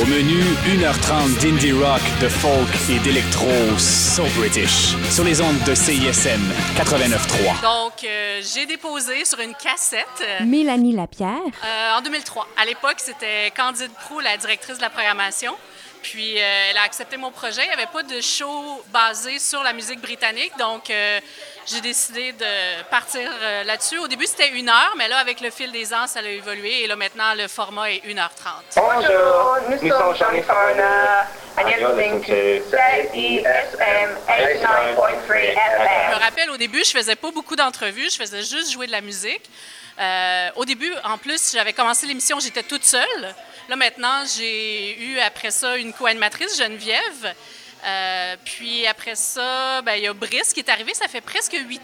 Au 0.00 0.04
menu, 0.06 0.40
1h30 0.66 1.40
d'indie 1.42 1.72
rock, 1.72 2.00
de 2.20 2.28
folk 2.28 2.68
et 2.90 2.98
d'électro 3.00 3.48
so 3.76 4.22
British. 4.38 4.94
Sur 5.10 5.24
les 5.24 5.40
ondes 5.40 5.58
de 5.66 5.74
CISM 5.74 6.40
89.3. 6.76 7.60
Donc, 7.60 8.04
euh, 8.04 8.40
j'ai 8.42 8.66
déposé 8.66 9.24
sur 9.24 9.40
une 9.40 9.54
cassette 9.54 10.06
euh, 10.22 10.44
Mélanie 10.44 10.94
Lapierre. 10.94 11.40
euh, 11.64 11.98
en 11.98 12.02
2003. 12.02 12.46
À 12.60 12.64
l'époque, 12.64 12.96
c'était 12.98 13.52
Candide 13.56 13.90
Prou, 14.06 14.20
la 14.20 14.36
directrice 14.36 14.76
de 14.76 14.82
la 14.82 14.90
programmation. 14.90 15.52
Puis, 16.02 16.38
euh, 16.38 16.70
elle 16.70 16.76
a 16.76 16.82
accepté 16.82 17.16
mon 17.16 17.30
projet. 17.30 17.62
Il 17.62 17.68
n'y 17.68 17.74
avait 17.74 17.92
pas 17.92 18.02
de 18.02 18.20
show 18.20 18.82
basé 18.92 19.38
sur 19.38 19.62
la 19.62 19.72
musique 19.72 20.00
britannique. 20.00 20.52
Donc, 20.58 20.90
euh, 20.90 21.20
j'ai 21.64 21.80
décidé 21.80 22.32
de 22.32 22.82
partir 22.90 23.30
euh, 23.40 23.62
là-dessus. 23.62 23.98
Au 23.98 24.08
début, 24.08 24.26
c'était 24.26 24.50
une 24.50 24.68
heure, 24.68 24.94
mais 24.98 25.06
là, 25.08 25.18
avec 25.18 25.40
le 25.40 25.50
fil 25.50 25.70
des 25.70 25.94
ans, 25.94 26.06
ça 26.06 26.18
a 26.18 26.22
évolué. 26.22 26.82
Et 26.82 26.86
là, 26.88 26.96
maintenant, 26.96 27.34
le 27.36 27.46
format 27.46 27.92
est 27.92 28.04
1h30. 28.04 28.74
Bonjour, 28.76 29.58
nous 29.70 29.88
sommes 29.88 30.16
Johnny 30.16 30.42
Foreigner, 30.42 31.24
and 31.56 31.68
you're 31.68 31.94
listening 31.94 32.20
to 32.22 32.66
CISM 32.68 34.10
89.3 34.26 35.38
FM. 35.38 35.56
Je 36.10 36.16
me 36.16 36.20
rappelle, 36.20 36.50
au 36.50 36.56
début, 36.56 36.82
je 36.84 36.90
faisais 36.90 37.16
pas 37.16 37.30
beaucoup 37.30 37.54
d'entrevues, 37.54 38.10
je 38.10 38.16
faisais 38.16 38.42
juste 38.42 38.72
jouer 38.72 38.88
de 38.88 38.92
la 38.92 39.00
musique. 39.00 39.48
Euh, 39.98 40.50
au 40.56 40.64
début, 40.64 40.92
en 41.04 41.18
plus, 41.18 41.52
j'avais 41.52 41.72
commencé 41.72 42.06
l'émission, 42.06 42.40
j'étais 42.40 42.62
toute 42.62 42.84
seule. 42.84 43.34
Là, 43.68 43.76
maintenant, 43.76 44.24
j'ai 44.36 44.98
eu 44.98 45.18
après 45.20 45.50
ça 45.50 45.76
une 45.76 45.92
co-animatrice, 45.92 46.58
Geneviève. 46.58 47.34
Euh, 47.84 48.36
puis 48.44 48.86
après 48.86 49.16
ça, 49.16 49.82
ben, 49.82 49.94
il 49.94 50.04
y 50.04 50.06
a 50.06 50.12
Brice 50.12 50.52
qui 50.52 50.60
est 50.60 50.68
arrivé, 50.68 50.94
ça 50.94 51.08
fait 51.08 51.20
presque 51.20 51.56
8, 51.68 51.80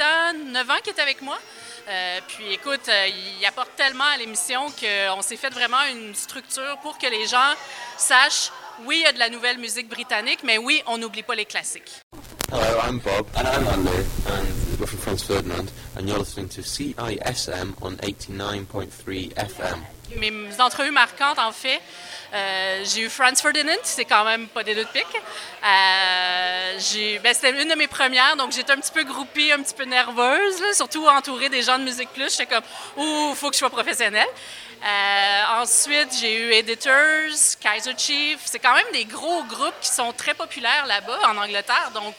ans, 0.00 0.34
9 0.46 0.70
ans 0.70 0.74
qu'il 0.82 0.94
est 0.94 1.00
avec 1.00 1.22
moi. 1.22 1.38
Euh, 1.86 2.20
puis 2.28 2.52
écoute, 2.52 2.88
il 2.88 3.44
apporte 3.44 3.76
tellement 3.76 4.04
à 4.04 4.16
l'émission 4.16 4.66
qu'on 4.70 5.22
s'est 5.22 5.36
fait 5.36 5.50
vraiment 5.50 5.82
une 5.90 6.14
structure 6.14 6.78
pour 6.82 6.96
que 6.98 7.06
les 7.06 7.26
gens 7.26 7.52
sachent, 7.98 8.50
oui, 8.86 8.98
il 9.00 9.02
y 9.02 9.06
a 9.06 9.12
de 9.12 9.18
la 9.18 9.28
nouvelle 9.28 9.58
musique 9.58 9.88
britannique, 9.88 10.40
mais 10.44 10.56
oui, 10.58 10.82
on 10.86 10.98
n'oublie 10.98 11.22
pas 11.22 11.34
les 11.34 11.44
classiques. 11.44 12.00
Hello, 12.50 12.80
I'm 12.86 13.00
Bob. 13.00 13.26
And 13.36 13.46
I'm 13.46 14.63
we're 14.84 14.88
from 14.88 14.98
Franz 14.98 15.22
Ferdinand. 15.22 15.72
And 15.96 16.08
you're 16.08 16.18
listening 16.18 16.48
to 16.50 16.60
CISM 16.60 17.74
on 17.80 17.96
89.3 17.96 19.32
FM. 19.34 19.78
mes 20.16 20.60
entrevues 20.60 20.92
marquantes, 20.92 21.38
en 21.38 21.50
fait, 21.50 21.80
euh, 22.34 22.84
j'ai 22.84 23.02
eu 23.02 23.08
Franz 23.08 23.40
Ferdinand, 23.40 23.80
c'est 23.82 24.04
quand 24.04 24.24
même 24.24 24.46
pas 24.46 24.62
des 24.62 24.74
deux 24.74 24.84
de 24.84 24.88
pique. 24.88 25.04
Euh, 25.64 27.18
ben, 27.22 27.34
c'était 27.34 27.62
une 27.62 27.68
de 27.68 27.74
mes 27.74 27.88
premières, 27.88 28.36
donc 28.36 28.52
j'étais 28.52 28.72
un 28.72 28.76
petit 28.76 28.92
peu 28.92 29.04
groupie, 29.04 29.50
un 29.52 29.62
petit 29.62 29.74
peu 29.74 29.84
nerveuse, 29.84 30.62
surtout 30.74 31.06
entourée 31.08 31.48
des 31.48 31.62
gens 31.62 31.78
de 31.78 31.84
Musique 31.84 32.10
Plus. 32.10 32.30
J'étais 32.30 32.46
comme, 32.46 32.64
ouh, 32.98 33.34
faut 33.34 33.48
que 33.48 33.54
je 33.54 33.60
sois 33.60 33.70
professionnelle. 33.70 34.28
Euh, 34.84 35.62
ensuite, 35.62 36.14
j'ai 36.20 36.46
eu 36.46 36.52
Editors, 36.52 37.56
Kaiser 37.58 37.94
Chief. 37.96 38.38
C'est 38.44 38.58
quand 38.58 38.74
même 38.74 38.92
des 38.92 39.06
gros 39.06 39.42
groupes 39.44 39.80
qui 39.80 39.88
sont 39.88 40.12
très 40.12 40.34
populaires 40.34 40.84
là-bas, 40.86 41.20
en 41.30 41.38
Angleterre. 41.38 41.90
Donc, 41.94 42.14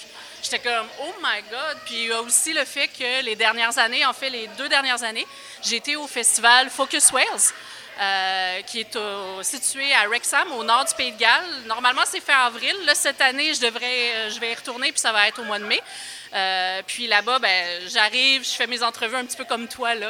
j'étais 0.45 0.59
comme, 0.59 0.87
oh 1.01 1.13
my 1.21 1.41
God. 1.49 1.77
Puis 1.85 1.95
il 1.95 2.07
y 2.07 2.11
a 2.11 2.21
aussi 2.21 2.53
le 2.53 2.65
fait 2.65 2.87
que 2.87 3.23
les 3.23 3.35
dernières 3.35 3.77
années, 3.77 4.05
en 4.05 4.13
fait, 4.13 4.29
les 4.29 4.47
deux 4.57 4.69
dernières 4.69 5.03
années, 5.03 5.25
j'ai 5.63 5.77
été 5.77 5.95
au 5.95 6.07
festival 6.07 6.69
Focus 6.69 7.11
Wales. 7.11 7.53
Euh, 7.97 8.61
qui 8.63 8.81
est 8.81 8.97
situé 9.41 9.93
à 9.93 10.07
Wrexham, 10.09 10.51
au 10.59 10.65
nord 10.65 10.83
du 10.83 10.93
Pays 10.95 11.13
de 11.13 11.17
Galles. 11.17 11.63
Normalement, 11.65 12.01
c'est 12.05 12.19
fait 12.19 12.33
en 12.33 12.47
avril. 12.47 12.75
Là, 12.85 12.93
cette 12.93 13.21
année, 13.21 13.53
je 13.53 13.61
devrais, 13.61 13.85
euh, 14.15 14.29
je 14.29 14.39
vais 14.41 14.51
y 14.51 14.53
retourner, 14.53 14.91
puis 14.91 14.99
ça 14.99 15.13
va 15.13 15.29
être 15.29 15.39
au 15.39 15.45
mois 15.45 15.59
de 15.59 15.63
mai. 15.63 15.79
Euh, 16.33 16.81
puis 16.85 17.07
là-bas, 17.07 17.39
ben, 17.39 17.81
j'arrive, 17.87 18.43
je 18.43 18.49
fais 18.49 18.67
mes 18.67 18.83
entrevues 18.83 19.15
un 19.15 19.23
petit 19.23 19.37
peu 19.37 19.45
comme 19.45 19.69
toi, 19.69 19.95
là. 19.95 20.09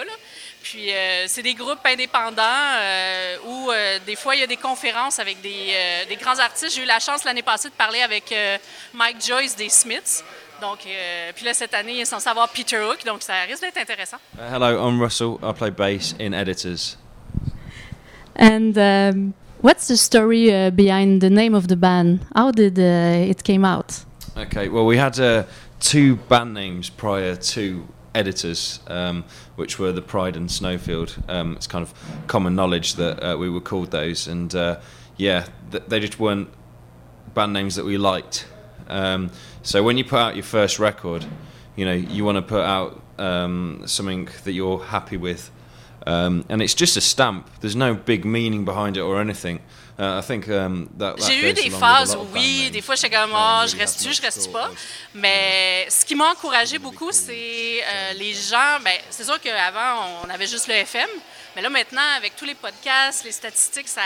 Puis 0.64 0.90
c'est 1.28 1.44
des 1.44 1.54
groupes 1.54 1.86
indépendants 1.86 2.72
où 3.46 3.72
des 4.04 4.16
fois 4.16 4.34
il 4.34 4.40
y 4.40 4.44
a 4.44 4.48
des 4.48 4.58
conférences 4.58 5.20
avec 5.20 5.40
des, 5.42 6.18
grands 6.20 6.40
artistes. 6.40 6.76
J'ai 6.76 6.82
eu 6.82 6.86
la 6.86 7.00
chance 7.00 7.24
l'année 7.24 7.44
passée 7.44 7.70
de 7.70 7.76
parler 7.76 8.02
avec 8.02 8.34
Mike 8.96 9.24
Joyce 9.24 9.56
des 9.56 9.70
Smiths. 9.70 10.24
Donc, 10.62 10.80
puis 11.36 11.46
là 11.46 11.54
cette 11.54 11.76
année 11.76 11.94
il 11.94 12.02
est 12.02 12.06
censé 12.06 12.28
avoir 12.28 12.50
Peter 12.50 12.80
Hook, 12.80 13.06
donc 13.06 13.22
ça 13.22 13.42
risque 13.42 13.62
d'être 13.62 13.78
intéressant. 13.78 14.18
Uh, 14.40 14.56
hello, 14.56 14.90
I'm 14.90 15.00
Russell. 15.00 15.38
I 15.44 15.54
play 15.54 15.70
bass 15.70 16.16
in 16.20 16.34
Editors. 16.34 16.98
And 18.36 18.78
um, 18.78 19.34
what's 19.62 19.88
the 19.88 19.98
story 19.98 20.54
uh, 20.54 20.72
behind 20.72 21.22
the 21.22 21.30
name 21.30 21.54
of 21.54 21.68
the 21.68 21.76
band? 21.76 22.26
How 22.36 22.52
did 22.52 22.78
uh, 22.78 23.30
it 23.30 23.44
came 23.44 23.66
out? 23.66 24.04
Okay, 24.38 24.70
well, 24.70 24.86
we 24.86 24.98
had 24.98 25.20
uh, 25.20 25.44
two 25.80 26.18
band 26.18 26.54
names 26.54 26.90
prior 26.90 27.36
to 27.36 27.88
Editors, 28.14 28.80
um, 28.88 29.26
which 29.56 29.78
were 29.78 29.92
the 29.92 30.02
Pride 30.02 30.36
and 30.36 30.50
Snowfield. 30.50 31.22
Um, 31.28 31.56
it's 31.56 31.68
kind 31.68 31.84
of 31.84 31.94
common 32.28 32.56
knowledge 32.56 32.96
that 32.96 33.22
uh, 33.22 33.38
we 33.38 33.50
were 33.50 33.62
called 33.62 33.92
those, 33.92 34.28
and 34.28 34.54
uh, 34.56 34.80
yeah, 35.18 35.48
th- 35.72 35.84
they 35.88 36.00
just 36.00 36.20
weren't 36.20 36.50
band 37.34 37.54
names 37.54 37.76
that 37.76 37.86
we 37.86 37.98
liked. 37.98 38.48
Um, 38.88 39.32
so 39.64 39.84
when 39.84 39.98
you 39.98 40.06
put 40.06 40.20
out 40.20 40.36
your 40.36 40.44
first 40.44 40.80
record, 40.80 41.26
you 41.76 41.86
know 41.86 41.94
you 41.94 42.24
want 42.24 42.38
to 42.38 42.42
put 42.42 42.62
out 42.62 43.02
um, 43.18 43.84
something 43.86 44.30
that 44.44 44.54
you're 44.54 44.80
happy 44.80 45.18
with, 45.18 45.52
um, 46.06 46.46
and 46.50 46.62
it's 46.62 46.76
just 46.76 46.98
a 46.98 47.02
stamp. 47.02 47.50
There's 47.62 47.76
no 47.76 47.96
big 47.96 48.26
meaning 48.26 48.66
behind 48.66 48.98
it 48.98 49.02
or 49.02 49.20
anything. 49.20 49.60
Uh, 49.98 50.18
I 50.18 50.22
think 50.22 50.50
um, 50.50 50.90
that, 50.98 51.18
that 51.18 51.26
J'ai 51.26 51.50
eu 51.50 51.54
des 51.54 51.70
phases, 51.70 52.18
oui, 52.34 52.70
des 52.70 52.82
fois 52.82 52.96
j'étais 52.96 53.16
comme, 53.16 53.32
ah, 53.34 53.66
je 53.66 53.78
reste-tu, 53.78 54.14
je 54.14 54.22
reste 54.22 54.52
pas. 54.52 54.70
Mais 55.14 55.88
ce 55.90 56.04
qui 56.04 56.16
m'a 56.16 56.32
encouragé 56.32 56.80
beaucoup, 56.80 57.14
c'est 57.14 57.82
euh, 57.82 58.14
les 58.14 58.34
gens. 58.34 58.80
Ben, 58.84 58.98
c'est 59.10 59.24
sûr 59.24 59.40
qu'avant, 59.40 60.22
on 60.26 60.30
avait 60.30 60.48
juste 60.48 60.68
le 60.68 60.74
FM, 60.74 61.10
mais 61.56 61.62
là 61.62 61.70
maintenant, 61.70 62.16
avec 62.18 62.36
tous 62.36 62.44
les 62.44 62.56
podcasts, 62.56 63.24
les 63.24 63.32
statistiques, 63.32 63.88
ça, 63.88 64.02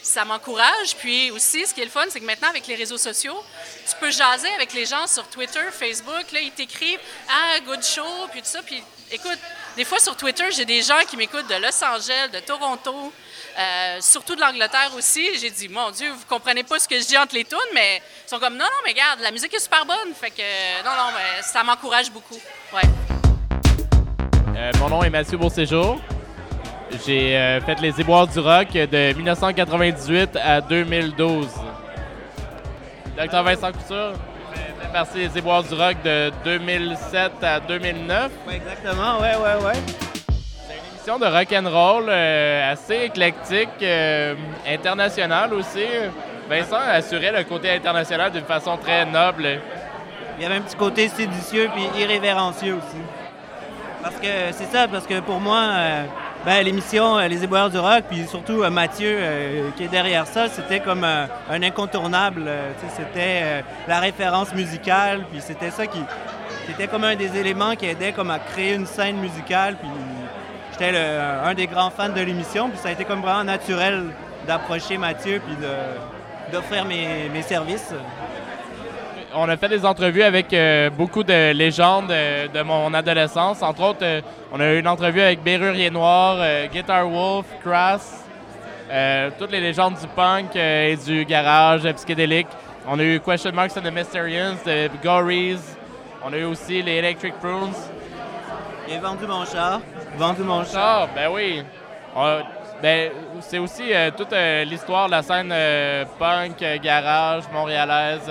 ça 0.00 0.24
m'encourage. 0.24 0.94
Puis 0.98 1.32
aussi, 1.32 1.66
ce 1.66 1.74
qui 1.74 1.80
est 1.80 1.86
le 1.86 1.90
fun, 1.90 2.04
c'est 2.08 2.20
que 2.20 2.26
maintenant, 2.26 2.50
avec 2.50 2.64
les 2.68 2.76
réseaux 2.76 2.98
sociaux, 2.98 3.42
tu 3.88 3.96
peux 3.98 4.12
jaser 4.12 4.52
avec 4.54 4.72
les 4.74 4.86
gens 4.86 5.08
sur 5.08 5.26
Twitter, 5.28 5.64
Facebook. 5.72 6.30
Là, 6.32 6.38
ils 6.40 6.52
t'écrivent 6.52 7.00
Ah, 7.28 7.58
good 7.66 7.82
show, 7.82 8.28
puis 8.30 8.42
tout 8.42 8.48
ça. 8.48 8.62
Puis 8.62 8.80
écoute, 9.14 9.38
des 9.76 9.84
fois 9.84 9.98
sur 9.98 10.16
Twitter, 10.16 10.44
j'ai 10.50 10.64
des 10.64 10.82
gens 10.82 10.98
qui 11.08 11.16
m'écoutent 11.16 11.48
de 11.48 11.54
Los 11.54 11.82
Angeles, 11.84 12.28
de 12.32 12.40
Toronto. 12.40 13.12
euh, 13.56 13.98
surtout 14.00 14.34
de 14.34 14.40
l'Angleterre 14.40 14.90
aussi. 14.96 15.24
J'ai 15.38 15.50
dit, 15.50 15.68
mon 15.68 15.90
Dieu, 15.90 16.10
vous 16.10 16.24
comprenez 16.28 16.64
pas 16.64 16.78
ce 16.80 16.88
que 16.88 16.98
je 16.98 17.06
dis 17.06 17.16
entre 17.16 17.34
les 17.36 17.44
tunes, 17.44 17.58
mais 17.72 18.02
ils 18.26 18.28
sont 18.28 18.38
comme, 18.40 18.54
non, 18.54 18.64
non, 18.64 18.80
mais 18.84 18.90
regarde, 18.90 19.20
la 19.20 19.30
musique 19.30 19.54
est 19.54 19.60
super 19.60 19.86
bonne. 19.86 20.12
Fait 20.20 20.30
que, 20.30 20.42
non, 20.84 20.90
non, 20.90 21.12
mais 21.14 21.42
ça 21.42 21.62
m'encourage 21.62 22.10
beaucoup. 22.10 22.38
Ouais. 22.72 22.82
Euh, 24.56 24.72
mon 24.80 24.88
nom 24.88 25.02
est 25.04 25.10
Mathieu 25.10 25.38
Beauséjour. 25.38 26.00
J'ai 27.06 27.36
euh, 27.36 27.60
fait 27.60 27.80
les 27.80 28.00
Éboires 28.00 28.26
du 28.26 28.38
Rock 28.40 28.72
de 28.72 29.12
1998 29.14 30.36
à 30.36 30.60
2012. 30.60 31.46
Docteur 33.16 33.42
Vincent 33.44 33.72
Couture 33.72 34.14
fait 34.54 34.92
partie 34.92 35.28
des 35.28 35.38
Éboires 35.38 35.62
du 35.62 35.74
Rock 35.74 35.96
de 36.04 36.32
2007 36.44 37.32
à 37.42 37.60
2009. 37.60 38.30
Exactement, 38.50 39.20
ouais, 39.20 39.36
ouais, 39.36 39.64
ouais. 39.64 39.72
émission 40.94 41.18
de 41.18 41.26
rock 41.26 41.52
and 41.52 41.68
roll 41.68 42.06
euh, 42.08 42.72
assez 42.72 43.04
éclectique, 43.04 43.68
euh, 43.82 44.34
internationale 44.66 45.52
aussi. 45.54 45.84
Vincent 46.48 46.76
assurait 46.76 47.32
le 47.32 47.44
côté 47.44 47.70
international 47.70 48.30
d'une 48.32 48.44
façon 48.44 48.76
très 48.76 49.04
noble. 49.06 49.60
Il 50.36 50.42
y 50.42 50.46
avait 50.46 50.56
un 50.56 50.60
petit 50.60 50.76
côté 50.76 51.08
séditieux 51.08 51.70
puis 51.74 52.00
irrévérencieux 52.00 52.74
aussi. 52.74 53.02
Parce 54.02 54.16
que 54.16 54.52
c'est 54.52 54.70
ça, 54.70 54.86
parce 54.88 55.06
que 55.06 55.20
pour 55.20 55.40
moi, 55.40 55.60
euh, 55.62 56.04
ben, 56.44 56.62
l'émission 56.62 57.16
euh, 57.18 57.26
Les 57.26 57.42
Éboueurs 57.42 57.70
du 57.70 57.78
Rock, 57.78 58.04
puis 58.10 58.26
surtout 58.26 58.62
euh, 58.62 58.68
Mathieu 58.68 59.16
euh, 59.18 59.70
qui 59.76 59.84
est 59.84 59.88
derrière 59.88 60.26
ça, 60.26 60.48
c'était 60.48 60.80
comme 60.80 61.02
un 61.02 61.62
incontournable. 61.62 62.50
c'était 62.96 63.64
la 63.88 64.00
référence 64.00 64.52
musicale, 64.54 65.24
puis 65.30 65.40
c'était 65.40 65.70
ça 65.70 65.86
qui. 65.86 66.00
C'était 66.66 66.86
comme 66.86 67.04
un 67.04 67.16
des 67.16 67.36
éléments 67.36 67.76
qui 67.76 67.86
aidait 67.86 68.12
comme 68.12 68.30
à 68.30 68.38
créer 68.38 68.74
une 68.74 68.86
scène 68.86 69.16
musicale, 69.16 69.76
puis 69.76 69.88
j'étais 70.72 70.96
un 70.96 71.54
des 71.54 71.66
grands 71.66 71.90
fans 71.90 72.08
de 72.10 72.20
l'émission, 72.20 72.68
puis 72.68 72.78
ça 72.78 72.88
a 72.88 72.92
été 72.92 73.04
comme 73.04 73.20
vraiment 73.20 73.44
naturel 73.44 74.04
d'approcher 74.46 74.98
Mathieu, 74.98 75.40
puis 75.46 75.56
d'offrir 76.52 76.84
mes, 76.84 77.28
mes 77.32 77.42
services. 77.42 77.92
On 79.36 79.48
a 79.48 79.56
fait 79.56 79.68
des 79.68 79.84
entrevues 79.84 80.22
avec 80.22 80.52
euh, 80.52 80.90
beaucoup 80.90 81.24
de 81.24 81.52
légendes 81.52 82.10
euh, 82.10 82.46
de 82.46 82.62
mon 82.62 82.94
adolescence. 82.94 83.62
Entre 83.62 83.82
autres, 83.82 83.98
euh, 84.04 84.20
on 84.52 84.60
a 84.60 84.72
eu 84.72 84.78
une 84.78 84.86
entrevue 84.86 85.20
avec 85.20 85.42
Bérurier 85.42 85.90
Noir, 85.90 86.38
Guitar 86.72 87.08
Wolf, 87.08 87.46
Crass, 87.64 88.24
toutes 89.38 89.50
les 89.50 89.60
légendes 89.60 89.94
du 90.00 90.06
punk 90.06 90.54
et 90.54 90.96
du 91.04 91.24
garage 91.24 91.82
psychédélique. 91.94 92.46
On 92.86 92.98
a 92.98 93.02
eu 93.02 93.18
Question 93.18 93.52
Marks 93.52 93.76
and 93.76 93.80
the 93.82 93.92
Mysterians, 93.92 94.56
de 94.64 94.88
Gories. 95.02 95.58
On 96.24 96.32
a 96.32 96.36
eu 96.36 96.44
aussi 96.44 96.80
les 96.82 96.96
Electric 96.96 97.34
Prunes. 97.40 97.72
J'ai 98.88 98.98
vendu 98.98 99.26
mon 99.26 99.44
char. 99.44 99.80
Vendu 100.16 100.42
mon 100.42 100.64
char. 100.64 101.08
Ben 101.14 101.28
oui. 101.32 101.62
On- 102.14 102.40
ben, 102.82 103.10
c'est 103.40 103.58
aussi 103.58 103.84
toute 104.16 104.34
l'histoire 104.66 105.06
de 105.06 105.12
la 105.12 105.22
scène 105.22 105.54
punk, 106.18 106.62
garage, 106.82 107.44
montréalaise 107.52 108.30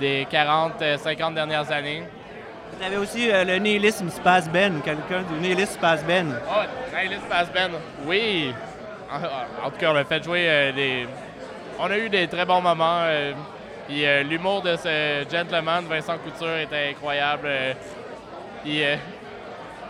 des 0.00 0.26
40-50 0.30 1.34
dernières 1.34 1.70
années. 1.70 2.02
Vous 2.76 2.84
avez 2.84 2.96
aussi 2.96 3.30
euh, 3.30 3.44
le 3.44 3.56
nihilisme 3.58 4.10
Space 4.10 4.48
Ben, 4.48 4.80
quelqu'un 4.84 5.22
du 5.22 5.34
nihilisme 5.40 5.74
Space 5.74 6.04
Ben. 6.04 6.34
Oh, 6.48 6.62
Nihilist 6.96 7.28
Pass 7.28 7.48
Band. 7.52 7.78
Oui. 8.06 8.52
En, 9.12 9.66
en 9.66 9.70
tout 9.70 9.76
cas, 9.78 9.92
on 9.92 9.96
a 9.96 10.04
fait 10.04 10.24
jouer 10.24 10.46
euh, 10.48 10.72
des. 10.72 11.06
On 11.78 11.90
a 11.90 11.98
eu 11.98 12.08
des 12.08 12.26
très 12.26 12.44
bons 12.44 12.60
moments. 12.60 13.02
euh, 13.02 13.32
puis 13.86 14.04
euh, 14.06 14.22
l'humour 14.22 14.62
de 14.62 14.76
ce 14.76 15.24
gentleman, 15.30 15.84
Vincent 15.88 16.16
Couture, 16.18 16.56
était 16.56 16.90
incroyable. 16.90 17.46
euh, 17.46 17.72
puis 18.64 18.82
euh, 18.82 18.96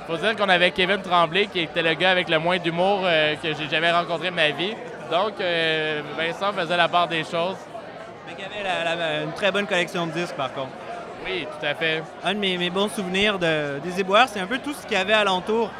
faut 0.06 0.16
dire 0.16 0.34
qu'on 0.36 0.48
avait 0.48 0.70
Kevin 0.72 1.00
Tremblay, 1.00 1.46
qui 1.46 1.60
était 1.60 1.82
le 1.82 1.94
gars 1.94 2.10
avec 2.10 2.28
le 2.28 2.38
moins 2.38 2.58
d'humour 2.58 3.02
euh, 3.04 3.34
que 3.36 3.54
j'ai 3.54 3.68
jamais 3.70 3.92
rencontré 3.92 4.30
de 4.30 4.34
ma 4.34 4.50
vie. 4.50 4.74
Donc, 5.10 5.34
euh, 5.40 6.02
Vincent 6.18 6.52
faisait 6.52 6.76
la 6.76 6.88
part 6.88 7.08
des 7.08 7.22
choses. 7.24 7.56
Mais 8.26 8.34
il 8.38 8.42
y 8.42 8.44
avait 8.46 8.62
la- 8.84 8.94
la- 8.94 9.22
une 9.22 9.32
très 9.32 9.50
bonne 9.52 9.66
collection 9.66 10.06
de 10.06 10.12
disques, 10.12 10.34
par 10.36 10.52
contre. 10.52 10.70
Oui, 11.24 11.46
tout 11.50 11.66
à 11.66 11.74
fait. 11.74 12.02
Un 12.22 12.34
de 12.34 12.38
mes, 12.38 12.58
mes 12.58 12.70
bons 12.70 12.88
souvenirs 12.88 13.38
de- 13.38 13.78
des 13.80 14.00
éboueurs, 14.00 14.28
c'est 14.28 14.40
un 14.40 14.46
peu 14.46 14.58
tout 14.58 14.74
ce 14.74 14.82
qu'il 14.86 14.96
y 14.96 15.00
avait 15.00 15.12
alentour. 15.14 15.70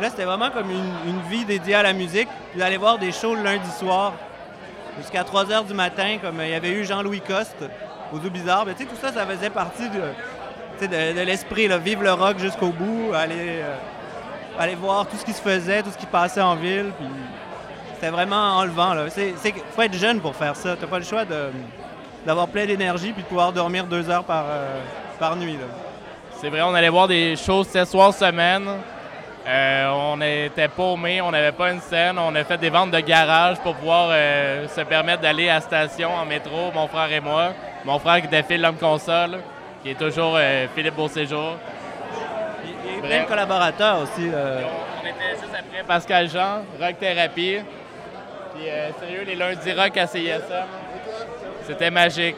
Là, 0.00 0.10
c'était 0.10 0.24
vraiment 0.24 0.50
comme 0.50 0.70
une, 0.70 0.92
une 1.06 1.20
vie 1.30 1.44
dédiée 1.44 1.74
à 1.76 1.82
la 1.82 1.92
musique. 1.92 2.28
Puis 2.50 2.58
d'aller 2.60 2.76
voir 2.76 2.98
des 2.98 3.12
shows 3.12 3.34
le 3.34 3.42
lundi 3.42 3.70
soir 3.78 4.12
jusqu'à 4.98 5.24
3 5.24 5.44
h 5.44 5.66
du 5.66 5.74
matin, 5.74 6.18
comme 6.20 6.40
il 6.42 6.50
y 6.50 6.54
avait 6.54 6.70
eu 6.72 6.84
Jean-Louis 6.84 7.20
Coste 7.20 7.64
au 8.12 8.18
Zoo 8.20 8.28
Bizarre. 8.30 8.66
Tu 8.76 8.82
sais, 8.84 8.88
tout 8.90 8.96
ça, 9.00 9.12
ça 9.12 9.24
faisait 9.26 9.50
partie 9.50 9.88
de, 9.88 10.86
de, 10.86 11.16
de 11.16 11.20
l'esprit. 11.20 11.68
Vivre 11.78 12.02
le 12.02 12.12
rock 12.12 12.38
jusqu'au 12.38 12.68
bout, 12.68 13.12
aller, 13.14 13.34
euh, 13.62 13.76
aller 14.58 14.74
voir 14.74 15.06
tout 15.06 15.16
ce 15.16 15.24
qui 15.24 15.32
se 15.32 15.40
faisait, 15.42 15.82
tout 15.82 15.90
ce 15.92 15.98
qui 15.98 16.06
passait 16.06 16.42
en 16.42 16.56
ville. 16.56 16.90
Puis 16.98 17.06
c'était 18.04 18.16
vraiment 18.16 18.58
enlevant. 18.58 18.94
C'est, 19.08 19.32
faut 19.74 19.80
être 19.80 19.94
jeune 19.94 20.20
pour 20.20 20.36
faire 20.36 20.54
ça. 20.56 20.76
T'as 20.78 20.86
pas 20.86 20.98
le 20.98 21.06
choix 21.06 21.24
d'avoir 22.26 22.48
plein 22.48 22.66
d'énergie 22.66 23.12
puis 23.12 23.22
de 23.22 23.28
pouvoir 23.28 23.50
dormir 23.50 23.86
deux 23.86 24.10
heures 24.10 24.24
par, 24.24 24.44
euh, 24.46 24.80
par 25.18 25.36
nuit. 25.36 25.56
C'est 26.38 26.50
vrai, 26.50 26.60
on 26.60 26.74
allait 26.74 26.90
voir 26.90 27.08
des 27.08 27.34
shows 27.34 27.64
7 27.64 27.88
soirs 27.88 28.12
semaine. 28.12 28.68
Euh, 29.46 29.90
on 29.90 30.20
était 30.20 30.68
paumés, 30.68 31.22
on 31.22 31.30
n'avait 31.30 31.52
pas 31.52 31.72
une 31.72 31.80
scène. 31.80 32.18
On 32.18 32.34
a 32.34 32.44
fait 32.44 32.58
des 32.58 32.68
ventes 32.68 32.90
de 32.90 33.00
garage 33.00 33.58
pour 33.60 33.74
pouvoir 33.74 34.08
euh, 34.10 34.68
se 34.68 34.82
permettre 34.82 35.22
d'aller 35.22 35.48
à 35.48 35.54
la 35.54 35.60
station 35.62 36.10
en 36.14 36.26
métro, 36.26 36.72
mon 36.74 36.86
frère 36.88 37.10
et 37.10 37.20
moi. 37.20 37.54
Mon 37.86 37.98
frère 37.98 38.20
qui 38.20 38.28
défile 38.28 38.60
l'homme 38.60 38.76
console, 38.76 39.38
qui 39.82 39.90
est 39.90 39.98
toujours 39.98 40.38
Philippe 40.74 40.96
Beauséjour. 40.96 41.54
Il 42.86 42.90
y 42.90 42.94
a 42.94 42.98
eu 42.98 43.00
plein 43.00 43.22
de 43.22 43.28
collaborateurs 43.28 44.02
aussi. 44.02 44.28
On 44.28 45.06
était 45.06 45.40
juste 45.40 45.54
après 45.54 45.82
Pascal 45.86 46.28
Jean, 46.28 46.64
Rock 46.78 46.98
Thérapie. 46.98 47.60
Puis 48.54 48.68
euh, 48.68 48.90
sérieux, 49.00 49.22
les 49.26 49.34
lundis 49.34 49.72
rock 49.72 49.96
à 49.96 50.06
CISM. 50.06 50.40
C'était 51.66 51.90
magique. 51.90 52.36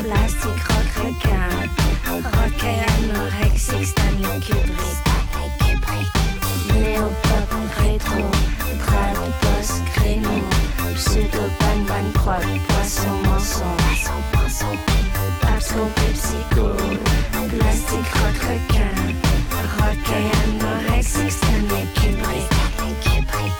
Plastique, 0.00 0.62
rock, 0.68 0.90
requin, 1.04 1.48
rock 2.08 2.64
et 2.64 2.80
anorexique, 3.04 3.86
Stanley 3.86 4.40
Kubrick, 4.40 4.98
Néopop 6.74 7.50
rétro, 7.78 8.24
trad, 8.84 9.16
post, 9.40 9.76
créneau, 9.94 10.40
pseudo, 10.96 11.42
bang, 11.60 11.82
bang, 11.86 12.08
proc, 12.14 12.42
poisson, 12.68 13.14
mensonge, 13.24 14.02
abscon, 15.42 15.88
psycho, 16.14 16.66
plastique, 17.58 18.10
rock, 18.20 18.38
requin, 18.48 18.94
rock 19.78 20.06
et 20.08 20.26
anorexique, 20.42 21.30
Stanley 21.30 21.84
Kubrick, 21.94 22.48
Bollywood, 22.78 23.52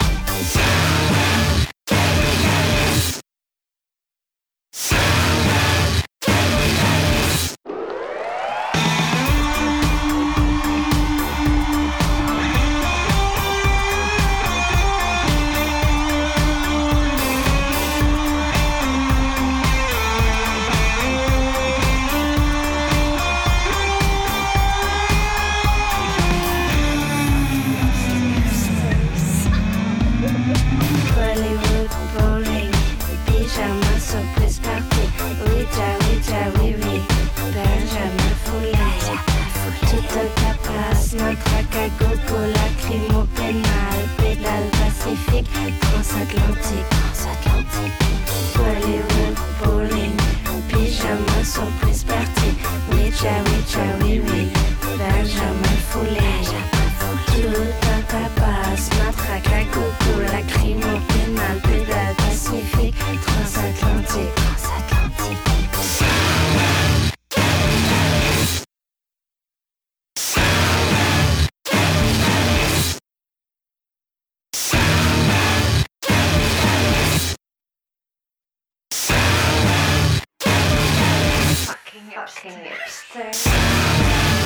Stop 82.26 82.52
singing 82.52 82.72
upstairs. 82.72 84.41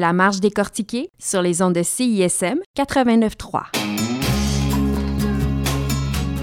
La 0.00 0.12
Marche 0.12 0.40
décortiquée 0.40 1.10
sur 1.18 1.42
les 1.42 1.62
ondes 1.62 1.74
de 1.74 1.82
CISM 1.82 2.58
89.3. 2.76 3.62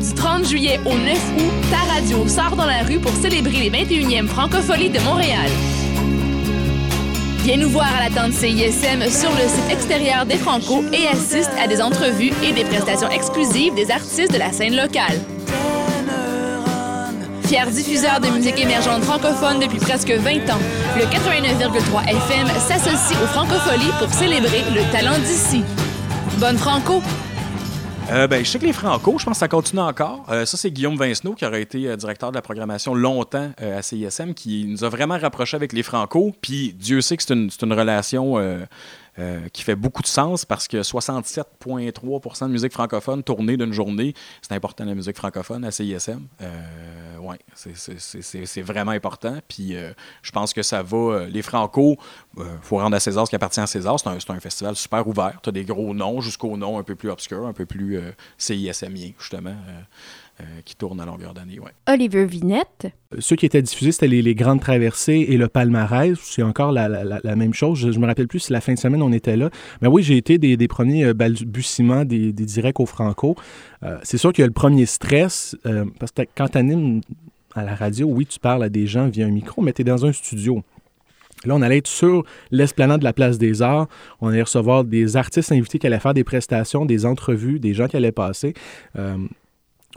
Du 0.01 0.13
30 0.13 0.45
juillet 0.45 0.79
au 0.85 0.93
9 0.93 1.33
août, 1.37 1.69
ta 1.71 1.93
radio 1.93 2.27
sort 2.27 2.55
dans 2.55 2.65
la 2.65 2.83
rue 2.83 2.99
pour 2.99 3.11
célébrer 3.11 3.69
les 3.69 3.69
21e 3.69 4.27
Francopholies 4.27 4.89
de 4.89 4.99
Montréal. 4.99 5.49
Viens 7.43 7.57
nous 7.57 7.69
voir 7.69 7.87
à 7.95 8.09
la 8.09 8.15
tente 8.15 8.33
CISM 8.33 9.01
sur 9.09 9.31
le 9.31 9.47
site 9.47 9.71
extérieur 9.71 10.25
des 10.25 10.37
Franco 10.37 10.83
et 10.93 11.07
assiste 11.07 11.51
à 11.59 11.67
des 11.67 11.81
entrevues 11.81 12.33
et 12.43 12.51
des 12.51 12.63
prestations 12.65 13.09
exclusives 13.09 13.73
des 13.75 13.91
artistes 13.91 14.31
de 14.31 14.37
la 14.37 14.51
scène 14.51 14.75
locale. 14.75 15.19
Fier 17.49 17.65
diffuseur 17.71 18.19
de 18.19 18.27
musique 18.27 18.59
émergente 18.59 19.01
francophone 19.01 19.59
depuis 19.59 19.79
presque 19.79 20.11
20 20.11 20.51
ans, 20.51 20.59
le 20.95 21.05
89,3 21.05 22.07
FM 22.07 22.47
s'associe 22.59 23.19
aux 23.23 23.25
Francopholies 23.25 23.91
pour 23.97 24.13
célébrer 24.13 24.61
le 24.69 24.91
talent 24.91 25.17
d'ici. 25.17 25.63
Bonne 26.39 26.59
Franco! 26.59 27.01
Euh, 28.11 28.27
ben, 28.27 28.45
je 28.45 28.51
sais 28.51 28.59
que 28.59 28.67
les 28.67 28.73
Franco, 28.73 29.17
je 29.17 29.25
pense 29.25 29.33
que 29.33 29.39
ça 29.39 29.47
continue 29.47 29.81
encore. 29.81 30.27
Euh, 30.29 30.45
ça, 30.45 30.57
c'est 30.57 30.69
Guillaume 30.69 30.95
Vincenot, 30.95 31.33
qui 31.33 31.43
aurait 31.43 31.63
été 31.63 31.87
euh, 31.87 31.95
directeur 31.95 32.29
de 32.29 32.35
la 32.35 32.43
programmation 32.43 32.93
longtemps 32.93 33.49
à 33.57 33.81
CISM, 33.81 34.35
qui 34.35 34.65
nous 34.67 34.83
a 34.83 34.89
vraiment 34.89 35.17
rapprochés 35.17 35.55
avec 35.55 35.73
les 35.73 35.81
Franco. 35.81 36.35
Puis 36.41 36.75
Dieu 36.77 37.01
sait 37.01 37.17
que 37.17 37.23
c'est 37.23 37.33
une 37.33 37.73
relation 37.73 38.35
euh, 39.17 39.47
qui 39.49 39.63
fait 39.63 39.75
beaucoup 39.75 40.01
de 40.01 40.07
sens 40.07 40.45
parce 40.45 40.67
que 40.67 40.77
67,3 40.77 42.45
de 42.45 42.51
musique 42.51 42.73
francophone 42.73 43.23
tournée 43.23 43.57
d'une 43.57 43.73
journée, 43.73 44.13
c'est 44.41 44.53
important 44.53 44.85
la 44.85 44.95
musique 44.95 45.17
francophone 45.17 45.65
à 45.65 45.71
CISM. 45.71 46.27
Euh, 46.41 47.17
Oui, 47.21 47.35
c'est 47.55 48.61
vraiment 48.61 48.91
important. 48.91 49.37
Puis 49.47 49.75
euh, 49.75 49.91
je 50.21 50.31
pense 50.31 50.53
que 50.53 50.63
ça 50.63 50.83
va. 50.83 50.97
euh, 50.97 51.27
les 51.27 51.41
Franco, 51.41 51.97
il 52.37 52.43
faut 52.61 52.77
rendre 52.77 52.95
à 52.95 52.99
César 52.99 53.25
ce 53.25 53.29
qui 53.29 53.35
appartient 53.35 53.59
à 53.59 53.67
César. 53.67 53.99
C'est 53.99 54.29
un, 54.29 54.39
festival 54.39 54.75
super 54.75 55.07
ouvert. 55.07 55.39
Tu 55.41 55.49
as 55.49 55.51
des 55.51 55.65
gros 55.65 55.93
noms 55.93 56.21
jusqu'aux 56.21 56.55
noms 56.57 56.77
un 56.77 56.83
peu 56.83 56.95
plus 56.95 57.09
obscurs, 57.09 57.45
un 57.45 57.53
peu 57.53 57.65
plus 57.65 57.97
euh, 57.97 58.11
CISMI, 58.37 59.15
justement, 59.19 59.55
qui 60.65 60.75
tournent 60.75 61.01
à 61.01 61.05
longueur 61.05 61.33
d'année. 61.33 61.59
Ouais. 61.59 61.71
Oliver 61.87 62.25
Vinette. 62.25 62.87
Ceux 63.19 63.35
qui 63.35 63.45
étaient 63.45 63.61
diffusés, 63.61 63.91
c'était 63.91 64.07
les, 64.07 64.21
les 64.21 64.35
Grandes 64.35 64.61
Traversées 64.61 65.25
et 65.29 65.37
le 65.37 65.47
Palmarès. 65.47 66.17
C'est 66.21 66.43
encore 66.43 66.71
la, 66.71 66.87
la- 66.87 67.03
la- 67.03 67.19
la 67.23 67.35
même 67.35 67.53
chose. 67.53 67.79
Je, 67.79 67.91
je 67.91 67.99
me 67.99 68.05
rappelle 68.05 68.27
plus 68.27 68.39
si 68.39 68.53
la 68.53 68.61
fin 68.61 68.73
de 68.73 68.79
semaine 68.79 69.01
on 69.01 69.11
était 69.11 69.35
là. 69.35 69.49
Mais 69.81 69.87
oui, 69.87 70.03
j'ai 70.03 70.17
été 70.17 70.37
des, 70.37 70.55
des 70.57 70.67
premiers 70.67 71.05
euh, 71.05 71.13
balbutiements 71.13 72.05
des, 72.05 72.31
des 72.33 72.45
directs 72.45 72.79
au 72.79 72.85
Franco. 72.85 73.35
Euh, 73.83 73.97
c'est 74.03 74.17
sûr 74.17 74.31
qu'il 74.31 74.41
y 74.41 74.45
a 74.45 74.47
le 74.47 74.53
premier 74.53 74.85
stress, 74.85 75.57
euh, 75.65 75.85
parce 75.99 76.11
que 76.11 76.21
quand 76.35 76.49
tu 76.49 76.57
animes 76.57 77.01
à 77.55 77.63
la 77.63 77.75
radio, 77.75 78.07
oui, 78.07 78.25
tu 78.25 78.39
parles 78.39 78.63
à 78.63 78.69
des 78.69 78.85
gens 78.87 79.07
via 79.09 79.25
un 79.25 79.31
micro, 79.31 79.61
mais 79.61 79.73
tu 79.73 79.81
es 79.81 79.85
dans 79.85 80.05
un 80.05 80.13
studio. 80.13 80.63
Là, 81.45 81.55
on 81.55 81.61
allait 81.61 81.77
être 81.77 81.87
sur 81.87 82.25
l'esplanade 82.51 82.99
de 82.99 83.05
la 83.05 83.13
Place 83.13 83.37
des 83.37 83.61
Arts. 83.61 83.87
On 84.19 84.27
allait 84.27 84.41
recevoir 84.41 84.83
des 84.83 85.15
artistes 85.15 85.53
invités 85.53 85.79
qui 85.79 85.87
allaient 85.87 85.99
faire 85.99 86.13
des 86.13 86.25
prestations, 86.25 86.85
des 86.85 87.05
entrevues, 87.05 87.59
des 87.59 87.73
gens 87.73 87.87
qui 87.87 87.95
allaient 87.95 88.11
passer. 88.11 88.53
Euh, 88.97 89.15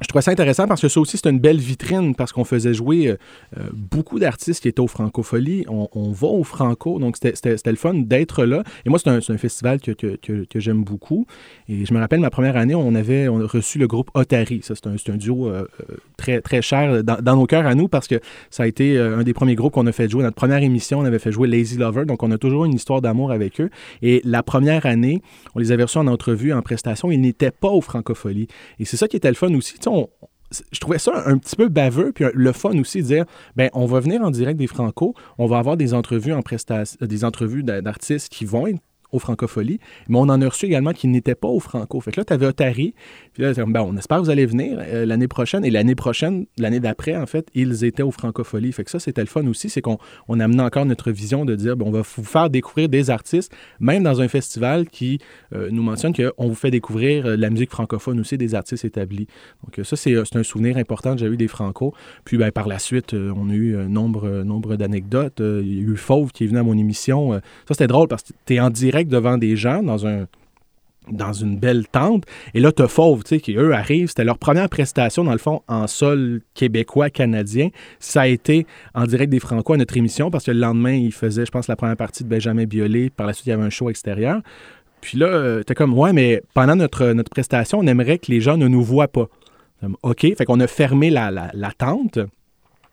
je 0.00 0.08
trouvais 0.08 0.22
ça 0.22 0.30
intéressant 0.30 0.66
parce 0.66 0.80
que 0.80 0.88
ça 0.88 1.00
aussi, 1.00 1.18
c'est 1.18 1.28
une 1.28 1.38
belle 1.38 1.58
vitrine 1.58 2.14
parce 2.14 2.32
qu'on 2.32 2.44
faisait 2.44 2.72
jouer 2.72 3.08
euh, 3.08 3.16
euh, 3.58 3.64
beaucoup 3.74 4.18
d'artistes 4.18 4.62
qui 4.62 4.68
étaient 4.68 4.80
au 4.80 4.86
Francofolie. 4.86 5.66
On, 5.68 6.12
va 6.12 6.28
au 6.28 6.44
Franco, 6.44 6.98
donc 6.98 7.16
c'était- 7.20 7.70
le 7.70 7.76
fun 7.76 7.94
d'être 7.94 8.44
là. 8.44 8.64
Et 8.86 8.88
moi, 8.88 8.98
c'est 8.98 9.10
un, 9.10 9.38
festival 9.38 9.80
que, 9.80 10.18
j'aime 10.54 10.82
beaucoup. 10.82 11.26
Et 11.68 11.84
je 11.84 11.92
me 11.92 11.98
rappelle, 11.98 12.20
ma 12.20 12.30
première 12.30 12.56
année, 12.56 12.74
on 12.74 12.94
avait 12.94 13.28
reçu 13.28 13.78
le 13.78 13.86
groupe 13.86 14.10
Otari. 14.14 14.60
Ça, 14.62 14.74
c'est 14.74 15.10
un, 15.10 15.16
duo 15.16 15.48
euh, 15.48 15.66
très, 16.16 16.40
très 16.40 16.62
cher 16.62 17.04
dans, 17.04 17.36
nos 17.36 17.46
cœurs 17.46 17.66
à 17.66 17.74
nous 17.74 17.88
parce 17.88 18.08
que 18.08 18.18
ça 18.50 18.62
a 18.62 18.66
été 18.66 18.98
un 18.98 19.22
des 19.22 19.34
premiers 19.34 19.54
groupes 19.54 19.74
qu'on 19.74 19.86
a 19.86 19.92
fait 19.92 20.08
jouer. 20.08 20.22
Notre 20.22 20.36
première 20.36 20.62
émission, 20.62 21.00
on 21.00 21.04
avait 21.04 21.18
fait 21.18 21.32
jouer 21.32 21.48
Lazy 21.48 21.76
Lover, 21.76 22.06
donc 22.06 22.22
on 22.22 22.30
a 22.30 22.38
toujours 22.38 22.64
une 22.64 22.74
histoire 22.74 23.02
d'amour 23.02 23.30
avec 23.30 23.60
eux. 23.60 23.68
Et 24.00 24.22
la 24.24 24.42
première 24.42 24.86
année, 24.86 25.22
on 25.54 25.58
les 25.58 25.70
avait 25.70 25.82
reçus 25.82 25.98
en 25.98 26.06
entrevue, 26.06 26.52
en 26.52 26.62
prestation. 26.62 27.10
Ils 27.10 27.20
n'étaient 27.20 27.50
pas 27.50 27.68
au 27.68 27.82
Francofolie. 27.82 28.48
Et 28.78 28.86
c'est 28.86 28.96
ça 28.96 29.06
qui 29.06 29.16
était 29.16 29.28
le 29.28 29.34
fun 29.34 29.52
aussi. 29.54 29.74
Je 30.70 30.80
trouvais 30.80 30.98
ça 30.98 31.22
un 31.26 31.38
petit 31.38 31.56
peu 31.56 31.68
baveux, 31.68 32.12
puis 32.12 32.24
le 32.34 32.52
fun 32.52 32.78
aussi 32.78 32.98
de 33.02 33.06
dire, 33.06 33.24
ben 33.56 33.70
on 33.72 33.86
va 33.86 34.00
venir 34.00 34.20
en 34.22 34.30
direct 34.30 34.58
des 34.58 34.66
Franco, 34.66 35.14
on 35.38 35.46
va 35.46 35.58
avoir 35.58 35.78
des 35.78 35.94
entrevues 35.94 36.34
en 36.34 36.42
prestation, 36.42 36.98
des 37.00 37.24
entrevues 37.24 37.62
d'a- 37.62 37.80
d'artistes 37.80 38.28
qui 38.28 38.44
vont 38.44 38.66
être 38.66 38.80
au 39.12 39.18
Francofolie, 39.18 39.78
mais 40.08 40.18
on 40.18 40.22
en 40.22 40.40
a 40.40 40.48
reçu 40.48 40.66
également 40.66 40.92
qui 40.92 41.06
n'étaient 41.06 41.34
pas 41.34 41.48
au 41.48 41.60
Franco. 41.60 42.00
Fait 42.00 42.10
que 42.10 42.20
là, 42.20 42.24
tu 42.24 42.32
avais 42.32 42.46
Otari, 42.46 42.94
puis 43.34 43.42
là, 43.42 43.52
ben, 43.52 43.82
on 43.82 43.96
espère 43.96 44.18
que 44.18 44.24
vous 44.24 44.30
allez 44.30 44.46
venir 44.46 44.78
euh, 44.80 45.06
l'année 45.06 45.28
prochaine, 45.28 45.64
et 45.64 45.70
l'année 45.70 45.94
prochaine, 45.94 46.46
l'année 46.58 46.80
d'après, 46.80 47.16
en 47.16 47.26
fait, 47.26 47.46
ils 47.54 47.84
étaient 47.84 48.02
au 48.02 48.10
Francofolie. 48.10 48.72
Fait 48.72 48.84
que 48.84 48.90
ça, 48.90 48.98
c'était 48.98 49.20
le 49.20 49.26
fun 49.26 49.46
aussi, 49.46 49.68
c'est 49.68 49.82
qu'on 49.82 49.98
on 50.28 50.40
amenait 50.40 50.62
encore 50.62 50.86
notre 50.86 51.10
vision 51.12 51.44
de 51.44 51.54
dire, 51.54 51.76
ben, 51.76 51.86
on 51.86 51.90
va 51.90 52.02
vous 52.02 52.24
faire 52.24 52.50
découvrir 52.50 52.88
des 52.88 53.10
artistes, 53.10 53.52
même 53.80 54.02
dans 54.02 54.20
un 54.20 54.28
festival 54.28 54.88
qui 54.88 55.18
euh, 55.54 55.68
nous 55.70 55.82
mentionne 55.82 56.14
qu'on 56.14 56.48
vous 56.48 56.54
fait 56.54 56.70
découvrir 56.70 57.26
euh, 57.26 57.36
la 57.36 57.50
musique 57.50 57.70
francophone 57.70 58.18
aussi 58.18 58.38
des 58.38 58.54
artistes 58.54 58.84
établis. 58.84 59.26
Donc 59.64 59.84
ça, 59.84 59.96
c'est 59.96 60.16
un 60.16 60.42
souvenir 60.42 60.76
important 60.78 61.14
que 61.14 61.20
j'ai 61.20 61.26
eu 61.26 61.36
des 61.36 61.48
Franco. 61.48 61.94
Puis 62.24 62.38
ben, 62.38 62.50
par 62.50 62.66
la 62.66 62.78
suite, 62.78 63.14
on 63.14 63.50
a 63.50 63.52
eu 63.52 63.76
nombre, 63.88 64.42
nombre 64.42 64.76
d'anecdotes. 64.76 65.40
Il 65.40 65.74
y 65.74 65.78
a 65.78 65.82
eu 65.82 65.96
Fauve 65.96 66.32
qui 66.32 66.44
est 66.44 66.46
venu 66.46 66.58
à 66.58 66.62
mon 66.62 66.76
émission. 66.76 67.32
Ça, 67.32 67.40
c'était 67.70 67.86
drôle 67.86 68.08
parce 68.08 68.22
que 68.22 68.32
tu 68.46 68.54
es 68.54 68.60
en 68.60 68.70
direct 68.70 69.01
devant 69.08 69.38
des 69.38 69.56
gens 69.56 69.82
dans 69.82 70.06
un 70.06 70.26
dans 71.10 71.32
une 71.32 71.58
belle 71.58 71.86
tente. 71.88 72.24
Et 72.54 72.60
là, 72.60 72.70
tu 72.70 72.86
Fauve, 72.86 73.24
tu 73.24 73.30
sais, 73.30 73.40
qui 73.40 73.54
eux 73.56 73.74
arrivent. 73.74 74.08
C'était 74.08 74.24
leur 74.24 74.38
première 74.38 74.68
prestation, 74.68 75.24
dans 75.24 75.32
le 75.32 75.38
fond, 75.38 75.62
en 75.66 75.86
sol 75.86 76.42
québécois, 76.54 77.10
canadien. 77.10 77.70
Ça 77.98 78.22
a 78.22 78.26
été 78.28 78.66
en 78.94 79.04
direct 79.04 79.30
des 79.30 79.40
Franco 79.40 79.72
à 79.72 79.76
notre 79.76 79.96
émission 79.96 80.30
parce 80.30 80.44
que 80.44 80.52
le 80.52 80.60
lendemain, 80.60 80.92
ils 80.92 81.12
faisaient, 81.12 81.44
je 81.44 81.50
pense, 81.50 81.68
la 81.68 81.76
première 81.76 81.96
partie 81.96 82.22
de 82.22 82.28
Benjamin 82.28 82.64
Biolay. 82.64 83.10
Par 83.10 83.26
la 83.26 83.32
suite, 83.32 83.46
il 83.46 83.50
y 83.50 83.52
avait 83.52 83.64
un 83.64 83.70
show 83.70 83.90
extérieur. 83.90 84.40
Puis 85.00 85.18
là, 85.18 85.26
euh, 85.26 85.62
t'es 85.64 85.74
comme, 85.74 85.98
ouais, 85.98 86.12
mais 86.12 86.42
pendant 86.54 86.76
notre, 86.76 87.06
notre 87.08 87.30
prestation, 87.30 87.80
on 87.80 87.86
aimerait 87.86 88.18
que 88.18 88.30
les 88.30 88.40
gens 88.40 88.56
ne 88.56 88.68
nous 88.68 88.82
voient 88.82 89.08
pas. 89.08 89.28
OK, 90.02 90.20
fait 90.20 90.44
qu'on 90.44 90.60
a 90.60 90.68
fermé 90.68 91.10
la, 91.10 91.30
la 91.30 91.72
tente. 91.76 92.20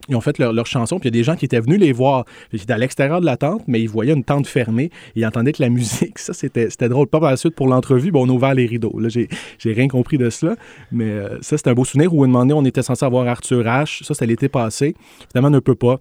Ils 0.09 0.15
ont 0.15 0.21
fait 0.21 0.37
leur, 0.37 0.53
leur 0.53 0.65
chanson, 0.65 0.99
puis 0.99 1.09
il 1.09 1.15
y 1.15 1.17
a 1.17 1.19
des 1.19 1.23
gens 1.23 1.35
qui 1.35 1.45
étaient 1.45 1.59
venus 1.59 1.79
les 1.79 1.93
voir. 1.93 2.25
Ils 2.51 2.61
étaient 2.61 2.73
à 2.73 2.77
l'extérieur 2.77 3.21
de 3.21 3.25
la 3.25 3.37
tente, 3.37 3.63
mais 3.67 3.81
ils 3.81 3.89
voyaient 3.89 4.13
une 4.13 4.23
tente 4.23 4.47
fermée. 4.47 4.89
Ils 5.15 5.25
entendaient 5.25 5.53
que 5.53 5.61
la 5.61 5.69
musique, 5.79 6.19
ça, 6.19 6.33
c'était 6.33 6.89
drôle. 6.89 7.07
Pas 7.07 7.19
par 7.19 7.31
la 7.31 7.37
suite, 7.37 7.55
pour 7.55 7.67
l'entrevue, 7.67 8.11
ben, 8.11 8.19
on 8.19 8.29
a 8.29 8.31
ouvert 8.31 8.53
les 8.53 8.65
rideaux. 8.65 8.97
Là, 8.99 9.09
j'ai 9.09 9.27
rien 9.65 9.87
compris 9.87 10.17
de 10.17 10.29
cela. 10.29 10.55
Mais 10.91 11.09
euh, 11.09 11.37
ça, 11.41 11.57
c'était 11.57 11.69
un 11.69 11.73
beau 11.73 11.85
souvenir 11.85 12.13
où, 12.13 12.23
un 12.23 12.27
moment 12.27 12.45
donné, 12.45 12.53
on 12.53 12.65
était 12.65 12.81
censé 12.81 13.05
avoir 13.05 13.27
Arthur 13.27 13.63
H. 13.63 14.03
Ça, 14.03 14.13
c'était 14.13 14.27
l'été 14.27 14.49
passé. 14.49 14.95
Finalement, 15.31 15.49
on 15.49 15.51
ne 15.51 15.59
peut 15.59 15.75
pas 15.75 15.99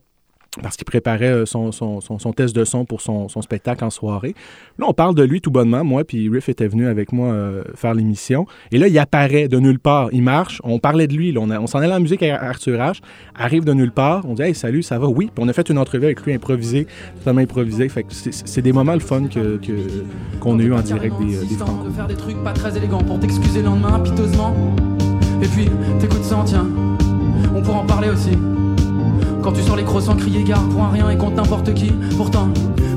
parce 0.62 0.76
qu'il 0.76 0.84
préparait 0.84 1.26
euh, 1.32 1.46
son, 1.46 1.72
son, 1.72 2.00
son- 2.00 2.18
son 2.18 2.32
test 2.32 2.54
de 2.54 2.64
son 2.64 2.84
pour 2.84 3.00
son, 3.00 3.28
son 3.28 3.42
spectacle 3.42 3.84
en 3.84 3.90
soirée. 3.90 4.34
Là, 4.78 4.86
on 4.88 4.92
parle 4.92 5.14
de 5.14 5.22
lui 5.22 5.40
tout 5.40 5.50
bonnement. 5.50 5.84
Moi, 5.84 6.04
puis 6.04 6.28
Riff 6.28 6.48
était 6.48 6.68
venu 6.68 6.86
avec 6.86 7.12
moi 7.12 7.28
euh, 7.28 7.62
faire 7.74 7.94
l'émission. 7.94 8.46
Et 8.72 8.78
là, 8.78 8.88
il 8.88 8.98
apparaît 8.98 9.48
de 9.48 9.58
nulle 9.58 9.78
part. 9.78 10.08
Il 10.12 10.22
marche. 10.22 10.60
On 10.64 10.78
parlait 10.78 11.06
de 11.06 11.14
lui. 11.14 11.32
là. 11.32 11.40
On, 11.42 11.50
a- 11.50 11.58
on 11.60 11.66
s'en 11.66 11.78
allait 11.78 11.92
en 11.94 12.00
musique 12.00 12.22
à 12.22 12.42
Arthur 12.42 12.78
H. 12.78 13.00
Arrive 13.36 13.64
de 13.64 13.72
nulle 13.72 13.92
part. 13.92 14.24
On 14.26 14.34
dit 14.34 14.42
Hey, 14.42 14.54
salut, 14.54 14.82
ça 14.82 14.98
va? 14.98 15.06
Oui. 15.08 15.30
Puis 15.34 15.44
on 15.44 15.48
a 15.48 15.52
fait 15.52 15.68
une 15.68 15.78
entrevue 15.78 16.06
avec 16.06 16.20
lui 16.22 16.32
improvisée, 16.34 16.86
totalement 17.18 17.40
improvisée. 17.40 17.88
Fait 17.88 18.02
que 18.02 18.12
c'est- 18.12 18.62
des 18.62 18.72
moments 18.72 18.94
le 18.94 19.00
fun 19.00 19.28
que- 19.28 19.56
que- 19.58 20.38
qu'on 20.40 20.58
a 20.58 20.62
eu 20.62 20.72
en 20.72 20.80
direct 20.80 21.14
des, 21.20 21.36
euh, 21.36 21.40
des 21.44 21.54
de 21.54 21.90
faire 21.94 22.06
des 22.08 22.14
trucs 22.16 22.42
pas 22.42 22.52
très 22.52 22.76
élégants 22.76 22.98
pour 23.02 23.20
t'excuser 23.20 23.60
le 23.60 23.66
lendemain 23.66 24.00
piteusement. 24.00 24.54
Et 25.42 25.46
puis, 25.46 25.68
t'écoutes 26.00 26.24
ça, 26.24 26.42
tiens, 26.44 26.66
on 27.54 27.62
pourra 27.62 27.78
en 27.78 27.86
parler 27.86 28.08
aussi. 28.10 28.30
Quand 29.48 29.54
tu 29.54 29.62
sors 29.62 29.76
les 29.76 29.84
croissants 29.84 30.14
crier 30.14 30.44
gare 30.44 30.68
pour 30.68 30.82
un 30.82 30.90
rien 30.90 31.08
et 31.08 31.16
contre 31.16 31.36
n'importe 31.36 31.72
qui. 31.72 31.90
Pourtant, 32.18 32.50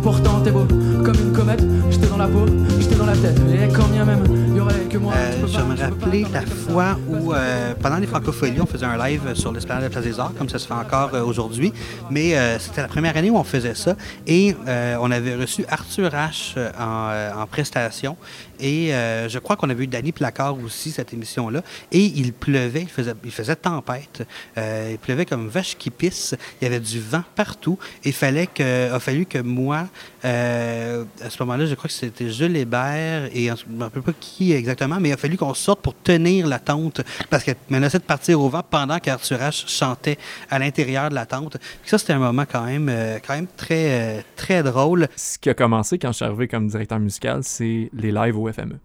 pourtant, 0.03 0.41
t'es 0.41 0.51
beau 0.51 0.65
comme 1.01 1.15
une 1.15 1.31
comète. 1.31 1.63
J'étais 1.89 2.07
dans 2.07 2.17
la 2.17 2.27
peau, 2.27 2.45
j'étais 2.77 2.95
dans 2.95 3.05
la 3.05 3.15
tête. 3.15 3.39
Et 3.53 3.71
quand 3.71 3.87
bien 3.87 4.03
même, 4.03 4.21
y 4.53 4.59
aurait 4.59 4.83
que 4.89 4.97
moi. 4.97 5.13
Euh, 5.15 5.47
je 5.47 5.57
pas, 5.57 5.63
me 5.63 5.79
rappelais 5.79 6.25
la 6.33 6.41
fois 6.41 6.97
où, 7.07 7.31
euh, 7.31 7.73
pendant 7.81 7.99
les 7.99 8.05
Francopholies, 8.05 8.59
on 8.59 8.65
faisait 8.65 8.85
un 8.85 8.97
live 8.97 9.33
sur 9.33 9.53
l'esplanade 9.53 9.83
de 9.83 9.87
la 9.87 9.91
Place 9.91 10.03
des 10.03 10.19
Arts, 10.19 10.33
comme 10.37 10.49
ça 10.49 10.59
se 10.59 10.67
fait 10.67 10.73
encore 10.73 11.11
euh, 11.13 11.23
aujourd'hui. 11.23 11.71
Mais 12.09 12.35
c'était 12.59 12.81
la 12.81 12.89
première 12.89 13.15
année 13.15 13.29
où 13.29 13.37
on 13.37 13.45
faisait 13.45 13.73
ça. 13.73 13.95
Et 14.27 14.53
on 14.67 15.09
avait 15.09 15.35
reçu 15.35 15.63
Arthur 15.69 16.09
H 16.09 16.57
en, 16.77 17.41
en 17.41 17.47
prestation. 17.47 18.17
Et 18.61 18.93
euh, 18.93 19.27
je 19.27 19.39
crois 19.39 19.55
qu'on 19.55 19.69
avait 19.69 19.83
eu 19.83 19.87
Danny 19.87 20.11
Placard 20.11 20.57
aussi, 20.63 20.91
cette 20.91 21.13
émission-là. 21.13 21.63
Et 21.91 22.05
il 22.05 22.31
pleuvait, 22.31 22.85
il 23.25 23.31
faisait, 23.31 23.55
tempête. 23.55 24.25
Euh, 24.57 24.89
il 24.91 24.97
pleuvait 24.99 25.25
comme 25.25 25.47
vache 25.47 25.75
qui 25.77 25.89
pisse. 25.89 26.35
Il 26.61 26.65
y 26.65 26.67
avait 26.67 26.79
du 26.79 26.99
vent 26.99 27.23
partout. 27.35 27.79
Il 28.05 28.13
a 28.13 28.99
fallu 28.99 29.25
que 29.25 29.39
moi, 29.39 29.87
euh, 30.23 31.03
à 31.21 31.29
ce 31.29 31.41
moment-là, 31.43 31.65
je 31.65 31.73
crois 31.73 31.87
que 31.87 31.93
c'était 31.93 32.29
Jules 32.29 32.55
Hébert 32.55 33.29
et 33.33 33.45
je 33.47 33.51
ne 33.67 33.77
me 33.77 33.83
rappelle 33.83 34.03
pas 34.03 34.13
qui 34.19 34.53
exactement, 34.53 34.99
mais 34.99 35.09
il 35.09 35.13
a 35.13 35.17
fallu 35.17 35.37
qu'on 35.37 35.55
sorte 35.55 35.81
pour 35.81 35.95
tenir 35.95 36.47
la 36.47 36.59
tente 36.59 37.01
parce 37.29 37.43
qu'elle 37.43 37.55
menaçait 37.69 37.97
de 37.97 38.03
partir 38.03 38.39
au 38.39 38.49
vent 38.49 38.63
pendant 38.69 38.99
qu'Arthur 38.99 39.39
H 39.39 39.67
chantait 39.67 40.19
à 40.49 40.59
l'intérieur 40.59 41.09
de 41.09 41.15
la 41.15 41.25
tente. 41.25 41.57
Ça, 41.83 41.97
c'était 41.97 42.13
un 42.13 42.19
moment 42.19 42.43
quand 42.49 42.65
même, 42.65 42.91
quand 43.25 43.33
même 43.33 43.47
très, 43.57 44.23
très 44.35 44.61
drôle. 44.61 45.07
Ce 45.15 45.39
qui 45.39 45.49
a 45.49 45.55
commencé 45.55 45.97
quand 45.97 46.09
je 46.09 46.17
suis 46.17 46.25
arrivé 46.25 46.47
comme 46.47 46.67
directeur 46.67 46.99
musical, 46.99 47.39
c'est 47.43 47.89
les 47.93 48.11
lives 48.11 48.37
au 48.37 48.50
FME, 48.51 48.79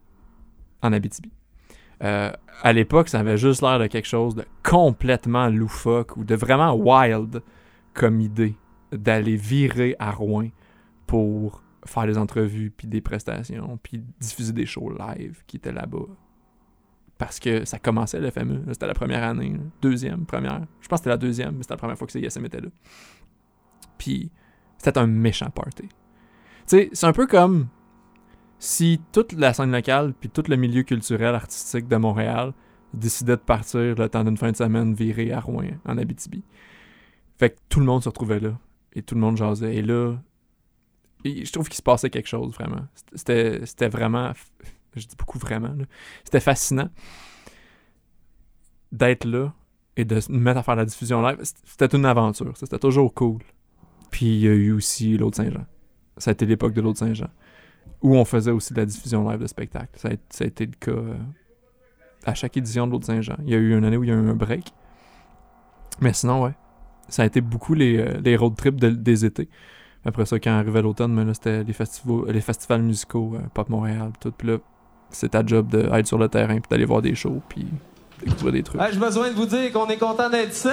en 0.82 0.92
Abitibi. 0.92 1.30
Euh, 2.02 2.30
à 2.62 2.72
l'époque, 2.72 3.08
ça 3.08 3.20
avait 3.20 3.38
juste 3.38 3.62
l'air 3.62 3.78
de 3.78 3.86
quelque 3.86 4.06
chose 4.06 4.34
de 4.34 4.44
complètement 4.62 5.48
loufoque 5.48 6.16
ou 6.16 6.24
de 6.24 6.34
vraiment 6.34 6.74
wild 6.74 7.42
comme 7.94 8.20
idée 8.20 8.54
d'aller 8.92 9.36
virer 9.36 9.96
à 9.98 10.10
Rouen 10.10 10.48
pour 11.06 11.62
faire 11.86 12.06
des 12.06 12.18
entrevues, 12.18 12.72
puis 12.76 12.86
des 12.86 13.00
prestations, 13.00 13.78
puis 13.82 14.02
diffuser 14.20 14.52
des 14.52 14.66
shows 14.66 14.90
live 14.90 15.42
qui 15.46 15.56
étaient 15.56 15.72
là-bas. 15.72 16.06
Parce 17.18 17.40
que 17.40 17.64
ça 17.64 17.78
commençait 17.78 18.20
le 18.20 18.30
FME. 18.30 18.64
Là, 18.66 18.72
C'était 18.72 18.86
la 18.86 18.94
première 18.94 19.24
année, 19.24 19.56
deuxième, 19.80 20.26
première. 20.26 20.60
Je 20.80 20.88
pense 20.88 20.98
que 20.98 21.04
c'était 21.04 21.10
la 21.10 21.16
deuxième, 21.16 21.56
mais 21.56 21.62
c'était 21.62 21.74
la 21.74 21.78
première 21.78 21.96
fois 21.96 22.06
que 22.06 22.12
CISM 22.12 22.44
était 22.44 22.60
là. 22.60 22.68
Puis 23.96 24.30
c'était 24.76 24.98
un 24.98 25.06
méchant 25.06 25.48
party. 25.48 25.84
Tu 25.84 25.88
sais, 26.66 26.90
c'est 26.92 27.06
un 27.06 27.12
peu 27.12 27.26
comme 27.26 27.68
si 28.58 29.00
toute 29.12 29.32
la 29.32 29.52
scène 29.52 29.72
locale 29.72 30.14
puis 30.18 30.30
tout 30.30 30.44
le 30.48 30.56
milieu 30.56 30.82
culturel 30.82 31.34
artistique 31.34 31.88
de 31.88 31.96
Montréal 31.96 32.52
décidait 32.94 33.36
de 33.36 33.42
partir 33.42 33.94
le 33.94 34.08
temps 34.08 34.24
d'une 34.24 34.36
fin 34.36 34.50
de 34.50 34.56
semaine 34.56 34.94
virer 34.94 35.32
à 35.32 35.40
Rouen, 35.40 35.68
en 35.84 35.98
Abitibi. 35.98 36.42
Fait 37.36 37.50
que 37.50 37.56
tout 37.68 37.80
le 37.80 37.86
monde 37.86 38.02
se 38.02 38.08
retrouvait 38.08 38.40
là 38.40 38.58
et 38.94 39.02
tout 39.02 39.14
le 39.14 39.20
monde 39.20 39.36
jasait. 39.36 39.76
Et 39.76 39.82
là, 39.82 40.16
je 41.24 41.52
trouve 41.52 41.68
qu'il 41.68 41.76
se 41.76 41.82
passait 41.82 42.08
quelque 42.08 42.28
chose 42.28 42.54
vraiment. 42.54 42.86
C'était 43.14 43.88
vraiment, 43.88 44.32
je 44.94 45.06
dis 45.06 45.16
beaucoup 45.16 45.38
vraiment, 45.38 45.74
c'était 46.24 46.40
fascinant 46.40 46.88
d'être 48.92 49.24
là 49.26 49.52
et 49.98 50.04
de 50.04 50.20
se 50.20 50.32
mettre 50.32 50.60
à 50.60 50.62
faire 50.62 50.76
la 50.76 50.84
diffusion 50.84 51.20
live. 51.20 51.38
C'était 51.64 51.94
une 51.94 52.06
aventure, 52.06 52.56
c'était 52.56 52.78
toujours 52.78 53.12
cool. 53.12 53.42
Puis 54.10 54.26
il 54.26 54.40
y 54.40 54.48
a 54.48 54.52
eu 54.52 54.72
aussi 54.72 55.18
l'autre 55.18 55.36
Saint-Jean. 55.36 55.66
Ça 56.16 56.30
a 56.30 56.32
été 56.32 56.46
l'époque 56.46 56.72
de 56.72 56.80
l'autre 56.80 57.00
Saint-Jean. 57.00 57.28
Où 58.02 58.14
on 58.16 58.24
faisait 58.24 58.50
aussi 58.50 58.72
de 58.72 58.78
la 58.78 58.86
diffusion 58.86 59.28
live 59.28 59.40
de 59.40 59.46
spectacle. 59.46 59.90
Ça 59.94 60.08
a, 60.08 60.44
été 60.44 60.66
le 60.66 60.72
cas 60.78 60.90
euh, 60.90 61.14
à 62.24 62.34
chaque 62.34 62.56
édition 62.56 62.86
de 62.86 62.92
l'autre 62.92 63.06
Saint-Jean. 63.06 63.36
Il 63.44 63.50
y 63.50 63.54
a 63.54 63.58
eu 63.58 63.76
une 63.76 63.84
année 63.84 63.96
où 63.96 64.04
il 64.04 64.10
y 64.10 64.12
a 64.12 64.14
eu 64.14 64.28
un 64.28 64.34
break. 64.34 64.72
Mais 66.00 66.12
sinon, 66.12 66.42
ouais. 66.44 66.54
Ça 67.08 67.22
a 67.22 67.26
été 67.26 67.40
beaucoup 67.40 67.74
les, 67.74 67.98
euh, 67.98 68.36
road 68.38 68.56
trips 68.56 68.80
de- 68.80 68.90
des 68.90 69.24
étés. 69.24 69.48
Après 70.04 70.26
ça, 70.26 70.38
quand 70.38 70.50
arrivait 70.50 70.82
l'automne, 70.82 71.32
c'était 71.34 71.64
les 71.64 71.72
festivals, 71.72 72.30
les 72.30 72.40
festivals 72.40 72.82
musicaux, 72.82 73.32
euh, 73.34 73.40
Pop 73.54 73.68
Montréal, 73.68 74.12
tout. 74.20 74.32
Puis 74.32 74.48
là, 74.48 74.58
c'est 75.10 75.30
ta 75.30 75.44
job 75.44 75.68
d'être 75.68 76.06
sur 76.06 76.18
le 76.18 76.28
terrain, 76.28 76.54
puis 76.54 76.68
d'aller 76.70 76.84
voir 76.84 77.02
des 77.02 77.14
shows, 77.14 77.42
puis 77.48 77.66
découvrir 78.24 78.52
des 78.52 78.62
trucs. 78.62 78.80
Ah, 78.80 78.90
J'ai 78.92 78.98
besoin 78.98 79.30
de 79.30 79.34
vous 79.34 79.46
dire 79.46 79.72
qu'on 79.72 79.86
est 79.88 79.98
content 79.98 80.28
d'être 80.30 80.52
ici. 80.52 80.68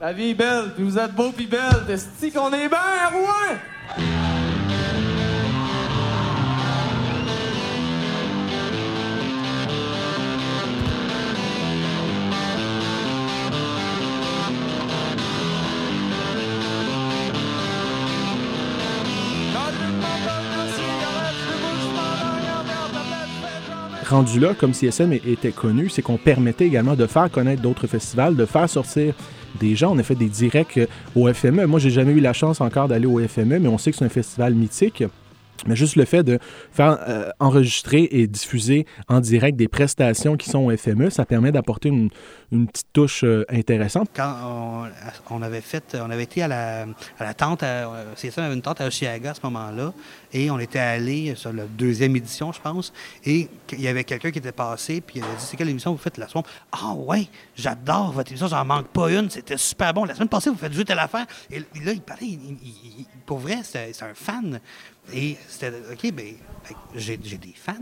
La 0.00 0.14
vie 0.14 0.30
est 0.30 0.34
belle, 0.34 0.72
puis 0.74 0.82
vous 0.82 0.98
êtes 0.98 1.14
beau 1.14 1.30
puis 1.30 1.46
belle. 1.46 1.84
T'es 1.86 2.30
qu'on 2.30 2.50
est 2.54 2.68
bien, 2.70 2.78
Rouen? 3.12 3.58
rendu 24.10 24.40
là, 24.40 24.54
comme 24.58 24.74
CSM 24.74 25.12
était 25.12 25.52
connu, 25.52 25.88
c'est 25.88 26.02
qu'on 26.02 26.16
permettait 26.16 26.66
également 26.66 26.96
de 26.96 27.06
faire 27.06 27.30
connaître 27.30 27.62
d'autres 27.62 27.86
festivals, 27.86 28.34
de 28.34 28.44
faire 28.44 28.68
sortir 28.68 29.14
des 29.58 29.76
gens. 29.76 29.92
On 29.94 29.98
a 29.98 30.02
fait 30.02 30.14
des 30.14 30.28
directs 30.28 30.78
euh, 30.78 30.86
au 31.16 31.32
FME. 31.32 31.66
Moi, 31.66 31.80
j'ai 31.80 31.90
jamais 31.90 32.12
eu 32.12 32.20
la 32.20 32.32
chance 32.32 32.60
encore 32.60 32.88
d'aller 32.88 33.06
au 33.06 33.18
FME, 33.26 33.58
mais 33.58 33.68
on 33.68 33.78
sait 33.78 33.90
que 33.90 33.98
c'est 33.98 34.04
un 34.04 34.10
festival 34.10 34.54
mythique. 34.54 35.04
Mais 35.66 35.76
juste 35.76 35.96
le 35.96 36.04
fait 36.04 36.22
de 36.22 36.38
faire 36.72 36.98
euh, 37.08 37.30
enregistrer 37.38 38.08
et 38.10 38.26
diffuser 38.26 38.86
en 39.08 39.20
direct 39.20 39.56
des 39.56 39.68
prestations 39.68 40.36
qui 40.36 40.48
sont 40.48 40.66
au 40.66 40.76
FME, 40.76 41.10
ça 41.10 41.24
permet 41.24 41.52
d'apporter 41.52 41.88
une, 41.88 42.10
une 42.52 42.66
petite 42.66 42.88
touche 42.92 43.24
euh, 43.24 43.44
intéressante. 43.48 44.10
Quand 44.14 44.86
on, 45.30 45.42
avait 45.42 45.60
fait, 45.60 45.96
on 46.00 46.10
avait 46.10 46.24
été 46.24 46.42
à 46.42 46.48
la, 46.48 46.82
à 47.18 47.24
la 47.24 47.34
tente, 47.34 47.62
à, 47.62 47.90
c'est 48.16 48.30
ça, 48.30 48.42
on 48.42 48.44
avait 48.44 48.54
une 48.54 48.62
tente 48.62 48.80
à 48.80 48.86
Oshiaga 48.86 49.30
à 49.30 49.34
ce 49.34 49.40
moment-là, 49.44 49.92
et 50.32 50.50
on 50.50 50.58
était 50.58 50.78
allé 50.78 51.34
sur 51.34 51.52
la 51.52 51.64
deuxième 51.64 52.14
édition, 52.16 52.52
je 52.52 52.60
pense, 52.60 52.92
et 53.24 53.48
il 53.72 53.80
y 53.80 53.88
avait 53.88 54.04
quelqu'un 54.04 54.30
qui 54.30 54.38
était 54.38 54.52
passé, 54.52 55.00
puis 55.00 55.18
il 55.18 55.24
avait 55.24 55.34
dit 55.34 55.44
C'est 55.44 55.56
quelle 55.56 55.68
émission 55.68 55.92
vous 55.92 55.98
faites 55.98 56.18
la 56.18 56.28
soirée 56.28 56.46
Ah 56.72 56.92
ouais, 56.94 57.28
j'adore 57.54 58.12
votre 58.12 58.30
émission, 58.30 58.48
j'en 58.48 58.64
manque 58.64 58.88
pas 58.88 59.10
une, 59.10 59.30
c'était 59.30 59.56
super 59.56 59.94
bon. 59.94 60.04
La 60.04 60.14
semaine 60.14 60.28
passée, 60.28 60.50
vous 60.50 60.56
faites 60.56 60.72
jouer 60.72 60.84
telle 60.84 60.98
affaire. 60.98 61.26
Et 61.50 61.60
là, 61.60 61.92
il 61.92 62.00
il, 62.20 62.58
il, 62.62 63.06
pour 63.26 63.38
vrai, 63.38 63.58
c'est 63.62 64.02
un 64.02 64.14
fan. 64.14 64.60
Et 65.12 65.36
c'était 65.48 65.72
OK, 65.90 66.12
ben, 66.12 66.34
ben 66.34 66.76
j'ai 66.94 67.16
des 67.16 67.54
fans. 67.54 67.74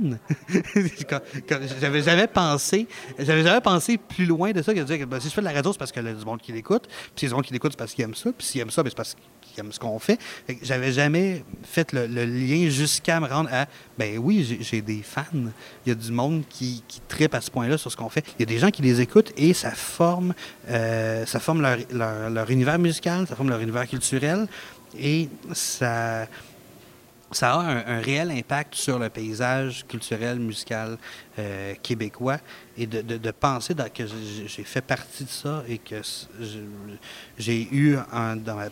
j'avais 1.81 2.03
jamais 2.03 2.27
pensé, 2.27 2.87
j'avais 3.19 3.43
jamais 3.43 3.61
pensé 3.61 3.99
plus 3.99 4.25
loin 4.25 4.53
de 4.53 4.63
ça 4.63 4.73
que 4.73 4.79
de 4.79 4.85
dire 4.85 4.99
que 4.99 5.05
ben, 5.05 5.21
si 5.21 5.29
je 5.29 5.35
fais 5.35 5.41
de 5.41 5.47
la 5.47 5.53
radio, 5.53 5.73
c'est 5.73 5.79
parce 5.79 5.93
qu'il 5.93 6.03
y 6.05 6.09
a 6.09 6.13
du 6.13 6.25
monde 6.25 6.41
qui 6.41 6.53
l'écoute. 6.53 6.87
Puis 6.87 7.13
si 7.17 7.25
y 7.25 7.27
a 7.27 7.29
du 7.31 7.35
monde 7.35 7.45
qui 7.45 7.53
l'écoute, 7.53 7.73
c'est 7.73 7.79
parce 7.79 7.93
qu'il 7.93 8.05
aime 8.05 8.15
ça. 8.15 8.31
Puis 8.33 8.47
s'il 8.47 8.61
aime 8.61 8.71
ça, 8.71 8.83
ben, 8.83 8.89
c'est 8.89 8.97
parce 8.97 9.17
qu'il 9.43 9.61
aime 9.61 9.73
ce 9.73 9.79
qu'on 9.79 9.99
fait. 9.99 10.19
j'avais 10.63 10.93
jamais 10.93 11.45
fait 11.63 11.93
le, 11.93 12.07
le 12.07 12.25
lien 12.25 12.71
jusqu'à 12.71 13.21
me 13.21 13.27
rendre 13.27 13.51
à 13.53 13.67
ben 13.99 14.19
oui, 14.19 14.59
j'ai 14.61 14.81
des 14.81 15.03
fans. 15.03 15.25
Il 15.85 15.89
y 15.89 15.93
a 15.93 15.95
du 15.95 16.13
monde 16.13 16.45
qui, 16.49 16.83
qui 16.89 17.01
tripe 17.09 17.35
à 17.35 17.41
ce 17.41 17.51
point-là 17.51 17.77
sur 17.77 17.93
ce 17.93 17.97
qu'on 17.97 18.09
fait. 18.09 18.25
Il 18.39 18.41
y 18.41 18.43
a 18.45 18.47
des 18.47 18.59
gens 18.59 18.71
qui 18.71 18.83
les 18.83 19.01
écoutent 19.01 19.33
et 19.37 19.53
ça 19.53 19.73
forme, 19.73 20.35
euh, 20.71 21.27
ça 21.27 21.41
forme 21.41 21.61
leur, 21.61 21.77
leur, 21.93 22.31
leur 22.31 22.51
univers 22.51 22.79
musical, 22.79 23.27
ça 23.27 23.37
forme 23.37 23.51
leur 23.51 23.61
univers 23.61 23.87
culturel. 23.87 24.47
Et 24.99 25.29
ça, 25.53 26.27
ça 27.31 27.55
a 27.55 27.59
un, 27.59 28.01
réel 28.01 28.31
impact 28.31 28.75
sur 28.75 28.99
le 28.99 29.09
paysage 29.09 29.85
culturel, 29.87 30.39
musical 30.39 30.97
euh, 31.39 31.75
québécois 31.83 32.39
et 32.77 32.87
de, 32.87 33.31
penser 33.31 33.75
que 33.95 34.05
j'ai 34.47 34.65
fait 34.65 34.81
partie 34.81 35.25
de 35.25 35.29
ça 35.29 35.63
et 35.69 35.79
que 35.79 35.97
j'ai 37.39 37.69
eu 37.71 37.97
dans, 38.17 38.71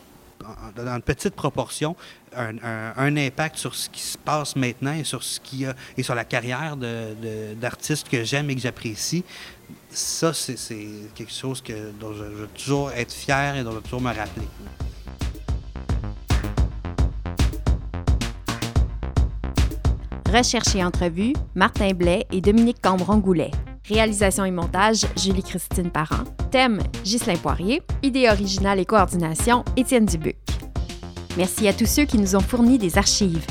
une 0.76 1.02
petite 1.02 1.34
proportion 1.34 1.96
un, 2.34 3.16
impact 3.16 3.56
sur 3.56 3.74
ce 3.74 3.88
qui 3.88 4.00
se 4.00 4.18
passe 4.18 4.56
maintenant 4.56 4.94
et 5.96 6.02
sur 6.02 6.14
la 6.14 6.24
carrière 6.24 6.76
d'artistes 6.76 8.08
que 8.08 8.24
j'aime 8.24 8.50
et 8.50 8.54
que 8.54 8.60
j'apprécie. 8.60 9.24
Ça, 9.90 10.32
c'est 10.32 10.56
quelque 11.14 11.32
chose 11.32 11.62
dont 12.00 12.14
je 12.14 12.24
veux 12.24 12.48
toujours 12.48 12.90
être 12.92 13.12
fier 13.12 13.56
et 13.56 13.64
dont 13.64 13.70
je 13.70 13.76
veux 13.76 13.82
toujours 13.82 14.02
me 14.02 14.14
rappeler. 14.14 14.46
Recherche 20.32 20.74
et 20.74 20.84
entrevue, 20.84 21.34
Martin 21.54 21.92
Blais 21.92 22.26
et 22.32 22.40
Dominique 22.40 22.82
Cambron-Goulet. 22.82 23.52
Réalisation 23.88 24.44
et 24.44 24.50
montage, 24.50 25.06
Julie-Christine 25.16 25.90
Parent. 25.90 26.24
Thème, 26.50 26.80
Ghislain 27.04 27.36
Poirier. 27.36 27.82
Idée 28.02 28.28
originale 28.28 28.80
et 28.80 28.84
coordination, 28.84 29.64
Étienne 29.76 30.06
Dubuc. 30.06 30.36
Merci 31.36 31.68
à 31.68 31.72
tous 31.72 31.86
ceux 31.86 32.04
qui 32.04 32.18
nous 32.18 32.34
ont 32.34 32.40
fourni 32.40 32.76
des 32.76 32.98
archives. 32.98 33.46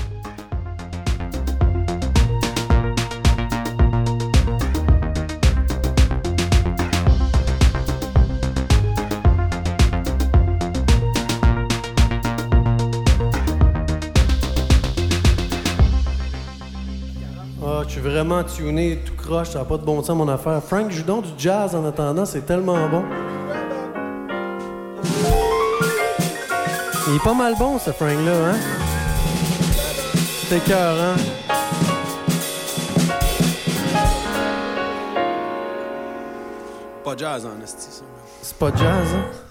Vraiment 18.06 18.44
tuné, 18.44 19.00
tout 19.04 19.16
croche, 19.16 19.50
ça 19.50 19.60
n'a 19.60 19.66
pas 19.66 19.78
de 19.78 19.84
bon 19.84 20.02
sens 20.04 20.16
mon 20.16 20.30
affaire. 20.30 20.62
Frank, 20.64 20.92
joue 20.92 21.04
donc 21.04 21.24
du 21.24 21.32
jazz 21.38 21.76
en 21.76 21.86
attendant, 21.86 22.26
c'est 22.26 22.46
tellement 22.46 22.88
bon. 22.88 23.04
Il 27.08 27.16
est 27.16 27.24
pas 27.24 27.34
mal 27.34 27.56
bon 27.58 27.80
ce 27.80 27.92
Frank-là, 27.92 28.52
hein? 28.52 28.58
C'est 30.48 30.58
écœurant. 30.58 31.16
Pas 37.04 37.18
jazz 37.18 37.46
en 37.46 37.64
esti, 37.64 37.88
ça. 37.90 38.04
C'est 38.42 38.58
pas 38.58 38.70
jazz, 38.70 39.08
hein? 39.16 39.45